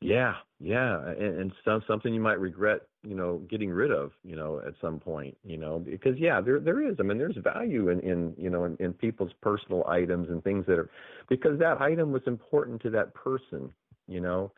Yeah, 0.00 0.34
yeah, 0.60 1.08
and, 1.08 1.40
and 1.40 1.52
some, 1.64 1.82
something 1.86 2.12
you 2.12 2.20
might 2.20 2.38
regret, 2.38 2.82
you 3.06 3.14
know, 3.14 3.38
getting 3.48 3.70
rid 3.70 3.92
of, 3.92 4.12
you 4.24 4.34
know, 4.34 4.60
at 4.66 4.74
some 4.80 4.98
point, 4.98 5.36
you 5.44 5.56
know, 5.56 5.78
because 5.78 6.18
yeah, 6.18 6.40
there 6.40 6.58
there 6.58 6.82
is. 6.88 6.96
I 6.98 7.02
mean, 7.02 7.18
there's 7.18 7.36
value 7.36 7.88
in, 7.90 8.00
in 8.00 8.34
you 8.36 8.50
know, 8.50 8.64
in, 8.64 8.76
in 8.80 8.92
people's 8.92 9.32
personal 9.40 9.86
items 9.86 10.28
and 10.28 10.42
things 10.42 10.66
that 10.66 10.78
are, 10.78 10.90
because 11.28 11.58
that 11.58 11.80
item 11.80 12.12
was 12.12 12.22
important 12.26 12.82
to 12.82 12.90
that 12.90 13.14
person, 13.14 13.70
you 14.08 14.20
know. 14.20 14.50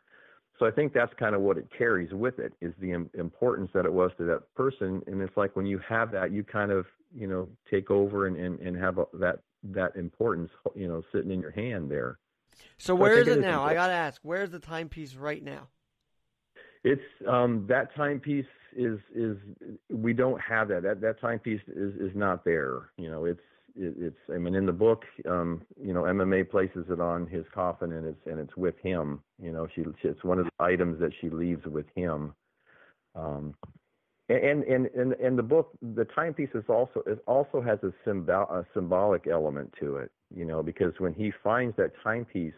So 0.57 0.65
I 0.65 0.71
think 0.71 0.93
that's 0.93 1.13
kind 1.17 1.35
of 1.35 1.41
what 1.41 1.57
it 1.57 1.67
carries 1.77 2.11
with 2.11 2.39
it 2.39 2.53
is 2.59 2.73
the 2.81 2.91
importance 3.13 3.69
that 3.73 3.85
it 3.85 3.93
was 3.93 4.11
to 4.17 4.25
that 4.25 4.53
person, 4.55 5.01
and 5.07 5.21
it's 5.21 5.37
like 5.37 5.55
when 5.55 5.65
you 5.65 5.79
have 5.87 6.11
that, 6.11 6.31
you 6.31 6.43
kind 6.43 6.71
of, 6.71 6.85
you 7.15 7.27
know, 7.27 7.47
take 7.69 7.91
over 7.91 8.27
and 8.27 8.35
and, 8.35 8.59
and 8.59 8.75
have 8.77 8.97
a, 8.97 9.05
that 9.13 9.39
that 9.63 9.95
importance, 9.95 10.49
you 10.75 10.87
know, 10.87 11.03
sitting 11.13 11.31
in 11.31 11.39
your 11.39 11.51
hand 11.51 11.89
there. 11.89 12.17
So 12.77 12.95
where 12.95 13.19
is 13.19 13.27
it 13.27 13.39
now? 13.39 13.63
I 13.63 13.73
got 13.73 13.87
to 13.87 13.93
ask, 13.93 14.21
where's 14.23 14.49
the 14.49 14.59
timepiece 14.59 15.15
right 15.15 15.43
now? 15.43 15.67
It's 16.83 17.01
um, 17.27 17.65
that 17.67 17.93
timepiece 17.95 18.45
is 18.75 18.99
is 19.13 19.37
we 19.89 20.13
don't 20.13 20.39
have 20.39 20.69
that. 20.69 20.83
That 20.83 21.01
that 21.01 21.19
timepiece 21.19 21.61
is 21.67 21.93
is 21.95 22.11
not 22.15 22.45
there. 22.45 22.91
You 22.97 23.11
know, 23.11 23.25
it's 23.25 23.41
it, 23.75 23.95
it's 23.97 24.19
I 24.33 24.37
mean 24.37 24.55
in 24.55 24.65
the 24.65 24.71
book, 24.71 25.03
um, 25.27 25.61
you 25.81 25.93
know, 25.93 26.05
Emma 26.05 26.43
places 26.45 26.85
it 26.89 26.99
on 27.01 27.27
his 27.27 27.45
coffin 27.53 27.91
and 27.91 28.05
it's 28.07 28.21
and 28.25 28.39
it's 28.39 28.55
with 28.55 28.75
him. 28.81 29.21
You 29.41 29.51
know, 29.51 29.67
she 29.75 29.83
it's 30.03 30.23
one 30.23 30.39
of 30.39 30.45
the 30.45 30.63
items 30.63 30.99
that 30.99 31.11
she 31.19 31.29
leaves 31.29 31.65
with 31.65 31.85
him. 31.95 32.33
Um, 33.15 33.55
and 34.29 34.63
and 34.63 34.85
and 34.87 35.13
and 35.13 35.37
the 35.37 35.43
book, 35.43 35.71
the 35.95 36.05
timepiece 36.05 36.51
is 36.53 36.63
also 36.69 37.01
it 37.05 37.21
also 37.27 37.61
has 37.61 37.79
a 37.83 37.91
symbol 38.05 38.43
a 38.49 38.65
symbolic 38.73 39.27
element 39.27 39.73
to 39.81 39.97
it 39.97 40.11
you 40.35 40.45
know, 40.45 40.61
because 40.61 40.93
when 40.99 41.13
he 41.13 41.31
finds 41.43 41.75
that 41.77 41.91
timepiece, 42.03 42.53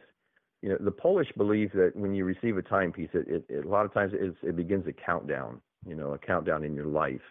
you 0.61 0.69
know, 0.69 0.77
the 0.79 0.91
Polish 0.91 1.27
believe 1.37 1.71
that 1.73 1.95
when 1.95 2.13
you 2.13 2.25
receive 2.25 2.57
a 2.57 2.61
timepiece, 2.61 3.09
it, 3.13 3.27
it, 3.27 3.45
it 3.49 3.65
a 3.65 3.69
lot 3.69 3.85
of 3.85 3.93
times 3.93 4.13
it, 4.13 4.35
it 4.43 4.55
begins 4.55 4.85
a 4.87 4.93
countdown, 4.93 5.61
you 5.85 5.95
know, 5.95 6.13
a 6.13 6.17
countdown 6.17 6.63
in 6.63 6.75
your 6.75 6.85
life. 6.85 7.21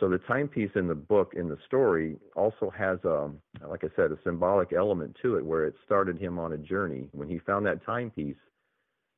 So 0.00 0.08
the 0.08 0.18
timepiece 0.18 0.70
in 0.74 0.88
the 0.88 0.94
book, 0.94 1.34
in 1.36 1.48
the 1.48 1.58
story, 1.66 2.16
also 2.34 2.72
has 2.76 2.98
a, 3.04 3.30
like 3.68 3.84
I 3.84 3.88
said, 3.94 4.10
a 4.10 4.18
symbolic 4.24 4.72
element 4.72 5.16
to 5.22 5.36
it, 5.36 5.44
where 5.44 5.64
it 5.64 5.74
started 5.84 6.18
him 6.18 6.38
on 6.38 6.52
a 6.52 6.58
journey. 6.58 7.08
When 7.12 7.28
he 7.28 7.38
found 7.40 7.66
that 7.66 7.84
timepiece, 7.84 8.36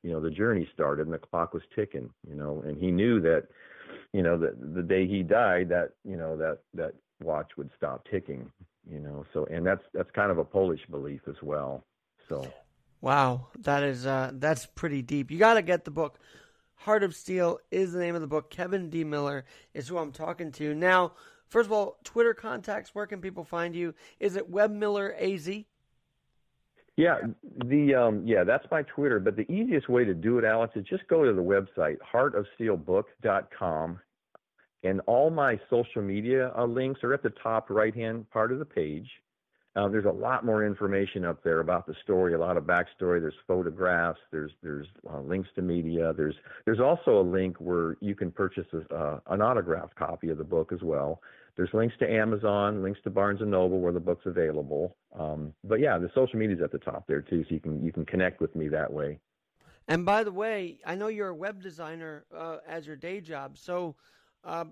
you 0.03 0.11
know, 0.11 0.21
the 0.21 0.31
journey 0.31 0.69
started 0.75 1.07
and 1.07 1.15
the 1.15 1.19
clock 1.19 1.55
was 1.55 1.63
ticking, 1.75 2.11
you 2.29 2.35
know, 2.35 2.63
and 2.67 2.77
he 2.77 2.91
knew 2.91 3.21
that, 3.21 3.45
you 4.13 4.23
know, 4.23 4.37
that 4.39 4.75
the 4.75 4.83
day 4.83 5.07
he 5.07 5.23
died, 5.23 5.69
that 5.69 5.91
you 6.05 6.17
know 6.17 6.37
that 6.37 6.59
that 6.75 6.95
watch 7.23 7.53
would 7.57 7.71
stop 7.77 8.07
ticking, 8.11 8.51
you 8.91 8.99
know 8.99 9.25
so 9.33 9.47
and 9.47 9.67
that's 9.67 9.83
that's 9.93 10.11
kind 10.11 10.31
of 10.31 10.39
a 10.39 10.45
polish 10.45 10.81
belief 10.91 11.21
as 11.29 11.37
well 11.43 11.85
so 12.29 12.47
wow 13.05 13.49
that 13.59 13.83
is 13.83 14.07
uh 14.07 14.31
that's 14.35 14.65
pretty 14.65 15.03
deep. 15.03 15.31
You 15.31 15.39
got 15.39 15.55
to 15.55 15.63
get 15.63 15.85
the 15.85 15.91
book. 15.91 16.19
Heart 16.77 17.03
of 17.03 17.15
steel 17.15 17.59
is 17.71 17.93
the 17.93 18.01
name 18.01 18.15
of 18.15 18.23
the 18.23 18.27
book. 18.27 18.51
Kevin 18.51 18.89
d. 18.89 19.05
Miller 19.05 19.45
is 19.75 19.89
who 19.89 19.99
i'm 19.99 20.11
talking 20.11 20.51
to. 20.53 20.75
Now 20.75 21.13
first 21.47 21.67
of 21.67 21.73
all 21.73 21.99
twitter 22.03 22.33
contacts 22.33 22.95
where 22.95 23.07
can 23.07 23.21
people 23.21 23.45
find 23.45 23.77
you? 23.77 23.95
Is 24.19 24.37
it 24.37 24.49
Web 24.49 24.71
Miller 24.71 25.15
az 25.19 25.49
yeah, 26.97 27.19
the 27.65 27.93
um, 27.95 28.23
yeah, 28.25 28.45
that's 28.45 28.65
my 28.71 28.83
Twitter. 28.83 29.19
But 29.19 29.35
the 29.35 29.51
easiest 29.53 29.89
way 29.89 30.05
to 30.05 30.15
do 30.15 30.39
it, 30.39 30.45
Alex, 30.45 30.77
is 30.77 30.85
just 30.85 31.09
go 31.09 31.25
to 31.25 31.33
the 31.33 31.43
website 31.43 31.97
heartofsteelbook.com, 32.13 33.99
and 34.85 35.01
all 35.07 35.29
my 35.29 35.59
social 35.69 36.03
media 36.03 36.53
uh, 36.57 36.65
links 36.65 37.03
are 37.03 37.13
at 37.13 37.25
the 37.25 37.33
top 37.43 37.69
right 37.69 37.93
hand 37.93 38.31
part 38.31 38.53
of 38.53 38.61
the 38.61 38.65
page. 38.65 39.11
Uh, 39.77 39.89
there's 39.89 40.05
a 40.05 40.11
lot 40.11 40.45
more 40.45 40.65
information 40.65 41.25
up 41.25 41.43
there 41.43 41.59
about 41.59 41.85
the 41.87 41.95
story, 42.05 42.35
a 42.35 42.39
lot 42.39 42.57
of 42.57 42.63
backstory. 42.65 43.21
There's 43.21 43.35
photographs. 43.47 44.21
There's 44.31 44.53
there's 44.63 44.87
uh, 45.13 45.21
links 45.21 45.49
to 45.57 45.63
media. 45.63 46.13
There's 46.17 46.37
there's 46.65 46.79
also 46.79 47.21
a 47.21 47.23
link 47.23 47.57
where 47.59 47.97
you 48.01 48.15
can 48.15 48.31
purchase 48.31 48.67
a, 48.73 48.95
uh, 48.95 49.21
an 49.31 49.43
autographed 49.43 49.97
copy 49.97 50.31
of 50.31 50.39
the 50.39 50.45
book 50.45 50.73
as 50.73 50.83
well. 50.83 51.21
There's 51.57 51.71
links 51.73 51.97
to 51.99 52.11
Amazon, 52.11 52.83
links 52.83 53.01
to 53.05 53.11
Barnes 53.11 53.41
and 53.41 53.51
Noble 53.51 53.81
where 53.81 53.93
the 53.93 54.01
book's 54.01 54.27
available. 54.27 54.97
Um, 55.19 55.53
but 55.65 55.81
yeah, 55.81 55.99
the 55.99 56.11
social 56.15 56.39
media's 56.39 56.61
at 56.63 56.71
the 56.71 56.79
top 56.79 57.07
there 57.09 57.21
too, 57.21 57.45
so 57.49 57.55
you 57.55 57.61
can 57.61 57.85
you 57.85 57.93
can 57.93 58.07
connect 58.07 58.41
with 58.41 58.55
me 58.55 58.69
that 58.69 58.93
way. 58.93 59.19
And 59.89 60.07
by 60.07 60.23
the 60.23 60.33
way, 60.33 60.79
I 60.87 60.95
know 60.95 61.09
you're 61.09 61.29
a 61.29 61.35
web 61.35 61.61
designer 61.61 62.25
uh, 62.35 62.59
as 62.67 62.87
your 62.87 62.97
day 62.97 63.21
job, 63.21 63.59
so 63.59 63.97
uh, 64.45 64.67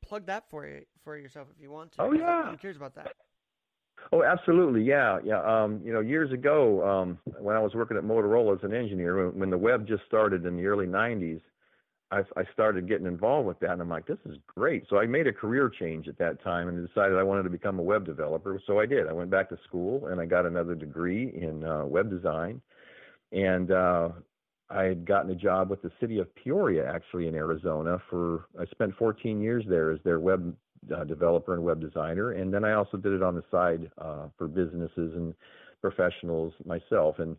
plug 0.00 0.26
that 0.26 0.48
for 0.48 0.64
you 0.64 0.84
for 1.02 1.18
yourself 1.18 1.48
if 1.54 1.60
you 1.60 1.70
want 1.70 1.90
to. 1.92 2.02
Oh 2.02 2.12
yeah, 2.12 2.42
I'm 2.42 2.56
curious 2.56 2.76
about 2.76 2.94
that. 2.94 3.16
Oh, 4.12 4.22
absolutely, 4.22 4.82
yeah, 4.82 5.18
yeah. 5.24 5.42
Um, 5.42 5.80
you 5.84 5.92
know, 5.92 6.00
years 6.00 6.30
ago, 6.30 6.86
um, 6.86 7.18
when 7.38 7.56
I 7.56 7.60
was 7.60 7.74
working 7.74 7.96
at 7.96 8.04
Motorola 8.04 8.56
as 8.56 8.62
an 8.62 8.74
engineer, 8.74 9.26
when, 9.28 9.38
when 9.40 9.50
the 9.50 9.58
web 9.58 9.86
just 9.86 10.04
started 10.06 10.46
in 10.46 10.56
the 10.56 10.66
early 10.66 10.86
'90s, 10.86 11.40
I, 12.10 12.20
I 12.36 12.44
started 12.52 12.86
getting 12.88 13.06
involved 13.06 13.48
with 13.48 13.58
that, 13.60 13.70
and 13.70 13.82
I'm 13.82 13.88
like, 13.88 14.06
this 14.06 14.18
is 14.26 14.36
great. 14.46 14.84
So 14.88 14.98
I 14.98 15.06
made 15.06 15.26
a 15.26 15.32
career 15.32 15.68
change 15.68 16.06
at 16.06 16.18
that 16.18 16.42
time 16.44 16.68
and 16.68 16.86
decided 16.86 17.18
I 17.18 17.22
wanted 17.22 17.44
to 17.44 17.50
become 17.50 17.78
a 17.78 17.82
web 17.82 18.04
developer. 18.04 18.60
So 18.66 18.78
I 18.78 18.86
did. 18.86 19.08
I 19.08 19.12
went 19.12 19.30
back 19.30 19.48
to 19.48 19.58
school 19.66 20.06
and 20.06 20.20
I 20.20 20.26
got 20.26 20.46
another 20.46 20.74
degree 20.74 21.32
in 21.34 21.64
uh, 21.64 21.84
web 21.84 22.10
design, 22.10 22.60
and 23.32 23.72
uh, 23.72 24.10
I 24.70 24.84
had 24.84 25.04
gotten 25.04 25.30
a 25.30 25.34
job 25.34 25.70
with 25.70 25.82
the 25.82 25.90
city 26.00 26.18
of 26.18 26.32
Peoria, 26.36 26.88
actually 26.88 27.26
in 27.26 27.34
Arizona. 27.34 28.00
For 28.10 28.46
I 28.60 28.66
spent 28.66 28.94
14 28.96 29.40
years 29.40 29.64
there 29.68 29.90
as 29.90 29.98
their 30.04 30.20
web 30.20 30.54
uh, 30.94 31.04
developer 31.04 31.54
and 31.54 31.64
web 31.64 31.80
designer, 31.80 32.32
and 32.32 32.52
then 32.52 32.64
I 32.64 32.72
also 32.72 32.96
did 32.96 33.12
it 33.12 33.22
on 33.22 33.34
the 33.34 33.44
side 33.50 33.90
uh, 33.98 34.28
for 34.36 34.48
businesses 34.48 35.14
and 35.14 35.34
professionals 35.80 36.52
myself. 36.64 37.18
And 37.18 37.36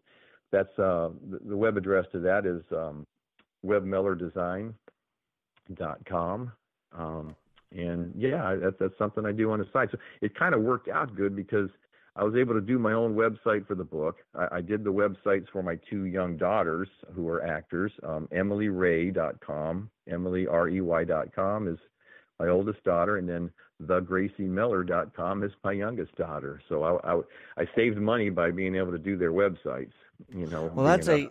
that's 0.52 0.80
uh, 0.80 1.10
the, 1.30 1.40
the, 1.50 1.58
web 1.58 1.78
address 1.78 2.06
to 2.12 2.20
that 2.20 2.46
is 2.46 2.62
um, 2.72 3.06
webmillerdesign.com. 3.66 6.52
Um, 6.98 7.36
and 7.72 8.14
yeah, 8.16 8.56
that's 8.62 8.76
that's 8.80 8.98
something 8.98 9.26
I 9.26 9.32
do 9.32 9.52
on 9.52 9.60
the 9.60 9.68
side. 9.74 9.90
So 9.92 9.98
it 10.22 10.38
kind 10.38 10.56
of 10.56 10.62
worked 10.62 10.88
out 10.88 11.16
good 11.16 11.36
because 11.36 11.70
I 12.16 12.24
was 12.24 12.36
able 12.36 12.54
to 12.54 12.62
do 12.62 12.80
my 12.80 12.94
own 12.94 13.16
website 13.16 13.68
for 13.68 13.76
the 13.76 13.84
book. 13.84 14.18
I, 14.34 14.58
I 14.58 14.62
did 14.62 14.84
the 14.84 14.94
websites 14.94 15.48
for 15.52 15.62
my 15.62 15.78
two 15.90 16.06
young 16.06 16.38
daughters 16.38 16.88
who 17.14 17.28
are 17.28 17.44
actors. 17.44 17.92
Um, 18.04 18.30
EmilyRey.com, 18.34 19.90
EmilyRey.com 20.10 21.68
is 21.68 21.80
my 22.40 22.48
oldest 22.48 22.84
daughter, 22.84 23.18
and 23.18 23.28
then 23.28 23.52
thegraciemiller.com 23.84 25.44
is 25.44 25.52
my 25.64 25.72
youngest 25.72 26.16
daughter. 26.16 26.62
So 26.70 26.84
I, 26.84 27.14
I, 27.14 27.22
I 27.58 27.66
saved 27.76 27.98
money 27.98 28.30
by 28.30 28.52
being 28.52 28.76
able 28.76 28.92
to 28.92 28.98
do 28.98 29.18
their 29.18 29.32
websites. 29.32 29.94
You 30.34 30.48
know, 30.48 30.72
well, 30.74 30.86
that's 30.86 31.10
a 31.10 31.30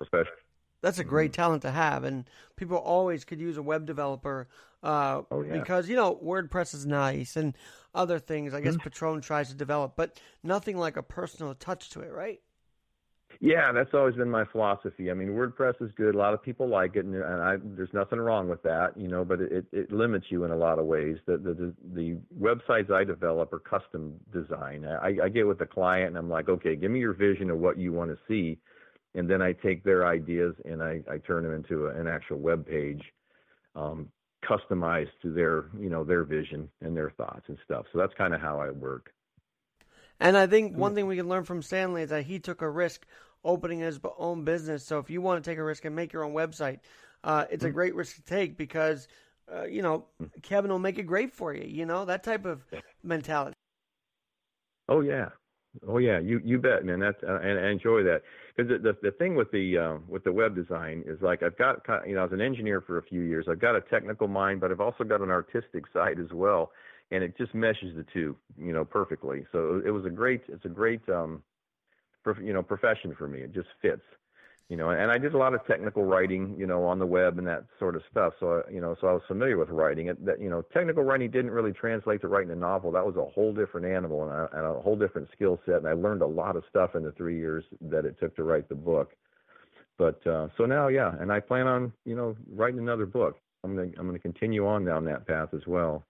that's 0.83 0.99
a 0.99 1.05
great 1.05 1.33
mm-hmm. 1.33 1.43
talent 1.43 1.63
to 1.63 1.71
have, 1.71 2.05
and 2.05 2.29
people 2.57 2.77
always 2.77 3.25
could 3.25 3.41
use 3.41 3.57
a 3.57 3.63
web 3.63 3.87
developer 3.87 4.49
uh, 4.83 5.23
oh, 5.31 5.43
yeah. 5.43 5.59
because 5.59 5.89
you 5.89 5.97
know 5.97 6.21
WordPress 6.23 6.75
is 6.75 6.85
nice 6.85 7.37
and 7.37 7.57
other 7.95 8.19
things. 8.19 8.53
I 8.53 8.61
guess 8.61 8.75
mm-hmm. 8.75 8.83
Patron 8.83 9.21
tries 9.23 9.49
to 9.49 9.55
develop, 9.55 9.95
but 9.97 10.21
nothing 10.43 10.77
like 10.77 10.99
a 10.99 11.03
personal 11.03 11.55
touch 11.55 11.89
to 11.91 12.01
it, 12.01 12.13
right? 12.13 12.41
Yeah, 13.41 13.73
that's 13.73 13.93
always 13.95 14.15
been 14.15 14.31
my 14.31 14.45
philosophy. 14.45 15.11
I 15.11 15.15
mean, 15.15 15.29
WordPress 15.29 15.81
is 15.83 15.91
good. 15.97 16.15
A 16.15 16.19
lot 16.19 16.35
of 16.35 16.43
people 16.43 16.69
like 16.69 16.97
it, 16.97 17.05
and, 17.05 17.17
I, 17.17 17.57
there's 17.63 17.93
nothing 17.93 18.19
wrong 18.19 18.49
with 18.49 18.63
that, 18.63 18.97
you 18.97 19.09
know. 19.09 19.25
But 19.25 19.41
it, 19.41 19.67
it 19.73 19.93
limits 19.93 20.27
you 20.31 20.45
in 20.45 20.51
a 20.51 20.57
lot 20.57 20.79
of 20.79 20.87
ways. 20.87 21.17
The, 21.27 21.37
the 21.37 21.75
the 21.95 22.19
websites 22.39 22.91
I 22.91 23.05
develop 23.05 23.53
are 23.53 23.59
custom 23.59 24.15
design. 24.33 24.85
I, 24.85 25.17
I 25.25 25.29
get 25.29 25.47
with 25.47 25.59
the 25.59 25.67
client, 25.67 26.09
and 26.09 26.19
I'm 26.19 26.31
like, 26.31 26.49
okay, 26.49 26.77
give 26.77 26.91
me 26.91 27.01
your 27.01 27.15
vision 27.15 27.51
of 27.51 27.59
what 27.59 27.79
you 27.79 27.93
want 27.93 28.11
to 28.11 28.19
see, 28.29 28.59
and 29.15 29.29
then 29.29 29.43
I 29.43 29.53
take 29.53 29.85
their 29.85 30.07
ideas 30.07 30.55
and 30.65 30.83
I, 30.83 31.01
I 31.11 31.19
turn 31.19 31.43
them 31.43 31.55
into 31.55 31.87
a, 31.87 32.01
an 32.01 32.07
actual 32.07 32.39
web 32.39 32.67
page. 32.67 33.03
Um, 33.77 34.09
customized 34.49 35.11
to 35.23 35.33
their 35.33 35.71
you 35.79 35.89
know 35.89 36.05
their 36.05 36.23
vision 36.23 36.69
and 36.83 36.97
their 36.97 37.11
thoughts 37.11 37.45
and 37.49 37.59
stuff. 37.65 37.87
So 37.93 37.99
that's 37.99 38.13
kind 38.15 38.35
of 38.35 38.41
how 38.41 38.61
I 38.61 38.71
work. 38.71 39.13
And 40.21 40.37
I 40.37 40.47
think 40.47 40.77
one 40.77 40.95
thing 40.95 41.07
we 41.07 41.17
can 41.17 41.29
learn 41.29 41.45
from 41.45 41.63
Stanley 41.63 42.03
is 42.03 42.11
that 42.11 42.25
he 42.25 42.39
took 42.39 42.63
a 42.63 42.71
risk 42.71 43.05
opening 43.45 43.81
his 43.81 44.01
own 44.19 44.45
business. 44.45 44.85
So 44.85 44.99
if 44.99 45.11
you 45.11 45.21
want 45.21 45.43
to 45.43 45.51
take 45.51 45.59
a 45.59 45.65
risk 45.65 45.85
and 45.85 45.95
make 45.95 46.13
your 46.13 46.25
own 46.25 46.33
website, 46.33 46.81
uh, 47.23 47.45
it's 47.51 47.65
a 47.65 47.69
mm-hmm. 47.69 47.75
great 47.75 47.95
risk 47.95 48.17
to 48.17 48.23
take 48.23 48.57
because 48.57 49.09
uh, 49.53 49.65
you 49.65 49.83
know 49.83 50.07
mm-hmm. 50.23 50.41
Kevin 50.43 50.71
will 50.71 50.79
make 50.79 50.99
it 50.99 51.05
great 51.05 51.33
for 51.33 51.55
you. 51.55 51.65
You 51.67 51.87
know 51.87 52.05
that 52.05 52.23
type 52.23 52.45
of 52.45 52.65
mentality. 53.03 53.55
Oh 54.89 55.01
yeah, 55.01 55.31
oh 55.89 55.99
yeah, 55.99 56.19
you 56.19 56.41
you 56.45 56.59
bet, 56.59 56.85
man. 56.85 57.01
That's 57.01 57.23
uh, 57.23 57.39
and 57.41 57.59
I 57.59 57.71
enjoy 57.71 58.03
that 58.05 58.23
because 58.55 58.71
the, 58.71 58.79
the, 58.79 58.97
the 59.03 59.11
thing 59.13 59.35
with 59.35 59.51
the 59.51 59.79
uh, 59.79 59.99
with 60.09 60.25
the 60.25 60.33
web 60.33 60.55
design 60.55 61.03
is 61.07 61.21
like 61.23 61.43
I've 61.43 61.57
got 61.57 61.81
you 62.07 62.15
know 62.15 62.21
I 62.21 62.25
was 62.25 62.33
an 62.33 62.41
engineer 62.41 62.81
for 62.81 62.99
a 62.99 63.03
few 63.03 63.23
years. 63.23 63.47
I've 63.49 63.61
got 63.61 63.75
a 63.75 63.81
technical 63.81 64.29
mind, 64.29 64.61
but 64.61 64.71
I've 64.71 64.81
also 64.81 65.05
got 65.05 65.21
an 65.21 65.31
artistic 65.31 65.85
side 65.93 66.19
as 66.21 66.33
well, 66.33 66.73
and 67.11 67.25
it 67.25 67.37
just 67.39 67.55
meshes 67.55 67.97
the 67.97 68.05
two 68.13 68.37
you 68.59 68.73
know 68.73 68.85
perfectly. 68.85 69.47
So 69.53 69.81
it 69.85 69.91
was 69.91 70.05
a 70.05 70.11
great 70.11 70.43
it's 70.49 70.65
a 70.65 70.71
great 70.71 71.07
um, 71.09 71.43
you 72.43 72.53
know 72.53 72.63
profession 72.63 73.15
for 73.19 73.29
me. 73.29 73.41
It 73.41 73.53
just 73.53 73.69
fits. 73.83 74.03
you 74.71 74.79
know, 74.79 74.91
and 74.91 75.11
I 75.11 75.19
did 75.19 75.35
a 75.35 75.39
lot 75.39 75.53
of 75.55 75.61
technical 75.67 76.05
writing, 76.05 76.55
you 76.59 76.67
know, 76.67 76.85
on 76.85 76.99
the 76.99 77.05
web 77.07 77.39
and 77.39 77.47
that 77.47 77.65
sort 77.79 77.97
of 77.97 78.03
stuff. 78.11 78.33
So, 78.41 78.63
you 78.73 78.81
know, 78.81 78.97
so 78.99 79.09
I 79.09 79.13
was 79.13 79.23
familiar 79.29 79.59
with 79.59 79.69
writing. 79.69 80.07
It, 80.09 80.25
that, 80.25 80.41
you 80.41 80.49
know, 80.49 80.63
technical 80.73 81.03
writing 81.03 81.31
didn't 81.31 81.51
really 81.51 81.73
translate 81.73 82.23
to 82.23 82.29
writing 82.29 82.51
a 82.51 82.57
novel. 82.57 82.91
That 82.93 83.05
was 83.05 83.17
a 83.17 83.27
whole 83.27 83.53
different 83.53 83.87
animal 83.87 84.23
and 84.23 84.33
a, 84.33 84.49
and 84.57 84.67
a 84.67 84.81
whole 84.81 84.97
different 84.97 85.29
skill 85.33 85.61
set. 85.67 85.77
And 85.77 85.87
I 85.89 85.93
learned 85.93 86.23
a 86.23 86.27
lot 86.27 86.57
of 86.57 86.65
stuff 86.71 86.95
in 86.95 87.03
the 87.03 87.13
three 87.13 87.37
years 87.39 87.65
that 87.83 88.07
it 88.07 88.19
took 88.19 88.35
to 88.37 88.43
write 88.43 88.69
the 88.71 88.75
book. 88.75 89.13
But 89.99 90.27
uh, 90.27 90.49
so 90.57 90.65
now, 90.65 90.89
yeah, 90.89 91.13
and 91.21 91.31
I 91.31 91.41
plan 91.41 91.67
on, 91.67 91.93
you 92.07 92.17
know, 92.17 92.35
writing 92.51 92.81
another 92.81 93.07
book. 93.07 93.39
I'm 93.63 93.77
gonna 93.77 93.91
I'm 93.99 94.07
gonna 94.07 94.19
continue 94.19 94.67
on 94.67 94.85
down 94.85 95.05
that 95.07 95.27
path 95.27 95.51
as 95.55 95.67
well. 95.67 96.05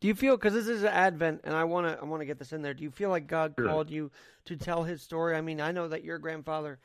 Do 0.00 0.08
you 0.08 0.14
feel 0.14 0.36
because 0.36 0.54
this 0.54 0.68
is 0.68 0.82
an 0.82 0.88
Advent, 0.88 1.40
and 1.44 1.54
I 1.54 1.64
want 1.64 1.86
to 1.86 1.98
I 2.00 2.04
want 2.04 2.20
to 2.20 2.26
get 2.26 2.38
this 2.38 2.52
in 2.52 2.62
there? 2.62 2.74
Do 2.74 2.82
you 2.84 2.90
feel 2.90 3.10
like 3.10 3.26
God 3.26 3.54
Sure. 3.58 3.66
called 3.68 3.90
you 3.90 4.10
to 4.46 4.56
tell 4.56 4.84
His 4.84 5.02
story? 5.02 5.36
I 5.36 5.40
mean, 5.40 5.60
I 5.60 5.72
know 5.72 5.88
that 5.88 6.04
your 6.04 6.18
grandfather 6.18 6.78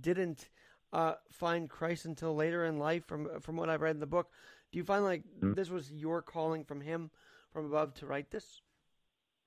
didn't 0.00 0.48
uh, 0.92 1.14
find 1.30 1.68
Christ 1.68 2.04
until 2.04 2.34
later 2.34 2.64
in 2.66 2.78
life, 2.78 3.04
from 3.06 3.40
from 3.40 3.56
what 3.56 3.68
I've 3.68 3.82
read 3.82 3.96
in 3.96 4.00
the 4.00 4.06
book. 4.06 4.30
Do 4.72 4.78
you 4.78 4.84
find 4.84 5.04
like 5.04 5.22
Mhm. 5.40 5.54
this 5.54 5.70
was 5.70 5.92
your 5.92 6.22
calling 6.22 6.64
from 6.64 6.80
Him 6.80 7.10
from 7.52 7.66
above 7.66 7.94
to 7.94 8.06
write 8.06 8.30
this? 8.30 8.60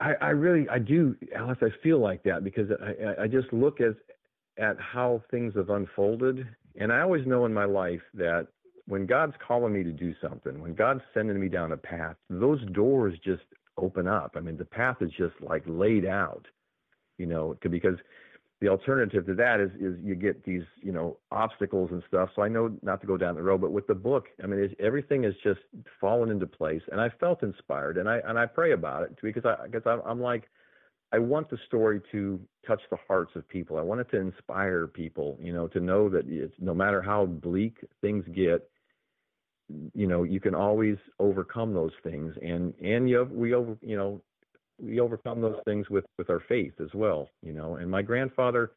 I, 0.02 0.14
I 0.22 0.30
really, 0.30 0.68
I 0.70 0.80
do, 0.80 1.16
Alex. 1.36 1.62
I 1.62 1.70
feel 1.84 2.00
like 2.00 2.24
that 2.24 2.44
because 2.44 2.70
I, 2.72 3.04
I- 3.04 3.24
I 3.24 3.28
just 3.28 3.52
look 3.52 3.82
as 3.82 3.96
at 4.58 4.80
how 4.80 5.22
things 5.32 5.56
have 5.56 5.70
unfolded, 5.70 6.48
and 6.76 6.92
I 6.92 7.02
always 7.02 7.26
know 7.26 7.46
in 7.46 7.54
my 7.54 7.66
life 7.66 8.02
that 8.14 8.48
when 8.90 9.06
God's 9.06 9.36
calling 9.48 9.72
me 9.72 9.84
to 9.84 9.92
do 9.92 10.16
something, 10.20 10.60
when 10.60 10.74
God's 10.74 11.02
sending 11.14 11.40
me 11.40 11.48
down 11.48 11.74
a 11.74 11.78
path, 11.78 12.16
those 12.28 12.60
doors 12.72 13.14
just 13.24 13.44
open 13.78 14.08
up. 14.08 14.34
I 14.36 14.40
mean, 14.40 14.58
the 14.58 14.66
path 14.66 14.98
is 15.02 15.12
just 15.16 15.36
like 15.42 15.64
laid 15.68 16.08
out, 16.08 16.48
you 17.20 17.28
know, 17.28 17.56
because 17.62 17.98
the 18.62 18.68
alternative 18.68 19.28
to 19.28 19.36
that 19.36 19.60
is 19.60 19.70
is 19.80 19.96
you 20.04 20.16
get 20.16 20.44
these 20.44 20.64
you 20.82 20.92
know 20.92 21.18
obstacles 21.32 21.92
and 21.92 22.02
stuff. 22.08 22.30
So 22.36 22.42
I 22.42 22.48
know 22.48 22.76
not 22.82 23.00
to 23.02 23.08
go 23.08 23.16
down 23.16 23.36
the 23.36 23.44
road, 23.44 23.62
but 23.62 23.72
with 23.72 23.86
the 23.86 23.94
book, 23.94 24.26
I 24.44 24.48
mean, 24.48 24.76
everything 24.80 25.24
is 25.24 25.36
just 25.44 25.62
fallen 26.02 26.32
into 26.32 26.48
place, 26.48 26.82
and 26.92 27.00
I 27.00 27.10
felt 27.20 27.44
inspired, 27.44 27.98
and 27.98 28.10
I 28.10 28.22
and 28.26 28.40
I 28.40 28.48
pray 28.48 28.72
about 28.72 29.04
it 29.04 29.18
because 29.22 29.46
I 29.46 29.68
because 29.68 29.84
I'm, 29.86 30.02
I'm 30.06 30.20
like. 30.20 30.50
I 31.12 31.18
want 31.18 31.50
the 31.50 31.58
story 31.66 32.02
to 32.12 32.40
touch 32.68 32.82
the 32.92 32.98
hearts 33.08 33.32
of 33.36 33.50
people. 33.50 33.80
I 33.80 33.82
want 33.82 34.00
it 34.00 34.12
to 34.12 34.18
inspire 34.18 34.86
people, 34.86 35.40
you 35.42 35.52
know, 35.52 35.68
to 35.70 35.80
know 35.80 36.08
that 36.08 36.26
it's, 36.28 36.54
no 36.60 36.76
matter 36.76 37.02
how 37.02 37.26
bleak 37.26 37.78
things 38.00 38.24
get, 38.32 38.70
you 39.94 40.08
know, 40.08 40.24
you 40.24 40.40
can 40.40 40.56
always 40.56 40.98
overcome 41.20 41.74
those 41.74 41.92
things, 42.04 42.34
and 42.42 42.74
and 42.82 43.10
you 43.10 43.28
we 43.32 43.54
over, 43.54 43.78
you 43.82 43.96
know, 43.96 44.22
we 44.82 45.00
overcome 45.00 45.42
those 45.42 45.60
things 45.66 45.90
with 45.90 46.06
with 46.18 46.30
our 46.30 46.42
faith 46.48 46.74
as 46.82 46.94
well, 46.94 47.30
you 47.42 47.54
know. 47.54 47.76
And 47.76 47.90
my 47.90 48.02
grandfather, 48.02 48.72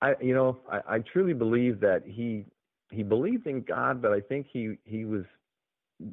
I 0.00 0.14
you 0.20 0.34
know, 0.34 0.58
I, 0.70 0.96
I 0.96 0.98
truly 1.00 1.34
believe 1.34 1.80
that 1.80 2.02
he 2.06 2.44
he 2.90 3.02
believed 3.02 3.46
in 3.46 3.62
God, 3.62 4.00
but 4.00 4.12
I 4.12 4.20
think 4.20 4.46
he 4.52 4.76
he 4.84 5.04
was 5.04 5.24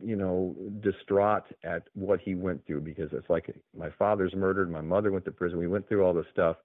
you 0.03 0.15
know, 0.15 0.55
distraught 0.81 1.43
at 1.63 1.83
what 1.93 2.19
he 2.19 2.35
went 2.35 2.65
through 2.65 2.81
because 2.81 3.09
it's 3.11 3.29
like 3.29 3.53
my 3.75 3.89
father's 3.97 4.33
murdered, 4.35 4.71
my 4.71 4.81
mother 4.81 5.11
went 5.11 5.25
to 5.25 5.31
prison, 5.31 5.57
we 5.57 5.67
went 5.67 5.87
through 5.87 6.03
all 6.03 6.13
this 6.13 6.25
stuff. 6.31 6.57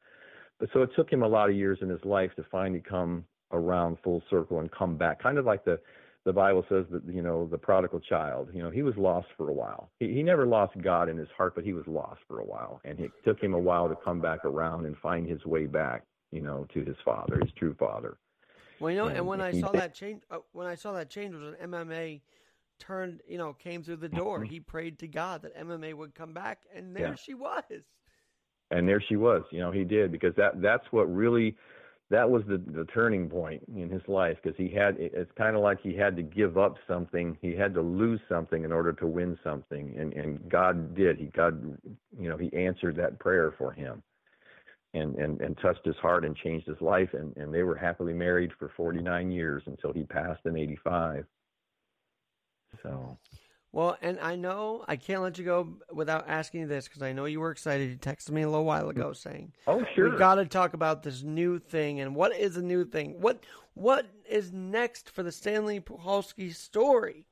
But 0.61 0.69
so 0.73 0.83
it 0.83 0.91
took 0.95 1.11
him 1.11 1.23
a 1.23 1.29
lot 1.29 1.49
of 1.49 1.57
years 1.57 1.79
in 1.83 1.89
his 1.89 2.05
life 2.05 2.31
to 2.37 2.45
finally 2.51 2.83
come 2.87 3.25
around 3.53 3.99
full 4.05 4.23
circle 4.31 4.61
and 4.61 4.71
come 4.71 4.97
back. 4.97 5.23
Kind 5.23 5.39
of 5.39 5.45
like 5.45 5.65
the 5.65 5.81
the 6.25 6.33
Bible 6.33 6.65
says 6.69 6.87
that 6.91 7.03
you 7.07 7.23
know 7.23 7.47
the 7.47 7.59
prodigal 7.59 8.01
child. 8.01 8.49
You 8.55 8.63
know 8.63 8.71
he 8.71 8.83
was 8.83 8.97
lost 8.97 9.29
for 9.37 9.51
a 9.51 9.53
while. 9.53 9.91
He 10.01 10.13
he 10.13 10.23
never 10.23 10.47
lost 10.47 10.73
God 10.81 11.09
in 11.09 11.17
his 11.17 11.29
heart, 11.37 11.55
but 11.55 11.65
he 11.65 11.73
was 11.73 11.87
lost 11.87 12.21
for 12.27 12.41
a 12.41 12.45
while, 12.45 12.81
and 12.85 12.99
it 13.01 13.11
took 13.25 13.41
him 13.43 13.55
a 13.55 13.59
while 13.59 13.89
to 13.89 13.97
come 14.05 14.21
back 14.21 14.45
around 14.45 14.87
and 14.87 14.97
find 14.99 15.27
his 15.29 15.45
way 15.45 15.67
back. 15.67 16.05
You 16.33 16.41
know 16.43 16.67
to 16.75 16.85
his 16.85 16.97
father, 17.05 17.39
his 17.41 17.53
true 17.53 17.75
father. 17.79 18.17
Well, 18.81 18.91
you 18.91 18.97
know, 18.99 19.07
and 19.07 19.19
And 19.19 19.27
when 19.27 19.41
I 19.41 19.53
saw 19.53 19.71
did- 19.71 19.81
that 19.81 19.95
change, 19.95 20.23
uh, 20.31 20.39
when 20.53 20.67
I 20.67 20.75
saw 20.75 20.93
that 20.95 21.09
change 21.09 21.35
was 21.35 21.43
an 21.47 21.57
Emma 21.61 22.19
turned, 22.81 23.21
you 23.29 23.39
know, 23.39 23.53
came 23.53 23.85
through 23.85 23.97
the 23.97 24.09
door. 24.09 24.41
Mhm. 24.41 24.49
He 24.49 24.61
prayed 24.61 24.99
to 24.99 25.07
God 25.07 25.43
that 25.43 25.53
Emma 25.55 25.79
would 25.95 26.15
come 26.15 26.33
back, 26.33 26.67
and 26.75 26.95
there 26.97 27.09
Yeah. 27.09 27.15
she 27.15 27.35
was. 27.35 27.63
and 28.71 28.89
there 28.89 29.01
she 29.01 29.15
was 29.15 29.45
you 29.53 29.61
know 29.61 29.71
he 29.71 29.85
did 29.85 30.11
because 30.11 30.35
that 30.37 30.61
that's 30.63 30.91
what 30.91 31.05
really 31.15 31.55
that 32.15 32.31
was 32.31 32.45
the 32.47 32.59
the 32.59 32.85
turning 32.87 33.29
point 33.29 33.61
in 33.75 33.91
his 33.91 34.03
life 34.07 34.37
because 34.41 34.57
he 34.57 34.69
had 34.69 34.97
it's 34.99 35.31
kind 35.37 35.57
of 35.57 35.63
like 35.63 35.81
he 35.83 35.97
had 35.97 36.15
to 36.15 36.23
give 36.23 36.57
up 36.57 36.77
something 36.87 37.37
he 37.43 37.57
had 37.57 37.75
to 37.75 37.83
lose 37.83 38.21
something 38.29 38.65
in 38.65 38.71
order 38.71 38.93
to 38.93 39.07
win 39.07 39.37
something 39.43 39.93
and 39.99 40.13
and 40.13 40.49
God 40.49 40.95
did 40.95 41.19
he 41.19 41.27
God 41.27 41.61
you 42.17 42.29
know 42.29 42.37
he 42.37 42.53
answered 42.57 42.95
that 42.97 43.19
prayer 43.19 43.53
for 43.59 43.73
him 43.73 44.01
and 44.95 45.17
and 45.17 45.41
and 45.41 45.59
touched 45.59 45.85
his 45.85 45.97
heart 45.97 46.25
and 46.25 46.37
changed 46.37 46.69
his 46.69 46.81
life 46.81 47.11
and 47.15 47.37
and 47.37 47.53
they 47.53 47.65
were 47.65 47.77
happily 47.77 48.13
married 48.13 48.53
for 48.61 48.71
49 48.77 49.33
years 49.33 49.65
until 49.67 49.93
he 49.93 50.05
passed 50.05 50.47
in 50.47 50.57
85 50.57 51.27
so 52.81 53.19
Well, 53.75 53.99
and 54.01 54.21
I 54.21 54.37
know 54.37 54.85
I 54.87 54.95
can't 54.95 55.21
let 55.21 55.37
you 55.37 55.45
go 55.45 55.69
without 55.93 56.29
asking 56.29 56.61
you 56.61 56.67
this 56.69 56.87
because 56.87 57.03
I 57.03 57.13
know 57.13 57.25
you 57.25 57.41
were 57.41 57.51
excited. 57.51 57.91
You 57.91 57.97
texted 57.97 58.31
me 58.31 58.43
a 58.43 58.49
little 58.49 58.65
while 58.65 58.89
ago 58.89 59.13
saying 59.13 59.53
oh 59.67 59.83
sure 59.97 60.13
we 60.13 60.17
got 60.17 60.37
to 60.37 60.47
talk 60.47 60.75
about 60.75 61.03
this 61.03 61.25
new 61.25 61.59
thing. 61.59 61.99
And 61.99 62.15
what 62.15 62.37
is 62.37 62.57
a 62.57 62.63
new 62.63 62.85
thing? 62.85 63.21
What 63.21 63.43
what 63.75 64.07
is 64.29 64.53
next 64.53 65.11
for 65.11 65.25
the 65.25 65.33
Stanley 65.33 65.81
Puchalski 65.81 66.55
story? 66.55 67.27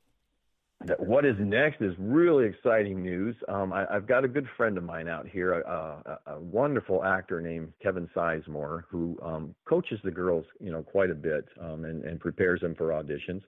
what 0.99 1.25
is 1.25 1.37
next 1.39 1.81
is 1.81 1.95
really 1.97 2.45
exciting 2.45 3.01
news. 3.01 3.37
Um, 3.47 3.73
I, 3.73 3.87
I've 3.89 4.09
got 4.09 4.25
a 4.25 4.29
good 4.29 4.49
friend 4.57 4.77
of 4.77 4.83
mine 4.83 5.07
out 5.07 5.29
here, 5.29 5.61
a, 5.61 6.19
a, 6.27 6.33
a 6.35 6.41
wonderful 6.41 7.05
actor 7.05 7.41
named 7.41 7.73
Kevin 7.81 8.11
Sizemore, 8.17 8.83
who 8.91 9.17
um, 9.23 9.55
coaches 9.65 10.01
the 10.03 10.11
girls, 10.11 10.45
you 10.59 10.73
know, 10.73 10.83
quite 10.83 11.11
a 11.11 11.15
bit 11.15 11.47
um, 11.61 11.85
and, 11.85 12.03
and 12.03 12.19
prepares 12.19 12.63
them 12.63 12.75
for 12.75 12.89
auditions. 12.89 13.43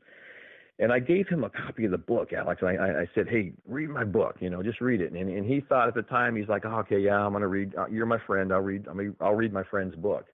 And 0.80 0.92
I 0.92 0.98
gave 0.98 1.28
him 1.28 1.44
a 1.44 1.50
copy 1.50 1.84
of 1.84 1.92
the 1.92 1.98
book, 1.98 2.32
Alex. 2.32 2.60
And 2.60 2.80
I, 2.80 3.02
I, 3.02 3.10
said, 3.14 3.28
"Hey, 3.28 3.52
read 3.66 3.90
my 3.90 4.02
book. 4.02 4.36
You 4.40 4.50
know, 4.50 4.62
just 4.62 4.80
read 4.80 5.00
it." 5.00 5.12
And, 5.12 5.30
and 5.30 5.46
he 5.46 5.60
thought 5.60 5.86
at 5.86 5.94
the 5.94 6.02
time, 6.02 6.34
he's 6.34 6.48
like, 6.48 6.64
oh, 6.64 6.78
"Okay, 6.80 6.98
yeah, 6.98 7.24
I'm 7.24 7.32
gonna 7.32 7.46
read. 7.46 7.74
Uh, 7.76 7.86
you're 7.86 8.06
my 8.06 8.18
friend. 8.26 8.52
I'll 8.52 8.60
read. 8.60 8.88
I 8.88 8.92
mean, 8.92 9.14
I'll 9.20 9.34
read 9.34 9.52
my 9.52 9.62
friend's 9.62 9.94
book." 9.94 10.26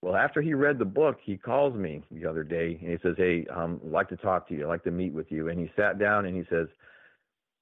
Well, 0.00 0.16
after 0.16 0.40
he 0.40 0.54
read 0.54 0.78
the 0.78 0.84
book, 0.84 1.18
he 1.22 1.36
calls 1.36 1.74
me 1.74 2.02
the 2.10 2.26
other 2.26 2.44
day 2.44 2.78
and 2.80 2.90
he 2.90 2.98
says, 3.02 3.14
"Hey, 3.16 3.46
um, 3.46 3.80
I'd 3.84 3.90
like 3.90 4.08
to 4.10 4.16
talk 4.16 4.48
to 4.48 4.54
you. 4.54 4.64
I'd 4.64 4.68
like 4.68 4.84
to 4.84 4.90
meet 4.90 5.12
with 5.12 5.30
you." 5.30 5.48
And 5.48 5.58
he 5.60 5.70
sat 5.76 5.98
down 5.98 6.26
and 6.26 6.36
he 6.36 6.44
says, 6.50 6.68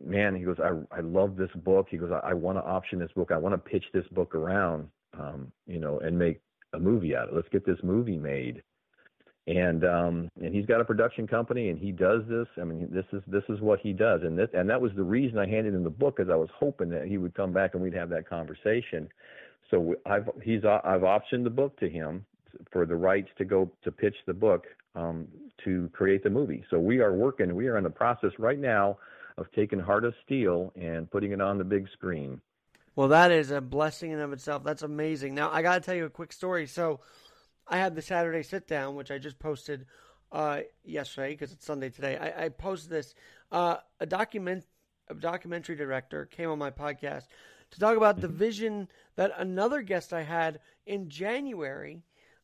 "Man," 0.03 0.35
he 0.35 0.43
goes, 0.43 0.59
"I 0.61 0.73
I 0.91 1.01
love 1.01 1.37
this 1.37 1.53
book." 1.53 1.89
He 1.91 1.99
goes, 1.99 2.13
"I, 2.13 2.31
I 2.31 2.35
want 2.35 2.59
to 2.59 2.65
option 2.65 2.99
this 2.99 3.13
book. 3.13 3.31
I 3.31 3.39
want 3.39 3.55
to 3.55 3.71
pitch 3.71 3.85
this 3.93 4.07
book 4.09 4.35
around, 4.35 4.89
um, 5.19 5.53
you 5.67 5.79
know, 5.79 5.99
and 6.01 6.19
make 6.19 6.41
a 6.73 6.79
movie 6.79 7.15
out 7.15 7.29
of 7.29 7.35
it. 7.35 7.37
Let's 7.37 7.49
get 7.51 7.67
this 7.67 7.83
movie 7.83 8.19
made." 8.19 8.63
And 9.47 9.85
um, 9.85 10.31
and 10.43 10.53
he's 10.53 10.67
got 10.67 10.81
a 10.81 10.85
production 10.85 11.29
company 11.29 11.69
and 11.69 11.79
he 11.79 11.93
does 11.93 12.23
this. 12.29 12.49
I 12.61 12.65
mean, 12.65 12.89
this 12.91 13.05
is 13.13 13.23
this 13.29 13.45
is 13.49 13.61
what 13.61 13.79
he 13.79 13.93
does, 13.93 14.23
and 14.23 14.37
this 14.37 14.49
and 14.53 14.69
that 14.69 14.81
was 14.81 14.91
the 14.97 15.05
reason 15.05 15.39
I 15.39 15.47
handed 15.47 15.73
him 15.73 15.85
the 15.85 15.91
book 15.91 16.17
because 16.17 16.33
I 16.33 16.35
was 16.35 16.49
hoping 16.59 16.89
that 16.91 17.07
he 17.07 17.17
would 17.17 17.35
come 17.35 17.53
back 17.53 17.75
and 17.75 17.83
we'd 17.83 17.95
have 17.95 18.09
that 18.11 18.29
conversation. 18.29 19.09
So 19.71 19.95
I've 20.05 20.29
he's 20.43 20.65
I've 20.65 21.03
optioned 21.03 21.45
the 21.45 21.51
book 21.51 21.79
to 21.79 21.89
him 21.89 22.27
for 22.73 22.87
the 22.87 22.97
rights 22.97 23.29
to 23.39 23.45
go 23.45 23.71
to 23.85 23.93
pitch 23.93 24.17
the 24.27 24.35
book 24.35 24.67
um, 24.97 25.29
to 25.65 25.89
create 25.93 26.25
the 26.25 26.31
movie. 26.31 26.65
So 26.71 26.79
we 26.79 27.01
are 27.01 27.13
working. 27.13 27.55
We 27.55 27.69
are 27.69 27.79
in 27.79 27.85
the 27.85 27.91
process 27.91 28.33
right 28.39 28.59
now 28.59 28.99
of 29.39 29.47
taking 29.53 29.79
Heart 29.79 30.05
of 30.05 30.15
Steel 30.25 30.73
and 30.77 31.11
putting 31.11 31.33
it 31.33 31.41
on 31.41 31.59
the 31.59 31.65
big 31.65 31.89
screen. 31.93 32.41
Well, 32.95 33.09
that 33.09 33.31
is 33.31 33.51
a 33.51 33.61
blessing 33.61 34.13
in 34.13 34.21
of 34.21 34.33
itself. 34.33 34.65
That's 34.65 34.83
amazing. 34.83 35.35
Now, 35.35 35.51
I 35.53 35.61
got 35.61 35.75
to 35.75 35.81
tell 35.81 35.95
you 35.95 36.07
a 36.07 36.11
quick 36.11 36.33
story. 36.33 36.67
So, 36.67 37.01
I 37.69 37.79
had 37.79 37.95
the 37.95 38.03
Saturday 38.03 38.43
sit 38.43 38.67
down, 38.69 38.95
which 38.95 39.11
I 39.11 39.19
just 39.19 39.39
posted 39.39 39.87
uh, 40.33 40.61
yesterday 40.85 41.33
because 41.33 41.53
it's 41.53 41.65
Sunday 41.65 41.91
today. 41.91 42.17
I, 42.17 42.45
I 42.45 42.49
posted 42.49 42.91
this. 42.91 43.15
Uh, 43.51 43.77
a 44.01 44.07
document, 44.07 44.65
a 45.09 45.15
documentary 45.15 45.77
director 45.77 46.27
came 46.27 46.51
on 46.51 46.59
my 46.59 46.71
podcast 46.71 47.25
to 47.71 47.81
talk 47.81 47.97
about 47.97 48.21
the 48.21 48.29
vision 48.29 48.89
that 49.17 49.33
another 49.37 49.83
guest 49.83 50.13
I 50.13 50.23
had 50.23 50.61
in 50.87 51.09
January 51.09 52.03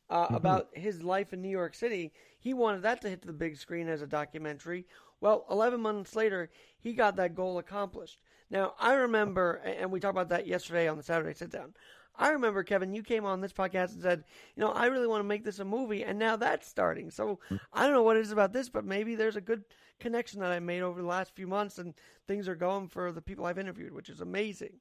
uh, 0.09 0.27
about 0.29 0.69
his 0.73 1.01
life 1.01 1.33
in 1.33 1.41
New 1.41 1.49
York 1.49 1.73
City. 1.73 2.11
He 2.39 2.53
wanted 2.53 2.81
that 2.83 3.01
to 3.01 3.09
hit 3.09 3.25
the 3.25 3.33
big 3.33 3.57
screen 3.57 3.87
as 3.87 4.01
a 4.01 4.07
documentary. 4.07 4.85
Well, 5.21 5.45
11 5.49 5.79
months 5.79 6.15
later, 6.15 6.49
he 6.79 6.93
got 6.93 7.15
that 7.15 7.35
goal 7.35 7.57
accomplished. 7.57 8.19
Now, 8.49 8.73
I 8.79 8.93
remember, 8.93 9.61
and 9.63 9.91
we 9.91 9.99
talked 9.99 10.11
about 10.11 10.29
that 10.29 10.45
yesterday 10.45 10.87
on 10.87 10.97
the 10.97 11.03
Saturday 11.03 11.33
sit 11.33 11.49
down. 11.49 11.73
I 12.15 12.29
remember, 12.29 12.63
Kevin, 12.63 12.93
you 12.93 13.03
came 13.03 13.25
on 13.25 13.41
this 13.41 13.53
podcast 13.53 13.93
and 13.93 14.01
said, 14.01 14.23
you 14.55 14.61
know, 14.61 14.71
I 14.71 14.85
really 14.85 15.07
want 15.07 15.21
to 15.21 15.27
make 15.27 15.43
this 15.43 15.59
a 15.59 15.65
movie, 15.65 16.03
and 16.03 16.19
now 16.19 16.35
that's 16.35 16.67
starting. 16.67 17.09
So 17.09 17.39
I 17.71 17.83
don't 17.83 17.93
know 17.93 18.03
what 18.03 18.17
it 18.17 18.21
is 18.21 18.31
about 18.31 18.53
this, 18.53 18.69
but 18.69 18.85
maybe 18.85 19.15
there's 19.15 19.35
a 19.35 19.41
good 19.41 19.63
connection 19.99 20.39
that 20.41 20.51
I 20.51 20.59
made 20.59 20.81
over 20.81 21.01
the 21.01 21.07
last 21.07 21.35
few 21.35 21.47
months, 21.47 21.79
and 21.79 21.93
things 22.27 22.47
are 22.47 22.55
going 22.55 22.87
for 22.87 23.11
the 23.11 23.21
people 23.21 23.45
I've 23.45 23.57
interviewed, 23.57 23.93
which 23.93 24.09
is 24.09 24.21
amazing. 24.21 24.73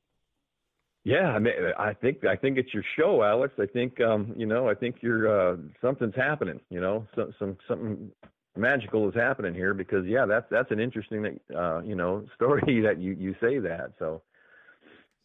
Yeah, 1.04 1.30
I 1.30 1.38
mean, 1.40 1.54
I 1.78 1.94
think 1.94 2.24
I 2.24 2.36
think 2.36 2.58
it's 2.58 2.72
your 2.72 2.84
show, 2.96 3.24
Alex. 3.24 3.54
I 3.58 3.66
think 3.66 4.00
um, 4.00 4.34
you 4.36 4.46
know, 4.46 4.68
I 4.68 4.74
think 4.74 4.96
you're 5.00 5.52
uh, 5.52 5.56
something's 5.80 6.14
happening. 6.14 6.60
You 6.70 6.80
know, 6.80 7.06
some 7.16 7.34
some 7.40 7.56
something 7.66 8.12
magical 8.56 9.08
is 9.08 9.14
happening 9.14 9.52
here 9.54 9.74
because 9.74 10.06
yeah, 10.06 10.26
that's 10.26 10.46
that's 10.48 10.70
an 10.70 10.78
interesting 10.78 11.40
uh, 11.56 11.80
you 11.82 11.96
know 11.96 12.24
story 12.36 12.80
that 12.82 12.98
you 12.98 13.16
you 13.18 13.34
say 13.40 13.58
that. 13.58 13.94
So 13.98 14.22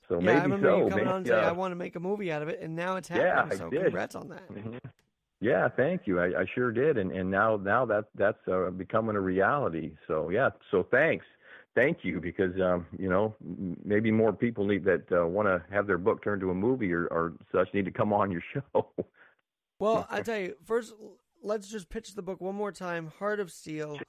so 0.08 0.16
yeah, 0.16 0.20
I 0.20 0.22
maybe 0.22 0.42
remember 0.42 0.68
so. 0.68 0.78
you 0.78 0.90
coming 0.90 0.96
Maybe, 0.98 1.10
on 1.10 1.18
and 1.18 1.28
saying. 1.28 1.44
I 1.44 1.52
want 1.52 1.72
to 1.72 1.76
make 1.76 1.96
a 1.96 2.00
movie 2.00 2.32
out 2.32 2.42
of 2.42 2.50
it, 2.50 2.60
and 2.62 2.76
now 2.76 2.96
it's 2.96 3.08
happening. 3.08 3.28
Yeah. 3.28 3.56
I 3.56 3.58
so 3.58 3.70
did. 3.70 3.84
congrats 3.84 4.16
on 4.16 4.30
that. 4.30 4.50
Mhm. 4.52 4.80
Yeah, 5.40 5.70
thank 5.70 6.02
you. 6.06 6.20
I, 6.20 6.42
I 6.42 6.46
sure 6.56 6.72
did, 6.72 6.98
and 6.98 7.12
and 7.12 7.30
now 7.30 7.58
now 7.58 7.86
that 7.86 8.06
that's 8.16 8.40
uh, 8.48 8.72
becoming 8.72 9.16
a 9.16 9.22
reality. 9.22 9.94
So 10.08 10.30
yeah, 10.30 10.50
so 10.72 10.88
thanks, 10.90 11.26
thank 11.76 12.00
you, 12.02 12.20
because 12.20 12.60
um, 12.60 12.88
you 12.98 13.10
know 13.10 13.36
maybe 13.84 14.10
more 14.10 14.34
people 14.34 14.66
need 14.66 14.84
that 14.86 15.04
uh, 15.12 15.28
want 15.28 15.48
to 15.48 15.62
have 15.72 15.86
their 15.86 16.00
book 16.00 16.24
turned 16.24 16.42
to 16.42 16.50
a 16.50 16.56
movie 16.56 16.92
or, 16.92 17.06
or 17.08 17.34
such 17.52 17.72
need 17.74 17.86
to 17.86 17.92
come 17.92 18.14
on 18.14 18.32
your 18.32 18.42
show. 18.54 18.88
well, 19.80 20.08
I 20.10 20.22
tell 20.22 20.40
you, 20.40 20.56
first 20.66 20.96
let's 21.44 21.68
just 21.68 21.90
pitch 21.90 22.16
the 22.16 22.24
book 22.24 22.42
one 22.42 22.56
more 22.56 22.72
time. 22.72 23.12
Heart 23.20 23.40
of 23.40 23.52
Steel. 23.52 24.00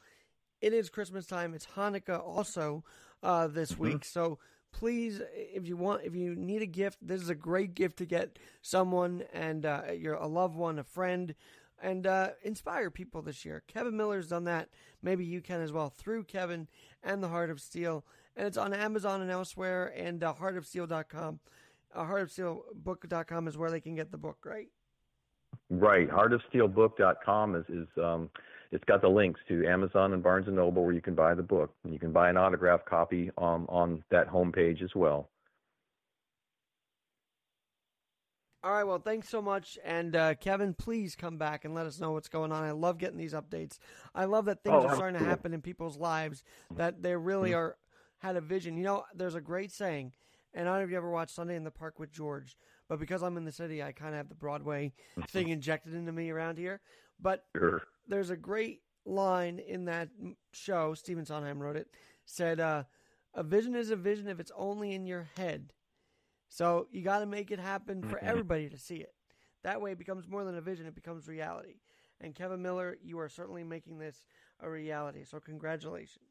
It 0.60 0.72
is 0.72 0.88
Christmas 0.88 1.26
time. 1.26 1.54
It's 1.54 1.66
Hanukkah 1.76 2.20
also 2.26 2.84
uh, 3.22 3.48
this 3.48 3.72
mm-hmm. 3.72 3.82
week, 3.82 4.04
so 4.04 4.38
please, 4.72 5.20
if 5.34 5.66
you 5.66 5.76
want, 5.76 6.02
if 6.04 6.14
you 6.14 6.34
need 6.34 6.62
a 6.62 6.66
gift, 6.66 6.98
this 7.02 7.20
is 7.20 7.28
a 7.28 7.34
great 7.34 7.74
gift 7.74 7.98
to 7.98 8.06
get 8.06 8.38
someone 8.62 9.24
and 9.32 9.66
uh, 9.66 9.82
your 9.96 10.14
a 10.14 10.26
loved 10.26 10.56
one, 10.56 10.78
a 10.78 10.84
friend, 10.84 11.34
and 11.82 12.06
uh, 12.06 12.30
inspire 12.42 12.90
people 12.90 13.22
this 13.22 13.44
year. 13.44 13.62
Kevin 13.66 13.96
Miller's 13.96 14.28
done 14.28 14.44
that. 14.44 14.68
Maybe 15.02 15.24
you 15.24 15.40
can 15.40 15.60
as 15.60 15.72
well 15.72 15.90
through 15.90 16.24
Kevin 16.24 16.68
and 17.02 17.22
the 17.22 17.28
Heart 17.28 17.50
of 17.50 17.60
Steel, 17.60 18.04
and 18.36 18.46
it's 18.46 18.56
on 18.56 18.72
Amazon 18.72 19.20
and 19.20 19.30
elsewhere. 19.30 19.92
And 19.96 20.22
uh, 20.22 20.34
heartofsteel.com, 20.34 21.40
uh, 21.94 22.04
heartofsteelbook.com 22.04 23.48
is 23.48 23.56
where 23.56 23.70
they 23.70 23.80
can 23.80 23.94
get 23.94 24.10
the 24.10 24.18
book. 24.18 24.38
Right. 24.44 24.68
Right. 25.70 26.08
Heartofsteelbook.com 26.08 27.56
is 27.56 27.64
is 27.68 27.88
um, 28.02 28.30
it's 28.70 28.84
got 28.84 29.00
the 29.00 29.08
links 29.08 29.40
to 29.48 29.66
Amazon 29.66 30.12
and 30.12 30.22
Barnes 30.22 30.46
and 30.46 30.56
Noble 30.56 30.84
where 30.84 30.94
you 30.94 31.00
can 31.00 31.14
buy 31.14 31.34
the 31.34 31.42
book, 31.42 31.74
and 31.84 31.92
you 31.92 31.98
can 31.98 32.12
buy 32.12 32.28
an 32.28 32.36
autographed 32.36 32.86
copy 32.86 33.30
um, 33.38 33.66
on 33.68 34.04
that 34.10 34.28
homepage 34.28 34.82
as 34.82 34.94
well. 34.94 35.30
All 38.62 38.72
right, 38.72 38.84
well, 38.84 38.98
thanks 38.98 39.28
so 39.28 39.40
much. 39.40 39.78
And 39.84 40.14
uh, 40.16 40.34
Kevin, 40.34 40.74
please 40.74 41.14
come 41.14 41.38
back 41.38 41.64
and 41.64 41.74
let 41.74 41.86
us 41.86 42.00
know 42.00 42.10
what's 42.12 42.28
going 42.28 42.52
on. 42.52 42.64
I 42.64 42.72
love 42.72 42.98
getting 42.98 43.16
these 43.16 43.32
updates. 43.32 43.78
I 44.14 44.24
love 44.24 44.46
that 44.46 44.62
things 44.62 44.82
oh, 44.84 44.88
are 44.88 44.96
starting 44.96 45.18
to 45.20 45.24
happen 45.24 45.54
in 45.54 45.62
people's 45.62 45.96
lives, 45.96 46.42
that 46.74 47.02
they 47.02 47.16
really 47.16 47.50
mm-hmm. 47.50 47.58
are 47.58 47.76
had 48.18 48.36
a 48.36 48.40
vision. 48.40 48.76
You 48.76 48.82
know, 48.82 49.04
there's 49.14 49.36
a 49.36 49.40
great 49.40 49.70
saying, 49.72 50.12
and 50.52 50.68
I 50.68 50.72
don't 50.72 50.80
know 50.80 50.84
if 50.84 50.90
you 50.90 50.96
ever 50.96 51.10
watched 51.10 51.34
Sunday 51.34 51.54
in 51.54 51.64
the 51.64 51.70
Park 51.70 51.98
with 51.98 52.12
George, 52.12 52.56
but 52.88 52.98
because 52.98 53.22
I'm 53.22 53.36
in 53.36 53.44
the 53.44 53.52
city, 53.52 53.82
I 53.82 53.92
kind 53.92 54.10
of 54.10 54.16
have 54.16 54.28
the 54.28 54.34
Broadway 54.34 54.92
thing 55.28 55.48
injected 55.48 55.94
into 55.94 56.12
me 56.12 56.30
around 56.30 56.58
here. 56.58 56.80
But 57.20 57.44
sure 57.56 57.82
there's 58.08 58.30
a 58.30 58.36
great 58.36 58.80
line 59.04 59.58
in 59.58 59.84
that 59.86 60.08
show. 60.52 60.94
Stephen 60.94 61.24
Sondheim 61.24 61.60
wrote 61.60 61.76
it. 61.76 61.88
Said, 62.24 62.60
uh, 62.60 62.84
"A 63.34 63.42
vision 63.42 63.74
is 63.74 63.90
a 63.90 63.96
vision 63.96 64.28
if 64.28 64.40
it's 64.40 64.52
only 64.56 64.92
in 64.92 65.06
your 65.06 65.28
head." 65.36 65.72
So 66.48 66.88
you 66.90 67.02
got 67.02 67.20
to 67.20 67.26
make 67.26 67.50
it 67.50 67.58
happen 67.58 68.02
for 68.02 68.16
mm-hmm. 68.16 68.26
everybody 68.26 68.68
to 68.68 68.78
see 68.78 68.96
it. 68.96 69.14
That 69.64 69.80
way, 69.80 69.92
it 69.92 69.98
becomes 69.98 70.28
more 70.28 70.44
than 70.44 70.56
a 70.56 70.60
vision; 70.60 70.86
it 70.86 70.94
becomes 70.94 71.28
reality. 71.28 71.80
And 72.20 72.34
Kevin 72.34 72.62
Miller, 72.62 72.98
you 73.02 73.18
are 73.20 73.28
certainly 73.28 73.64
making 73.64 73.98
this 73.98 74.24
a 74.60 74.68
reality. 74.68 75.24
So 75.24 75.38
congratulations. 75.38 76.24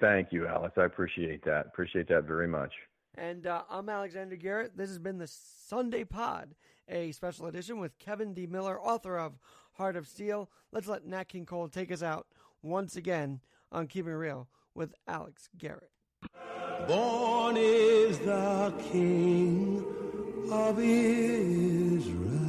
Thank 0.00 0.32
you, 0.32 0.46
Alex. 0.46 0.74
I 0.78 0.84
appreciate 0.84 1.44
that. 1.44 1.66
Appreciate 1.66 2.08
that 2.08 2.24
very 2.24 2.48
much. 2.48 2.72
And 3.16 3.46
uh, 3.46 3.62
I'm 3.70 3.88
Alexander 3.88 4.36
Garrett. 4.36 4.76
This 4.76 4.88
has 4.88 4.98
been 4.98 5.18
the 5.18 5.28
Sunday 5.28 6.04
Pod, 6.04 6.54
a 6.88 7.12
special 7.12 7.46
edition 7.46 7.78
with 7.78 7.98
Kevin 7.98 8.34
D. 8.34 8.46
Miller, 8.46 8.80
author 8.80 9.18
of 9.18 9.38
Heart 9.74 9.96
of 9.96 10.08
Steel. 10.08 10.50
Let's 10.72 10.88
let 10.88 11.06
Nat 11.06 11.28
King 11.28 11.46
Cole 11.46 11.68
take 11.68 11.92
us 11.92 12.02
out 12.02 12.26
once 12.62 12.96
again 12.96 13.40
on 13.70 13.86
Keeping 13.86 14.14
Real 14.14 14.48
with 14.74 14.94
Alex 15.06 15.48
Garrett. 15.56 15.90
Born 16.88 17.56
is 17.56 18.18
the 18.18 18.74
King 18.90 19.84
of 20.50 20.78
Israel. 20.80 22.43